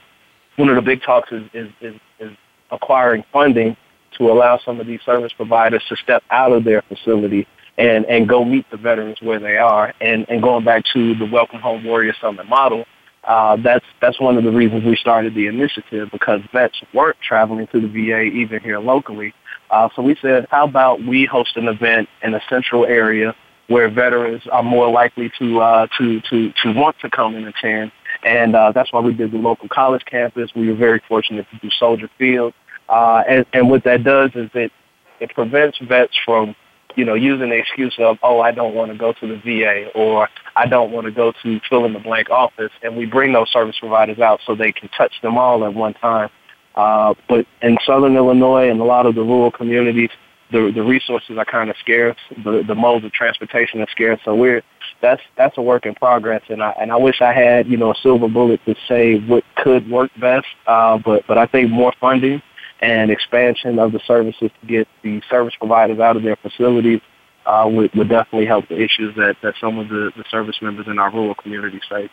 one 0.56 0.68
of 0.68 0.76
the 0.76 0.82
big 0.82 1.02
talks 1.02 1.30
is, 1.32 1.42
is, 1.52 1.70
is, 1.80 1.94
is 2.20 2.30
acquiring 2.70 3.24
funding 3.32 3.76
to 4.18 4.30
allow 4.30 4.58
some 4.58 4.80
of 4.80 4.86
these 4.86 5.00
service 5.02 5.32
providers 5.32 5.82
to 5.88 5.96
step 5.96 6.22
out 6.30 6.52
of 6.52 6.64
their 6.64 6.82
facility 6.82 7.46
and, 7.78 8.04
and 8.06 8.28
go 8.28 8.44
meet 8.44 8.68
the 8.70 8.76
veterans 8.76 9.18
where 9.20 9.40
they 9.40 9.56
are. 9.56 9.92
And, 10.00 10.26
and 10.28 10.42
going 10.42 10.64
back 10.64 10.84
to 10.92 11.14
the 11.16 11.26
Welcome 11.26 11.60
Home 11.60 11.84
Warrior 11.84 12.14
Summit 12.20 12.48
model, 12.48 12.84
uh, 13.24 13.56
that's 13.56 13.84
that's 14.02 14.20
one 14.20 14.36
of 14.36 14.44
the 14.44 14.50
reasons 14.50 14.84
we 14.84 14.96
started 14.96 15.34
the 15.34 15.46
initiative 15.46 16.10
because 16.12 16.40
vets 16.52 16.76
weren't 16.92 17.16
traveling 17.26 17.66
to 17.68 17.80
the 17.80 17.88
VA 17.88 18.20
even 18.22 18.60
here 18.60 18.78
locally. 18.78 19.32
Uh, 19.70 19.88
so 19.96 20.02
we 20.02 20.14
said, 20.20 20.46
how 20.50 20.64
about 20.64 21.02
we 21.02 21.24
host 21.24 21.56
an 21.56 21.66
event 21.66 22.08
in 22.22 22.34
a 22.34 22.40
central 22.50 22.84
area 22.84 23.34
where 23.68 23.88
veterans 23.90 24.42
are 24.52 24.62
more 24.62 24.90
likely 24.90 25.30
to 25.38 25.60
uh, 25.60 25.86
to 25.98 26.20
to 26.30 26.52
to 26.62 26.72
want 26.72 26.96
to 27.00 27.10
come 27.10 27.34
and 27.34 27.46
attend, 27.46 27.92
and 28.24 28.54
uh, 28.54 28.72
that's 28.72 28.92
why 28.92 29.00
we 29.00 29.12
did 29.12 29.32
the 29.32 29.38
local 29.38 29.68
college 29.68 30.04
campus. 30.04 30.50
We 30.54 30.68
were 30.68 30.76
very 30.76 31.02
fortunate 31.08 31.46
to 31.50 31.58
do 31.58 31.70
Soldier 31.78 32.10
Field, 32.18 32.54
uh, 32.88 33.22
and 33.28 33.46
and 33.52 33.70
what 33.70 33.84
that 33.84 34.04
does 34.04 34.30
is 34.34 34.50
it 34.54 34.72
it 35.20 35.34
prevents 35.34 35.78
vets 35.78 36.14
from 36.24 36.54
you 36.96 37.04
know, 37.04 37.14
using 37.14 37.50
the 37.50 37.56
excuse 37.56 37.94
of, 37.98 38.18
oh, 38.22 38.40
I 38.40 38.52
don't 38.52 38.74
want 38.74 38.92
to 38.92 38.98
go 38.98 39.12
to 39.12 39.26
the 39.26 39.36
VA 39.38 39.90
or 39.94 40.28
I 40.56 40.66
don't 40.66 40.92
want 40.92 41.06
to 41.06 41.10
go 41.10 41.32
to 41.42 41.60
fill 41.68 41.84
in 41.84 41.92
the 41.92 41.98
blank 41.98 42.30
office. 42.30 42.70
And 42.82 42.96
we 42.96 43.06
bring 43.06 43.32
those 43.32 43.50
service 43.50 43.76
providers 43.78 44.18
out 44.18 44.40
so 44.46 44.54
they 44.54 44.72
can 44.72 44.88
touch 44.90 45.12
them 45.22 45.36
all 45.36 45.64
at 45.64 45.74
one 45.74 45.94
time. 45.94 46.30
Uh, 46.74 47.14
but 47.28 47.46
in 47.62 47.78
Southern 47.86 48.16
Illinois 48.16 48.68
and 48.68 48.80
a 48.80 48.84
lot 48.84 49.06
of 49.06 49.14
the 49.14 49.22
rural 49.22 49.50
communities, 49.50 50.10
the, 50.54 50.70
the 50.72 50.82
resources 50.82 51.36
are 51.36 51.44
kind 51.44 51.68
of 51.68 51.76
scarce. 51.78 52.16
The, 52.44 52.62
the 52.66 52.76
modes 52.76 53.04
of 53.04 53.12
transportation 53.12 53.80
are 53.80 53.90
scarce. 53.90 54.20
So 54.24 54.34
we're, 54.36 54.62
that's, 55.02 55.20
that's 55.36 55.58
a 55.58 55.62
work 55.62 55.84
in 55.84 55.94
progress. 55.94 56.42
And 56.48 56.62
I, 56.62 56.70
and 56.80 56.92
I 56.92 56.96
wish 56.96 57.20
I 57.20 57.32
had, 57.32 57.66
you 57.66 57.76
know, 57.76 57.90
a 57.90 57.96
silver 57.96 58.28
bullet 58.28 58.60
to 58.66 58.76
say 58.88 59.18
what 59.18 59.42
could 59.56 59.90
work 59.90 60.12
best. 60.20 60.46
Uh, 60.66 60.96
but, 60.98 61.26
but 61.26 61.36
I 61.36 61.46
think 61.46 61.70
more 61.70 61.92
funding 62.00 62.40
and 62.80 63.10
expansion 63.10 63.78
of 63.80 63.90
the 63.92 64.00
services 64.06 64.50
to 64.60 64.66
get 64.66 64.86
the 65.02 65.20
service 65.28 65.54
providers 65.58 65.98
out 65.98 66.16
of 66.16 66.22
their 66.22 66.36
facilities 66.36 67.00
uh, 67.46 67.68
would, 67.70 67.92
would 67.94 68.08
definitely 68.08 68.46
help 68.46 68.68
the 68.68 68.80
issues 68.80 69.14
that, 69.16 69.36
that 69.42 69.54
some 69.60 69.78
of 69.78 69.88
the, 69.88 70.12
the 70.16 70.24
service 70.30 70.56
members 70.62 70.86
in 70.86 70.98
our 70.98 71.10
rural 71.10 71.34
communities 71.34 71.82
face. 71.90 72.10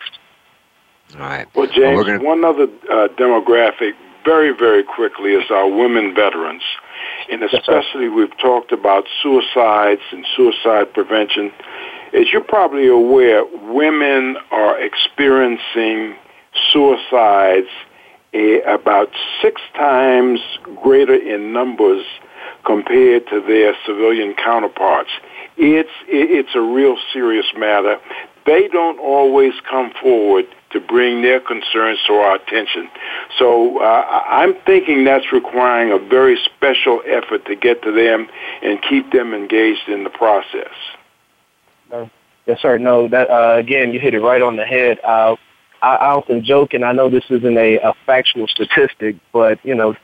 All 1.13 1.21
right. 1.21 1.47
Well, 1.55 1.67
James, 1.67 1.95
well, 1.95 2.05
gonna... 2.05 2.23
one 2.23 2.43
other 2.43 2.63
uh, 2.63 3.07
demographic, 3.19 3.93
very, 4.25 4.51
very 4.57 4.83
quickly, 4.83 5.31
is 5.31 5.49
our 5.51 5.69
women 5.69 6.15
veterans. 6.15 6.63
And 7.31 7.43
especially, 7.43 8.09
we've 8.09 8.35
talked 8.37 8.71
about 8.71 9.05
suicides 9.21 10.01
and 10.11 10.25
suicide 10.35 10.93
prevention. 10.93 11.51
As 12.13 12.27
you're 12.31 12.43
probably 12.43 12.87
aware, 12.87 13.45
women 13.45 14.37
are 14.51 14.79
experiencing 14.79 16.15
suicides 16.71 17.69
a, 18.33 18.61
about 18.61 19.09
six 19.41 19.61
times 19.75 20.39
greater 20.81 21.15
in 21.15 21.53
numbers 21.53 22.05
compared 22.65 23.27
to 23.27 23.41
their 23.41 23.73
civilian 23.85 24.33
counterparts. 24.35 25.09
It's 25.57 25.89
it's 26.07 26.55
a 26.55 26.61
real 26.61 26.97
serious 27.13 27.45
matter. 27.57 27.97
They 28.45 28.67
don't 28.67 28.99
always 28.99 29.53
come 29.69 29.91
forward 30.01 30.45
to 30.71 30.79
bring 30.79 31.21
their 31.21 31.39
concerns 31.39 31.99
to 32.07 32.13
our 32.13 32.35
attention. 32.35 32.89
So 33.37 33.79
uh, 33.79 34.23
I'm 34.29 34.55
thinking 34.65 35.03
that's 35.03 35.31
requiring 35.31 35.91
a 35.91 35.99
very 35.99 36.37
special 36.45 37.01
effort 37.05 37.45
to 37.45 37.55
get 37.55 37.83
to 37.83 37.91
them 37.91 38.27
and 38.63 38.81
keep 38.81 39.11
them 39.11 39.33
engaged 39.33 39.87
in 39.87 40.03
the 40.03 40.09
process. 40.09 40.73
Yes, 42.47 42.59
sir. 42.61 42.77
No, 42.77 43.07
that 43.09 43.29
uh, 43.29 43.57
again, 43.57 43.93
you 43.93 43.99
hit 43.99 44.13
it 44.13 44.21
right 44.21 44.41
on 44.41 44.55
the 44.55 44.65
head. 44.65 44.99
Uh, 45.03 45.35
I, 45.81 45.95
I 45.95 46.07
often 46.13 46.43
joke, 46.43 46.73
and 46.73 46.83
I 46.83 46.91
know 46.91 47.09
this 47.09 47.25
isn't 47.29 47.57
a, 47.57 47.77
a 47.77 47.93
factual 48.05 48.47
statistic, 48.47 49.17
but 49.31 49.63
you 49.63 49.75
know, 49.75 49.95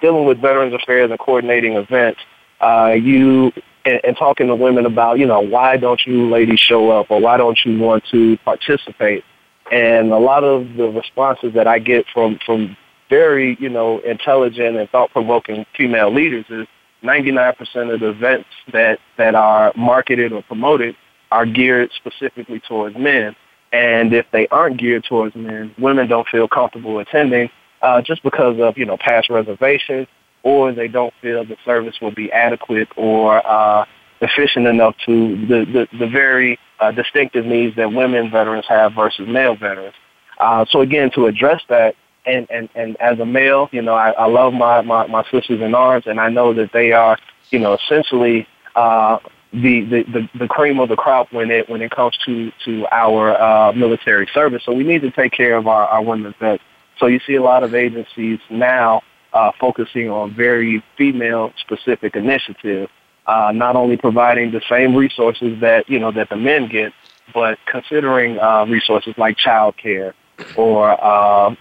dealing 0.00 0.26
with 0.26 0.40
Veterans 0.40 0.74
Affairs 0.74 1.10
and 1.10 1.18
coordinating 1.18 1.74
events, 1.74 2.20
uh, 2.60 2.92
you 2.92 3.52
and, 3.84 4.00
and 4.04 4.16
talking 4.16 4.46
to 4.48 4.54
women 4.54 4.86
about, 4.86 5.18
you 5.18 5.26
know, 5.26 5.40
why 5.40 5.76
don't 5.76 6.00
you 6.06 6.28
ladies 6.30 6.60
show 6.60 6.90
up 6.90 7.10
or 7.10 7.20
why 7.20 7.36
don't 7.36 7.58
you 7.64 7.78
want 7.78 8.04
to 8.10 8.36
participate? 8.38 9.24
And 9.70 10.12
a 10.12 10.18
lot 10.18 10.44
of 10.44 10.74
the 10.74 10.88
responses 10.88 11.54
that 11.54 11.66
I 11.66 11.78
get 11.78 12.06
from 12.12 12.38
from 12.44 12.76
very, 13.10 13.56
you 13.60 13.68
know, 13.68 13.98
intelligent 14.00 14.76
and 14.76 14.88
thought-provoking 14.90 15.66
female 15.76 16.12
leaders 16.12 16.46
is 16.48 16.66
99% 17.02 17.94
of 17.94 18.00
the 18.00 18.08
events 18.08 18.48
that 18.72 18.98
that 19.16 19.34
are 19.34 19.72
marketed 19.76 20.32
or 20.32 20.42
promoted 20.42 20.96
are 21.30 21.46
geared 21.46 21.90
specifically 21.96 22.60
towards 22.60 22.96
men. 22.96 23.36
And 23.72 24.12
if 24.12 24.26
they 24.32 24.46
aren't 24.48 24.78
geared 24.78 25.04
towards 25.04 25.34
men, 25.34 25.74
women 25.78 26.08
don't 26.08 26.28
feel 26.28 26.46
comfortable 26.46 26.98
attending 27.00 27.50
uh, 27.82 28.00
just 28.02 28.22
because 28.22 28.58
of, 28.60 28.78
you 28.78 28.86
know, 28.86 28.96
past 28.96 29.28
reservations 29.30 30.06
or 30.44 30.72
they 30.72 30.86
don't 30.86 31.12
feel 31.20 31.44
the 31.44 31.56
service 31.64 31.96
will 32.00 32.14
be 32.14 32.30
adequate 32.30 32.88
or 32.96 33.44
uh, 33.44 33.84
efficient 34.20 34.66
enough 34.66 34.94
to 35.06 35.36
the, 35.46 35.64
the, 35.64 35.98
the 35.98 36.06
very 36.06 36.58
uh, 36.80 36.92
distinctive 36.92 37.44
needs 37.44 37.74
that 37.76 37.92
women 37.92 38.30
veterans 38.30 38.66
have 38.68 38.92
versus 38.92 39.26
male 39.26 39.56
veterans. 39.56 39.94
Uh, 40.38 40.64
so 40.70 40.80
again, 40.82 41.10
to 41.14 41.26
address 41.26 41.62
that, 41.68 41.96
and, 42.26 42.46
and, 42.50 42.68
and 42.74 42.96
as 43.00 43.18
a 43.18 43.26
male, 43.26 43.68
you 43.72 43.82
know, 43.82 43.94
I, 43.94 44.10
I 44.10 44.26
love 44.26 44.52
my, 44.52 44.80
my, 44.82 45.06
my 45.06 45.22
sisters 45.30 45.60
in 45.60 45.74
arms, 45.74 46.04
and 46.06 46.20
I 46.20 46.28
know 46.28 46.54
that 46.54 46.72
they 46.72 46.92
are, 46.92 47.18
you 47.50 47.58
know, 47.58 47.74
essentially 47.74 48.46
uh, 48.76 49.18
the, 49.52 49.80
the, 49.82 50.02
the, 50.12 50.38
the 50.38 50.48
cream 50.48 50.78
of 50.78 50.88
the 50.88 50.96
crop 50.96 51.32
when 51.32 51.50
it 51.50 51.68
when 51.68 51.80
it 51.80 51.92
comes 51.92 52.18
to 52.26 52.50
to 52.64 52.86
our 52.90 53.40
uh, 53.40 53.72
military 53.72 54.28
service. 54.34 54.62
So 54.64 54.72
we 54.72 54.82
need 54.82 55.02
to 55.02 55.12
take 55.12 55.32
care 55.32 55.56
of 55.56 55.68
our, 55.68 55.86
our 55.86 56.02
women 56.02 56.34
vets. 56.40 56.62
So 56.98 57.06
you 57.06 57.20
see 57.26 57.34
a 57.34 57.42
lot 57.42 57.62
of 57.62 57.74
agencies 57.74 58.40
now 58.50 59.02
uh, 59.34 59.52
focusing 59.60 60.08
on 60.08 60.34
very 60.34 60.82
female 60.96 61.52
specific 61.58 62.16
initiatives, 62.16 62.90
uh, 63.26 63.52
not 63.54 63.76
only 63.76 63.96
providing 63.96 64.52
the 64.52 64.62
same 64.68 64.94
resources 64.94 65.60
that 65.60 65.88
you 65.88 65.98
know 65.98 66.12
that 66.12 66.28
the 66.30 66.36
men 66.36 66.68
get, 66.68 66.92
but 67.34 67.58
considering 67.66 68.38
uh, 68.38 68.64
resources 68.66 69.12
like 69.18 69.36
childcare 69.36 70.14
or 70.56 70.90
uh, 71.04 71.54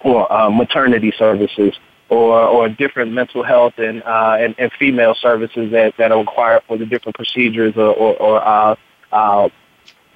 or 0.00 0.32
uh, 0.32 0.48
maternity 0.50 1.12
services 1.18 1.74
or 2.08 2.42
or 2.42 2.68
different 2.68 3.12
mental 3.12 3.42
health 3.42 3.74
and 3.78 4.02
uh, 4.04 4.36
and, 4.38 4.54
and 4.58 4.70
female 4.78 5.14
services 5.20 5.72
that, 5.72 5.94
that 5.98 6.12
are 6.12 6.18
required 6.18 6.62
for 6.68 6.78
the 6.78 6.86
different 6.86 7.16
procedures 7.16 7.74
or, 7.76 7.92
or, 7.94 8.16
or 8.16 8.46
uh, 8.46 8.76
uh, 9.12 9.48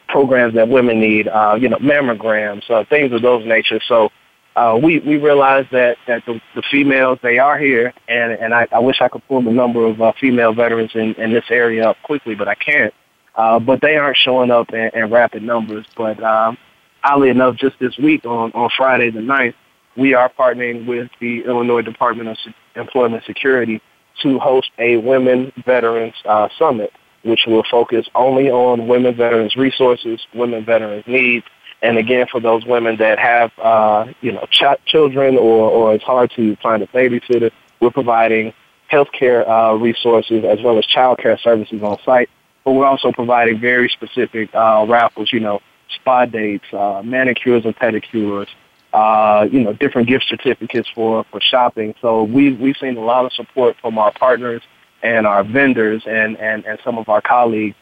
programs 0.09 0.55
that 0.55 0.69
women 0.69 1.01
need, 1.01 1.27
uh, 1.27 1.57
you 1.61 1.69
know, 1.69 1.79
mammograms, 1.79 2.69
uh, 2.71 2.85
things 2.85 3.13
of 3.13 3.21
those 3.23 3.45
nature. 3.45 3.81
So 3.89 4.11
uh, 4.57 4.79
we 4.83 5.01
we 5.01 5.17
realize 5.17 5.67
that 5.73 5.97
that 6.07 6.25
the, 6.27 6.41
the 6.55 6.63
females 6.71 7.19
they 7.23 7.39
are 7.39 7.59
here, 7.59 7.93
and 8.09 8.33
and 8.33 8.55
I, 8.55 8.67
I 8.73 8.79
wish 8.79 9.01
I 9.01 9.09
could 9.09 9.27
pull 9.29 9.43
the 9.43 9.51
number 9.53 9.85
of 9.87 10.01
uh, 10.01 10.13
female 10.21 10.55
veterans 10.55 10.93
in, 10.95 11.15
in 11.15 11.33
this 11.33 11.45
area 11.51 11.89
up 11.91 11.97
quickly, 12.05 12.35
but 12.35 12.49
I 12.49 12.55
can't. 12.55 12.95
uh, 13.35 13.59
but 13.59 13.81
they 13.81 13.97
aren't 13.97 14.17
showing 14.17 14.51
up 14.51 14.73
in, 14.73 14.91
in 14.95 15.11
rapid 15.11 15.43
numbers. 15.43 15.87
But 15.97 16.23
um, 16.23 16.57
oddly 17.03 17.31
enough, 17.31 17.57
just 17.57 17.79
this 17.81 17.97
week 17.99 18.25
on, 18.25 18.53
on 18.53 18.71
Friday 18.77 19.11
the 19.11 19.21
9th, 19.21 19.55
we 19.97 20.15
are 20.15 20.31
partnering 20.31 20.87
with 20.87 21.11
the 21.21 21.43
Illinois 21.45 21.83
Department 21.83 22.29
of 22.29 22.37
Employment 22.77 23.25
Security 23.27 23.81
to 24.23 24.39
host 24.39 24.71
a 24.79 24.97
Women 24.99 25.53
Veterans 25.65 26.15
uh, 26.25 26.49
Summit, 26.59 26.93
which 27.25 27.41
will 27.47 27.65
focus 27.71 28.07
only 28.15 28.51
on 28.51 28.87
women 28.87 29.17
veterans 29.17 29.57
resources, 29.57 30.21
women 30.35 30.65
veterans 30.65 31.05
needs, 31.07 31.45
and 31.85 31.99
again 31.99 32.26
for 32.30 32.41
those 32.41 32.64
women 32.64 32.97
that 32.97 33.18
have 33.18 33.53
uh, 33.59 34.07
you 34.20 34.32
know 34.32 34.47
ch- 34.51 34.85
children 34.87 35.37
or, 35.37 35.70
or 35.70 35.95
it's 35.95 36.05
hard 36.05 36.32
to 36.35 36.57
find 36.57 36.82
a 36.82 36.87
babysitter, 36.89 37.51
we're 37.80 37.91
providing 37.91 38.53
healthcare 38.91 39.47
uh, 39.49 39.74
resources 39.74 40.45
as 40.45 40.61
well 40.62 40.78
as 40.78 40.87
child 40.87 41.18
care 41.18 41.39
services 41.39 41.82
on 41.82 41.99
site. 42.05 42.30
But 42.64 42.72
we're 42.72 42.87
also 42.87 43.12
providing 43.12 43.61
very 43.61 43.89
specific 43.91 44.55
uh, 44.55 44.87
raffles, 44.89 45.32
you 45.32 45.41
know, 45.41 45.61
spa 45.95 46.24
dates, 46.24 46.64
uh, 46.72 47.03
manicures 47.05 47.66
and 47.66 47.76
pedicures, 47.76 48.47
uh, 48.95 49.47
you 49.51 49.61
know, 49.61 49.74
different 49.74 50.09
gift 50.09 50.24
certificates 50.28 50.89
for, 50.95 51.24
for 51.30 51.41
shopping. 51.41 51.95
So 52.01 52.22
we've, 52.22 52.59
we've 52.59 52.76
seen 52.76 52.97
a 52.97 53.05
lot 53.05 53.26
of 53.26 53.32
support 53.35 53.76
from 53.82 53.99
our 53.99 54.12
partners 54.12 54.62
and 55.03 55.26
our 55.26 55.45
vendors 55.45 56.03
and, 56.07 56.39
and, 56.39 56.64
and 56.64 56.78
some 56.82 56.97
of 56.97 57.11
our 57.11 57.20
colleagues 57.20 57.76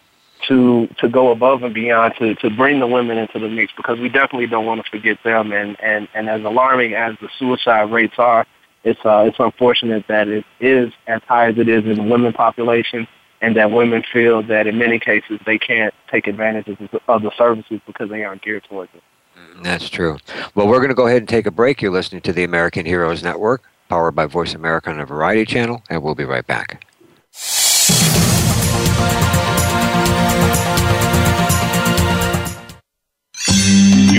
to, 0.49 0.89
to 0.99 1.09
go 1.09 1.31
above 1.31 1.63
and 1.63 1.75
beyond 1.75 2.15
to, 2.19 2.35
to 2.37 2.51
bring 2.51 2.81
the 2.81 2.87
women 2.87 3.19
into 3.19 3.39
the 3.39 3.49
mix 3.49 3.73
because 3.77 3.99
we 3.99 4.09
definitely 4.09 4.47
don't 4.47 4.67
want 4.67 4.85
to 4.85 4.91
forget 4.91 5.19
them. 5.25 5.53
And, 5.53 5.81
and, 5.81 6.09
and 6.15 6.29
as 6.29 6.43
alarming 6.45 6.95
as 6.95 7.17
the 7.21 7.29
suicide 7.39 7.91
rates 7.91 8.15
are, 8.19 8.47
it's, 8.85 9.01
uh, 9.05 9.25
it's 9.27 9.39
unfortunate 9.39 10.07
that 10.09 10.29
it 10.29 10.45
is 10.61 10.93
as 11.07 11.23
high 11.29 11.49
as 11.49 11.59
it 11.59 11.69
is 11.69 11.85
in 11.85 11.97
the 11.97 12.03
women 12.03 12.33
population 12.33 13.07
and 13.41 13.57
that 13.57 13.71
women 13.71 14.03
feel 14.13 14.43
that 14.45 14.67
in 14.67 14.79
many 14.79 14.99
cases 14.99 15.41
they 15.45 15.59
can't 15.59 15.93
take 16.11 16.27
advantage 16.27 16.69
of 16.69 17.23
the, 17.23 17.31
services 17.37 17.81
because 17.87 18.09
they 18.09 18.25
aren't 18.25 18.43
geared 18.43 18.65
towards 18.65 18.93
it. 18.95 19.03
That's 19.63 19.89
true. 19.89 20.19
Well, 20.55 20.69
we're 20.69 20.79
going 20.79 20.89
to 20.89 20.95
go 20.95 21.07
ahead 21.07 21.19
and 21.19 21.29
take 21.29 21.47
a 21.47 21.51
break. 21.51 21.83
You're 21.83 21.91
listening 21.91 22.23
to 22.23 22.33
the 22.33 22.45
American 22.45 22.87
Heroes 22.87 23.23
Network, 23.23 23.63
powered 23.89 24.15
by 24.15 24.27
Voice 24.27 24.55
America 24.55 24.91
on 24.91 25.01
a 25.01 25.07
Variety 25.07 25.45
Channel, 25.45 25.83
and 25.91 26.03
we'll 26.03 26.15
be 26.15 26.25
right 26.25 26.47
back. 26.47 26.87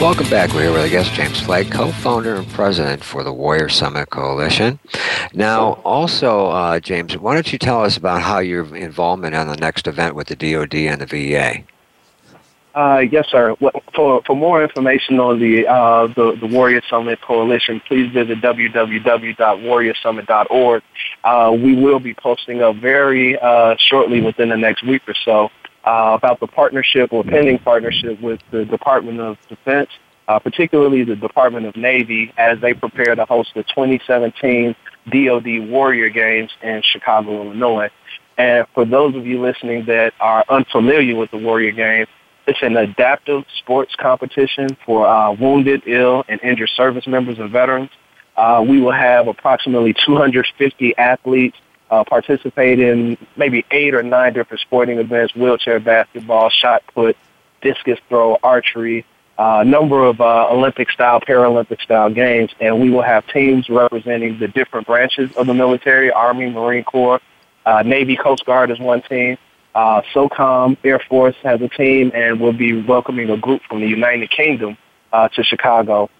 Welcome 0.00 0.30
back. 0.30 0.52
We're 0.52 0.62
here 0.62 0.70
with 0.70 0.82
our 0.82 0.88
guest, 0.88 1.12
James 1.14 1.40
Flagg, 1.40 1.72
co-founder 1.72 2.36
and 2.36 2.46
president 2.50 3.02
for 3.02 3.24
the 3.24 3.32
Warrior 3.32 3.68
Summit 3.68 4.10
Coalition. 4.10 4.78
Now, 5.34 5.72
also, 5.84 6.46
uh, 6.46 6.78
James, 6.78 7.18
why 7.18 7.34
don't 7.34 7.52
you 7.52 7.58
tell 7.58 7.82
us 7.82 7.96
about 7.96 8.22
how 8.22 8.38
your 8.38 8.76
involvement 8.76 9.34
on 9.34 9.48
the 9.48 9.56
next 9.56 9.88
event 9.88 10.14
with 10.14 10.28
the 10.28 10.36
DoD 10.36 10.76
and 10.76 11.00
the 11.00 11.06
VA? 11.06 11.64
Uh, 12.76 13.00
yes, 13.00 13.26
sir. 13.28 13.56
For, 13.92 14.22
for 14.24 14.36
more 14.36 14.62
information 14.62 15.18
on 15.18 15.40
the, 15.40 15.66
uh, 15.66 16.06
the, 16.06 16.36
the 16.36 16.46
Warrior 16.46 16.82
Summit 16.88 17.20
Coalition, 17.20 17.80
please 17.80 18.08
visit 18.12 18.40
www.warriorsummit.org. 18.40 20.82
Uh, 21.24 21.56
we 21.60 21.74
will 21.74 21.98
be 21.98 22.14
posting 22.14 22.62
up 22.62 22.76
very 22.76 23.36
uh, 23.36 23.74
shortly 23.78 24.20
within 24.20 24.50
the 24.50 24.56
next 24.56 24.84
week 24.84 25.02
or 25.08 25.14
so 25.24 25.50
uh, 25.88 26.14
about 26.14 26.38
the 26.38 26.46
partnership 26.46 27.14
or 27.14 27.24
pending 27.24 27.58
partnership 27.60 28.20
with 28.20 28.40
the 28.50 28.66
Department 28.66 29.20
of 29.20 29.38
Defense, 29.48 29.88
uh, 30.28 30.38
particularly 30.38 31.02
the 31.02 31.16
Department 31.16 31.64
of 31.64 31.74
Navy, 31.76 32.30
as 32.36 32.60
they 32.60 32.74
prepare 32.74 33.14
to 33.14 33.24
host 33.24 33.52
the 33.54 33.62
2017 33.62 34.76
DoD 35.10 35.70
Warrior 35.70 36.10
Games 36.10 36.50
in 36.62 36.82
Chicago, 36.84 37.42
Illinois. 37.42 37.88
And 38.36 38.66
for 38.74 38.84
those 38.84 39.16
of 39.16 39.26
you 39.26 39.40
listening 39.40 39.86
that 39.86 40.12
are 40.20 40.44
unfamiliar 40.50 41.16
with 41.16 41.30
the 41.30 41.38
Warrior 41.38 41.72
Games, 41.72 42.08
it's 42.46 42.60
an 42.60 42.76
adaptive 42.76 43.44
sports 43.58 43.94
competition 43.98 44.68
for 44.84 45.06
uh, 45.06 45.32
wounded, 45.32 45.84
ill, 45.86 46.22
and 46.28 46.38
injured 46.42 46.70
service 46.76 47.06
members 47.06 47.38
and 47.38 47.50
veterans. 47.50 47.90
Uh, 48.36 48.62
we 48.66 48.78
will 48.80 48.92
have 48.92 49.26
approximately 49.26 49.94
250 50.04 50.98
athletes 50.98 51.56
uh, 51.90 52.04
participate 52.04 52.80
in 52.80 53.16
maybe 53.36 53.64
eight 53.70 53.94
or 53.94 54.02
nine 54.02 54.32
different 54.32 54.60
sporting 54.60 54.98
events, 54.98 55.34
wheelchair 55.34 55.80
basketball, 55.80 56.50
shot 56.50 56.82
put, 56.94 57.16
discus 57.62 57.98
throw, 58.08 58.38
archery, 58.42 59.04
a 59.38 59.42
uh, 59.42 59.62
number 59.62 60.04
of 60.04 60.20
uh, 60.20 60.48
Olympic 60.50 60.90
style, 60.90 61.20
Paralympic 61.20 61.80
style 61.80 62.10
games, 62.10 62.50
and 62.60 62.80
we 62.80 62.90
will 62.90 63.02
have 63.02 63.24
teams 63.28 63.68
representing 63.68 64.36
the 64.40 64.48
different 64.48 64.86
branches 64.86 65.30
of 65.36 65.46
the 65.46 65.54
military, 65.54 66.10
Army, 66.10 66.50
Marine 66.50 66.82
Corps, 66.82 67.20
uh, 67.64 67.82
Navy, 67.82 68.16
Coast 68.16 68.44
Guard 68.44 68.70
is 68.70 68.80
one 68.80 69.00
team. 69.02 69.38
Uh, 69.76 70.02
SOCOM 70.12 70.76
Air 70.82 71.00
Force 71.08 71.36
has 71.44 71.60
a 71.60 71.68
team, 71.68 72.10
and 72.14 72.40
we'll 72.40 72.52
be 72.52 72.82
welcoming 72.82 73.30
a 73.30 73.36
group 73.36 73.62
from 73.68 73.80
the 73.80 73.86
United 73.86 74.28
Kingdom 74.30 74.76
uh, 75.12 75.28
to 75.28 75.44
Chicago. 75.44 76.10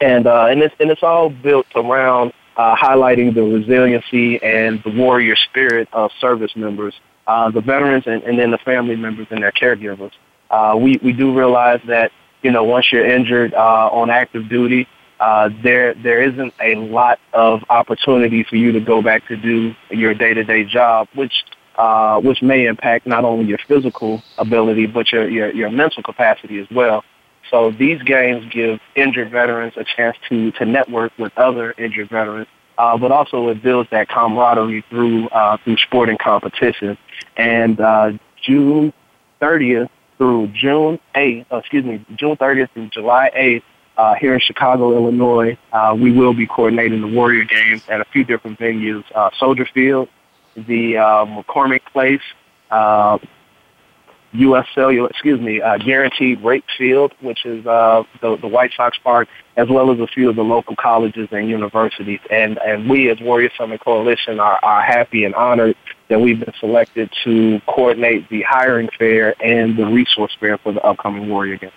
And, 0.00 0.26
uh, 0.26 0.46
and, 0.46 0.60
it's, 0.60 0.74
and 0.80 0.90
it's 0.90 1.02
all 1.02 1.30
built 1.30 1.66
around 1.74 2.34
uh, 2.60 2.76
highlighting 2.86 3.28
the 3.38 3.44
resiliency 3.56 4.28
and 4.58 4.72
the 4.86 4.92
warrior 5.02 5.36
spirit 5.48 5.86
of 6.00 6.06
service 6.20 6.54
members, 6.64 6.94
uh, 7.26 7.50
the 7.56 7.62
veterans, 7.72 8.04
and, 8.10 8.20
and 8.26 8.34
then 8.40 8.50
the 8.56 8.62
family 8.72 8.96
members 9.06 9.26
and 9.32 9.40
their 9.44 9.56
caregivers. 9.62 10.14
Uh, 10.50 10.74
we, 10.84 10.90
we 11.06 11.12
do 11.22 11.26
realize 11.42 11.82
that, 11.94 12.08
you 12.44 12.50
know, 12.54 12.64
once 12.76 12.86
you're 12.90 13.10
injured 13.18 13.54
uh, 13.54 14.00
on 14.00 14.06
active 14.22 14.44
duty, 14.56 14.82
uh, 15.20 15.50
there 15.62 15.88
there 16.06 16.20
isn't 16.30 16.52
a 16.70 16.74
lot 16.98 17.16
of 17.34 17.54
opportunity 17.68 18.42
for 18.48 18.56
you 18.56 18.70
to 18.72 18.80
go 18.80 18.96
back 19.02 19.20
to 19.28 19.36
do 19.36 19.56
your 19.90 20.14
day-to-day 20.14 20.62
job, 20.64 21.08
which 21.14 21.36
uh, 21.76 22.16
which 22.26 22.40
may 22.42 22.60
impact 22.72 23.06
not 23.06 23.22
only 23.30 23.44
your 23.52 23.60
physical 23.68 24.22
ability 24.38 24.86
but 24.86 25.04
your, 25.12 25.28
your 25.36 25.48
your 25.60 25.70
mental 25.70 26.02
capacity 26.02 26.58
as 26.58 26.68
well. 26.78 27.04
So 27.50 27.70
these 27.70 28.00
games 28.02 28.50
give 28.52 28.80
injured 28.94 29.30
veterans 29.30 29.74
a 29.76 29.84
chance 29.84 30.16
to, 30.28 30.52
to 30.52 30.64
network 30.64 31.12
with 31.18 31.36
other 31.36 31.72
injured 31.76 32.08
veterans, 32.08 32.48
uh, 32.78 32.96
but 32.96 33.10
also 33.10 33.48
it 33.48 33.62
builds 33.62 33.90
that 33.90 34.08
camaraderie 34.08 34.84
through, 34.88 35.28
uh, 35.28 35.56
through 35.64 35.76
sporting 35.78 36.18
competition. 36.18 36.96
And 37.36 37.80
uh, 37.80 38.12
June 38.40 38.92
30th 39.40 39.88
through 40.16 40.48
June 40.48 41.00
8th, 41.14 41.46
uh, 41.50 41.56
excuse 41.56 41.84
me, 41.84 42.04
June 42.14 42.36
30th 42.36 42.70
through 42.72 42.88
July 42.90 43.30
8th, 43.36 43.62
uh, 43.96 44.14
here 44.14 44.32
in 44.32 44.40
Chicago, 44.40 44.94
Illinois. 44.94 45.58
Uh, 45.72 45.94
we 45.98 46.10
will 46.10 46.32
be 46.32 46.46
coordinating 46.46 47.02
the 47.02 47.06
Warrior 47.06 47.44
games 47.44 47.82
at 47.88 48.00
a 48.00 48.04
few 48.06 48.24
different 48.24 48.58
venues: 48.58 49.04
uh, 49.14 49.28
Soldier 49.38 49.66
Field, 49.74 50.08
the 50.56 50.96
uh, 50.96 51.26
McCormick 51.26 51.84
Place, 51.92 52.22
uh, 52.70 53.18
U.S. 54.32 54.66
Cellular, 54.74 55.08
excuse 55.08 55.40
me, 55.40 55.60
uh, 55.60 55.78
Guaranteed 55.78 56.42
Rate 56.42 56.64
Field, 56.78 57.12
which 57.20 57.44
is 57.44 57.66
uh, 57.66 58.04
the, 58.20 58.36
the 58.36 58.46
White 58.46 58.72
Sox 58.76 58.96
Park, 58.98 59.28
as 59.56 59.68
well 59.68 59.90
as 59.90 59.98
a 59.98 60.06
few 60.06 60.30
of 60.30 60.36
the 60.36 60.44
local 60.44 60.76
colleges 60.76 61.28
and 61.32 61.48
universities. 61.48 62.20
And, 62.30 62.58
and 62.58 62.88
we, 62.88 63.10
as 63.10 63.20
Warrior 63.20 63.50
Summit 63.58 63.80
Coalition, 63.80 64.38
are, 64.38 64.60
are 64.62 64.82
happy 64.82 65.24
and 65.24 65.34
honored 65.34 65.76
that 66.08 66.20
we've 66.20 66.38
been 66.38 66.54
selected 66.60 67.10
to 67.24 67.60
coordinate 67.66 68.28
the 68.28 68.42
hiring 68.42 68.88
fair 68.98 69.34
and 69.42 69.76
the 69.76 69.86
resource 69.86 70.36
fair 70.38 70.58
for 70.58 70.72
the 70.72 70.82
upcoming 70.82 71.28
Warrior 71.28 71.56
Games. 71.56 71.72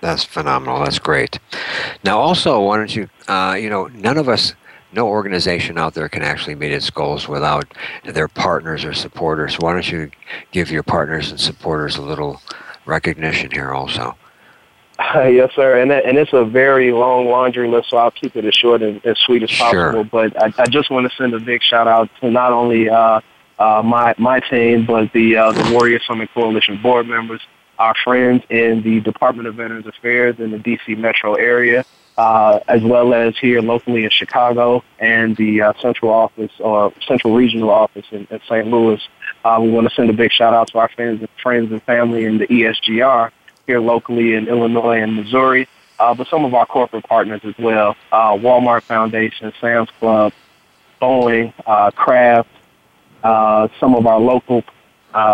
That's 0.00 0.24
phenomenal. 0.24 0.82
That's 0.82 0.98
great. 0.98 1.38
Now, 2.04 2.18
also, 2.18 2.60
why 2.60 2.78
don't 2.78 2.94
you, 2.94 3.08
uh, 3.28 3.56
you 3.60 3.68
know, 3.68 3.86
none 3.88 4.16
of 4.16 4.28
us 4.28 4.54
no 4.92 5.08
organization 5.08 5.78
out 5.78 5.94
there 5.94 6.08
can 6.08 6.22
actually 6.22 6.54
meet 6.54 6.72
its 6.72 6.90
goals 6.90 7.28
without 7.28 7.66
their 8.04 8.28
partners 8.28 8.84
or 8.84 8.92
supporters. 8.92 9.56
Why 9.58 9.72
don't 9.72 9.90
you 9.90 10.10
give 10.52 10.70
your 10.70 10.82
partners 10.82 11.30
and 11.30 11.40
supporters 11.40 11.96
a 11.96 12.02
little 12.02 12.40
recognition 12.86 13.50
here 13.50 13.72
also? 13.72 14.16
Uh, 14.98 15.22
yes, 15.32 15.50
sir. 15.54 15.80
And 15.80 15.92
and 15.92 16.18
it's 16.18 16.32
a 16.32 16.44
very 16.44 16.92
long 16.92 17.26
laundry 17.26 17.68
list, 17.68 17.90
so 17.90 17.96
I'll 17.96 18.10
keep 18.10 18.36
it 18.36 18.44
as 18.44 18.54
short 18.54 18.82
and 18.82 19.04
as 19.06 19.18
sweet 19.18 19.42
as 19.42 19.50
possible. 19.50 19.92
Sure. 19.92 20.04
But 20.04 20.42
I, 20.42 20.52
I 20.62 20.66
just 20.66 20.90
want 20.90 21.10
to 21.10 21.16
send 21.16 21.34
a 21.34 21.40
big 21.40 21.62
shout 21.62 21.88
out 21.88 22.10
to 22.20 22.30
not 22.30 22.52
only 22.52 22.88
uh, 22.88 23.20
uh, 23.58 23.82
my 23.84 24.14
my 24.18 24.40
team, 24.40 24.86
but 24.86 25.12
the 25.12 25.36
uh, 25.36 25.52
the 25.52 25.72
Warrior 25.72 26.00
Summit 26.06 26.30
Coalition 26.34 26.80
board 26.82 27.06
members, 27.06 27.40
our 27.78 27.94
friends 28.04 28.42
in 28.50 28.82
the 28.82 29.00
Department 29.00 29.48
of 29.48 29.54
Veterans 29.54 29.86
Affairs 29.86 30.36
in 30.38 30.50
the 30.50 30.58
D.C. 30.58 30.94
metro 30.96 31.34
area, 31.34 31.84
uh, 32.20 32.60
as 32.68 32.82
well 32.82 33.14
as 33.14 33.34
here 33.38 33.62
locally 33.62 34.04
in 34.04 34.10
Chicago 34.10 34.84
and 34.98 35.34
the 35.38 35.62
uh, 35.62 35.72
central 35.80 36.10
office 36.10 36.52
or 36.58 36.92
central 37.06 37.34
regional 37.34 37.70
office 37.70 38.04
in, 38.10 38.26
in 38.30 38.38
St. 38.40 38.66
Louis. 38.66 39.00
Uh, 39.42 39.58
we 39.62 39.70
want 39.70 39.88
to 39.88 39.94
send 39.94 40.10
a 40.10 40.12
big 40.12 40.30
shout 40.30 40.52
out 40.52 40.68
to 40.68 40.78
our 40.78 40.90
friends, 40.90 41.26
friends 41.42 41.72
and 41.72 41.82
family 41.84 42.26
in 42.26 42.36
the 42.36 42.46
ESGR 42.46 43.30
here 43.66 43.80
locally 43.80 44.34
in 44.34 44.48
Illinois 44.48 45.00
and 45.00 45.16
Missouri, 45.16 45.66
uh, 45.98 46.12
but 46.12 46.28
some 46.28 46.44
of 46.44 46.52
our 46.52 46.66
corporate 46.66 47.04
partners 47.04 47.40
as 47.42 47.56
well: 47.58 47.96
uh, 48.12 48.32
Walmart 48.32 48.82
Foundation, 48.82 49.50
Sam's 49.58 49.88
Club, 49.98 50.34
Boeing, 51.00 51.54
Kraft, 51.94 52.50
some 53.22 53.94
of 53.94 54.06
our 54.06 54.20
local 54.20 54.62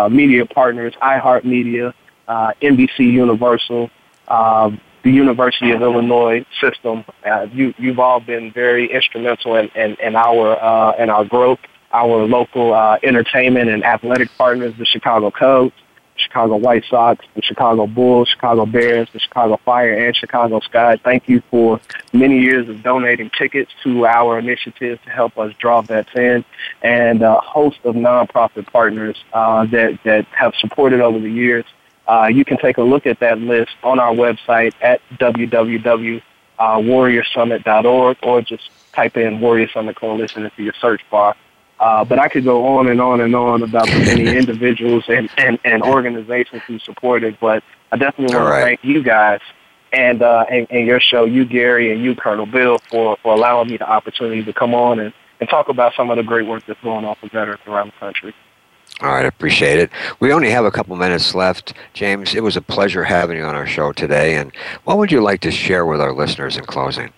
media 0.09 0.45
partners, 0.45 0.93
iHeartMedia, 1.01 1.93
NBC 2.29 2.99
Universal. 2.99 3.89
Uh, 4.29 4.71
the 5.03 5.11
University 5.11 5.71
of 5.71 5.81
Illinois 5.81 6.45
system. 6.59 7.05
Uh, 7.25 7.47
you, 7.51 7.73
you've 7.77 7.99
all 7.99 8.19
been 8.19 8.51
very 8.51 8.91
instrumental 8.91 9.55
in, 9.55 9.69
in, 9.75 9.95
in 10.01 10.15
our 10.15 10.61
uh, 10.61 10.91
in 11.01 11.09
our 11.09 11.25
growth. 11.25 11.59
Our 11.93 12.27
local 12.27 12.73
uh, 12.73 12.97
entertainment 13.01 13.69
and 13.69 13.83
athletic 13.83 14.29
partners, 14.37 14.73
the 14.77 14.85
Chicago 14.85 15.31
Cubs, 15.31 15.71
Chicago 16.17 16.57
White 16.57 16.83
Sox, 16.89 17.25
the 17.35 17.41
Chicago 17.41 17.87
Bulls, 17.87 18.27
Chicago 18.27 18.65
Bears, 18.65 19.07
the 19.13 19.19
Chicago 19.19 19.59
Fire, 19.63 19.93
and 19.93 20.15
Chicago 20.15 20.59
Sky. 20.59 20.97
Thank 21.03 21.29
you 21.29 21.41
for 21.49 21.79
many 22.13 22.39
years 22.39 22.67
of 22.69 22.83
donating 22.83 23.29
tickets 23.37 23.71
to 23.83 24.05
our 24.05 24.39
initiative 24.39 24.99
to 25.03 25.09
help 25.09 25.37
us 25.37 25.53
draw 25.59 25.81
vets 25.81 26.09
in, 26.15 26.43
and 26.81 27.21
a 27.21 27.35
host 27.35 27.79
of 27.83 27.95
nonprofit 27.95 28.71
partners 28.71 29.15
uh, 29.33 29.65
that 29.67 29.99
that 30.03 30.25
have 30.25 30.53
supported 30.55 31.01
over 31.01 31.19
the 31.19 31.31
years. 31.31 31.65
Uh, 32.07 32.27
you 32.27 32.45
can 32.45 32.57
take 32.57 32.77
a 32.77 32.81
look 32.81 33.05
at 33.05 33.19
that 33.19 33.37
list 33.39 33.71
on 33.83 33.99
our 33.99 34.13
website 34.13 34.73
at 34.81 35.01
www.warriorsummit.org 35.19 38.17
or 38.23 38.41
just 38.41 38.69
type 38.93 39.17
in 39.17 39.41
Warrior 39.41 39.67
Summit 39.69 39.97
Coalition 39.97 40.45
into 40.45 40.63
your 40.63 40.73
search 40.79 41.01
bar. 41.11 41.35
Uh, 41.79 42.03
but 42.03 42.17
I 42.17 42.27
could 42.27 42.43
go 42.43 42.77
on 42.77 42.87
and 42.87 42.99
on 42.99 43.21
and 43.21 43.35
on 43.35 43.61
about 43.61 43.87
the 43.87 43.99
many 43.99 44.25
individuals 44.37 45.03
and, 45.07 45.29
and, 45.37 45.59
and 45.63 45.83
organizations 45.83 46.63
who 46.65 46.79
supported, 46.79 47.37
but 47.39 47.63
I 47.91 47.97
definitely 47.97 48.35
want 48.35 48.49
right. 48.49 48.59
to 48.59 48.65
thank 48.65 48.83
you 48.83 49.03
guys 49.03 49.41
and, 49.93 50.21
uh, 50.21 50.45
and, 50.49 50.67
and 50.69 50.87
your 50.87 50.99
show, 50.99 51.25
you, 51.25 51.45
Gary, 51.45 51.93
and 51.93 52.03
you, 52.03 52.15
Colonel 52.15 52.45
Bill, 52.45 52.79
for, 52.89 53.17
for 53.21 53.33
allowing 53.33 53.69
me 53.69 53.77
the 53.77 53.87
opportunity 53.87 54.43
to 54.43 54.53
come 54.53 54.73
on 54.73 54.99
and, 54.99 55.13
and 55.39 55.49
talk 55.49 55.69
about 55.69 55.93
some 55.95 56.09
of 56.09 56.17
the 56.17 56.23
great 56.23 56.47
work 56.47 56.63
that's 56.65 56.81
going 56.81 57.05
on 57.05 57.15
for 57.15 57.29
veterans 57.29 57.61
around 57.67 57.87
the 57.87 57.99
country. 57.99 58.33
All 59.01 59.09
right, 59.09 59.25
appreciate 59.25 59.77
it. 59.77 59.91
We 60.19 60.33
only 60.33 60.49
have 60.49 60.65
a 60.65 60.71
couple 60.71 60.95
minutes 60.95 61.35
left. 61.35 61.73
James, 61.93 62.33
it 62.33 62.41
was 62.41 62.57
a 62.57 62.61
pleasure 62.61 63.03
having 63.03 63.37
you 63.37 63.43
on 63.43 63.53
our 63.53 63.67
show 63.67 63.91
today. 63.91 64.35
And 64.35 64.51
what 64.85 64.97
would 64.97 65.11
you 65.11 65.21
like 65.21 65.41
to 65.41 65.51
share 65.51 65.85
with 65.85 66.01
our 66.01 66.13
listeners 66.13 66.57
in 66.57 66.65
closing? 66.65 67.13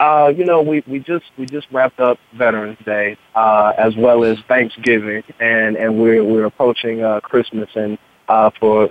Uh, 0.00 0.32
you 0.36 0.44
know, 0.44 0.60
we, 0.60 0.82
we 0.88 0.98
just 0.98 1.24
we 1.38 1.46
just 1.46 1.68
wrapped 1.70 2.00
up 2.00 2.18
Veterans 2.34 2.78
Day 2.84 3.16
uh, 3.36 3.72
as 3.78 3.94
well 3.94 4.24
as 4.24 4.36
Thanksgiving, 4.48 5.22
and, 5.38 5.76
and 5.76 6.00
we're 6.00 6.24
we're 6.24 6.44
approaching 6.44 7.04
uh, 7.04 7.20
Christmas. 7.20 7.68
And 7.76 7.98
uh, 8.28 8.50
for 8.58 8.88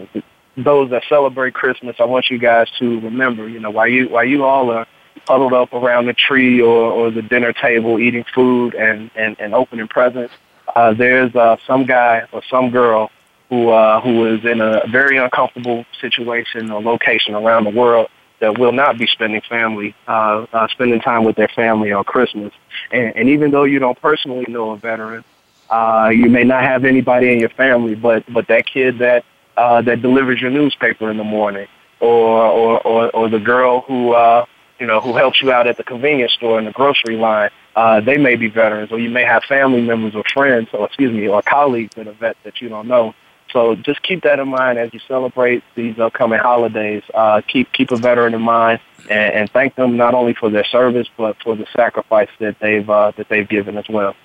those 0.55 0.89
that 0.91 1.03
celebrate 1.09 1.53
Christmas, 1.53 1.97
I 1.99 2.05
want 2.05 2.29
you 2.29 2.37
guys 2.37 2.69
to 2.79 3.01
remember, 3.01 3.49
you 3.49 3.59
know, 3.59 3.71
while 3.71 3.87
you 3.87 4.07
while 4.07 4.23
you 4.23 4.45
all 4.45 4.71
are 4.71 4.87
huddled 5.27 5.53
up 5.53 5.73
around 5.73 6.05
the 6.05 6.13
tree 6.13 6.61
or, 6.61 6.91
or 6.91 7.11
the 7.11 7.21
dinner 7.21 7.53
table 7.53 7.99
eating 7.99 8.25
food 8.33 8.73
and, 8.73 9.11
and, 9.15 9.35
and 9.39 9.53
opening 9.53 9.87
presents, 9.87 10.33
uh, 10.75 10.93
there's 10.93 11.35
uh, 11.35 11.57
some 11.67 11.85
guy 11.85 12.23
or 12.31 12.41
some 12.49 12.69
girl 12.69 13.11
who 13.49 13.69
uh, 13.69 13.99
who 14.01 14.33
is 14.33 14.45
in 14.45 14.61
a 14.61 14.81
very 14.87 15.17
uncomfortable 15.17 15.85
situation 15.99 16.71
or 16.71 16.81
location 16.81 17.35
around 17.35 17.65
the 17.65 17.69
world 17.69 18.07
that 18.39 18.57
will 18.57 18.71
not 18.71 18.97
be 18.97 19.05
spending 19.07 19.41
family 19.41 19.93
uh, 20.07 20.45
uh, 20.53 20.67
spending 20.69 20.99
time 20.99 21.23
with 21.23 21.35
their 21.35 21.49
family 21.49 21.91
on 21.91 22.03
Christmas. 22.03 22.53
And, 22.91 23.15
and 23.15 23.29
even 23.29 23.51
though 23.51 23.65
you 23.65 23.79
don't 23.79 23.99
personally 24.01 24.45
know 24.47 24.71
a 24.71 24.77
veteran, 24.77 25.23
uh, 25.69 26.09
you 26.13 26.29
may 26.29 26.43
not 26.43 26.63
have 26.63 26.85
anybody 26.85 27.31
in 27.31 27.39
your 27.39 27.49
family, 27.49 27.95
but 27.95 28.23
but 28.31 28.47
that 28.47 28.65
kid 28.65 28.99
that 28.99 29.25
uh, 29.57 29.81
that 29.81 30.01
delivers 30.01 30.41
your 30.41 30.51
newspaper 30.51 31.11
in 31.11 31.17
the 31.17 31.23
morning, 31.23 31.67
or 31.99 32.45
or 32.45 32.81
or, 32.81 33.09
or 33.15 33.29
the 33.29 33.39
girl 33.39 33.81
who 33.81 34.13
uh, 34.13 34.45
you 34.79 34.87
know 34.87 34.99
who 35.01 35.13
helps 35.15 35.41
you 35.41 35.51
out 35.51 35.67
at 35.67 35.77
the 35.77 35.83
convenience 35.83 36.33
store 36.33 36.57
in 36.57 36.65
the 36.65 36.71
grocery 36.71 37.17
line 37.17 37.49
uh, 37.75 38.01
they 38.01 38.17
may 38.17 38.35
be 38.35 38.47
veterans, 38.47 38.91
or 38.91 38.99
you 38.99 39.09
may 39.09 39.23
have 39.23 39.43
family 39.43 39.81
members 39.81 40.15
or 40.15 40.23
friends, 40.33 40.69
or 40.73 40.85
excuse 40.85 41.11
me, 41.11 41.27
or 41.27 41.41
colleagues 41.41 41.95
that 41.95 42.07
are 42.07 42.13
vets 42.13 42.39
that 42.43 42.61
you 42.61 42.69
don't 42.69 42.87
know. 42.87 43.13
So 43.51 43.75
just 43.75 44.01
keep 44.03 44.23
that 44.23 44.39
in 44.39 44.47
mind 44.47 44.77
as 44.77 44.93
you 44.93 44.99
celebrate 45.07 45.63
these 45.75 45.99
upcoming 45.99 46.39
holidays. 46.39 47.03
Uh, 47.13 47.41
keep 47.47 47.71
keep 47.73 47.91
a 47.91 47.97
veteran 47.97 48.33
in 48.33 48.41
mind, 48.41 48.79
and, 49.09 49.33
and 49.33 49.49
thank 49.51 49.75
them 49.75 49.97
not 49.97 50.13
only 50.13 50.33
for 50.33 50.49
their 50.49 50.65
service 50.65 51.07
but 51.17 51.35
for 51.43 51.55
the 51.55 51.65
sacrifice 51.75 52.29
that 52.39 52.57
they've 52.59 52.89
uh, 52.89 53.11
that 53.17 53.27
they've 53.29 53.47
given 53.47 53.77
as 53.77 53.87
well. 53.89 54.15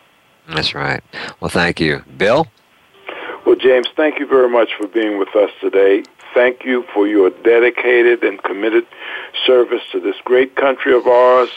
That's 0.49 0.75
right. 0.75 1.03
Well, 1.41 1.49
thank 1.49 1.81
you, 1.81 2.03
Bill. 2.17 2.47
Well, 3.45 3.57
James, 3.57 3.87
thank 3.97 4.19
you 4.19 4.27
very 4.27 4.49
much 4.49 4.71
for 4.79 4.89
being 4.89 5.19
with 5.19 5.35
us 5.37 5.51
today. 5.61 6.03
Thank 6.35 6.65
you 6.65 6.85
for 6.93 7.07
your 7.07 7.31
dedicated 7.31 8.23
and 8.23 8.43
committed 8.43 8.87
service 9.47 9.83
to 9.93 10.01
this 10.01 10.17
great 10.25 10.57
country 10.57 10.95
of 10.95 11.07
ours 11.07 11.49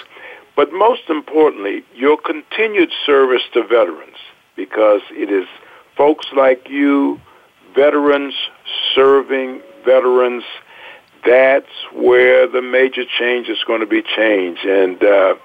but 0.60 0.74
most 0.74 1.04
importantly, 1.08 1.86
your 1.96 2.18
continued 2.18 2.90
service 3.06 3.44
to 3.54 3.64
veterans, 3.64 4.18
because 4.58 5.00
it 5.12 5.32
is 5.32 5.48
folks 5.96 6.26
like 6.36 6.68
you, 6.68 7.18
veterans 7.74 8.34
serving 8.94 9.62
veterans, 9.86 10.44
that's 11.26 11.72
where 11.94 12.46
the 12.46 12.62
major 12.62 13.06
change 13.06 13.48
is 13.48 13.60
going 13.66 13.80
to 13.80 13.88
be 13.88 14.02
changed. 14.02 14.66
And 14.66 15.02
uh, 15.02 15.36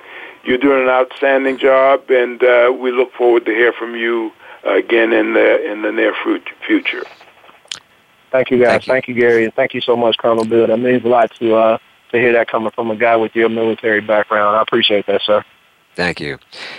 you're 0.43 0.59
doing 0.59 0.83
an 0.83 0.89
outstanding 0.89 1.59
job, 1.59 2.11
and 2.11 2.43
uh, 2.43 2.73
we 2.77 2.91
look 2.91 3.13
forward 3.13 3.45
to 3.45 3.53
hear 3.53 3.73
from 3.73 3.95
you 3.95 4.33
again 4.65 5.13
in 5.13 5.35
the 5.35 5.71
in 5.71 5.83
the 5.83 5.93
near 5.93 6.13
future. 6.67 7.05
Thank 8.33 8.51
you, 8.51 8.59
guys. 8.59 8.85
Thank 8.85 8.87
you, 8.87 8.93
thank 8.93 9.09
you 9.09 9.15
Gary, 9.15 9.45
and 9.45 9.55
thank 9.55 9.75
you 9.75 9.81
so 9.81 9.95
much, 9.95 10.19
Colonel 10.19 10.45
Bill. 10.45 10.67
That 10.67 10.79
means 10.79 11.05
a 11.05 11.09
lot 11.09 11.31
to 11.37 11.55
uh, 11.55 11.79
to 12.11 12.19
hear 12.19 12.33
that 12.33 12.49
coming 12.49 12.71
from 12.71 12.91
a 12.91 12.97
guy 12.97 13.17
with 13.17 13.35
your 13.35 13.49
military 13.49 14.01
background. 14.01 14.57
I 14.57 14.63
appreciate 14.63 15.07
that, 15.07 15.23
sir. 15.23 15.45
Thank 15.95 16.21
you. 16.21 16.39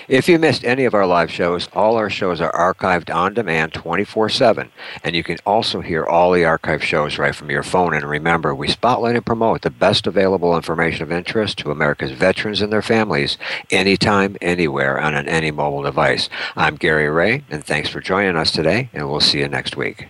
If 0.10 0.28
you 0.28 0.38
missed 0.38 0.66
any 0.66 0.84
of 0.84 0.94
our 0.94 1.06
live 1.06 1.32
shows, 1.32 1.70
all 1.74 1.96
our 1.96 2.10
shows 2.10 2.42
are 2.42 2.52
archived 2.52 3.14
on 3.14 3.34
demand 3.34 3.74
24 3.74 4.30
7. 4.30 4.72
And 5.04 5.16
you 5.16 5.24
can 5.24 5.38
also 5.46 5.80
hear 5.82 6.06
all 6.06 6.32
the 6.32 6.44
archive 6.44 6.84
shows 6.84 7.18
right 7.18 7.34
from 7.34 7.50
your 7.50 7.64
phone. 7.64 7.94
And 7.94 8.04
remember, 8.04 8.54
we 8.54 8.68
spotlight 8.68 9.16
and 9.16 9.26
promote 9.26 9.62
the 9.62 9.70
best 9.70 10.06
available 10.06 10.56
information 10.56 11.04
of 11.04 11.12
interest 11.12 11.58
to 11.60 11.72
America's 11.72 12.12
veterans 12.12 12.62
and 12.62 12.74
their 12.74 12.82
families 12.82 13.38
anytime, 13.72 14.36
anywhere, 14.42 15.00
on 15.00 15.16
an 15.16 15.30
any 15.30 15.52
mobile 15.52 15.84
device. 15.84 16.30
I'm 16.56 16.76
Gary 16.76 17.10
Ray, 17.10 17.44
and 17.50 17.64
thanks 17.64 17.90
for 17.90 18.02
joining 18.02 18.36
us 18.36 18.52
today, 18.52 18.90
and 18.94 19.10
we'll 19.10 19.22
see 19.22 19.40
you 19.40 19.48
next 19.48 19.78
week. 19.78 20.10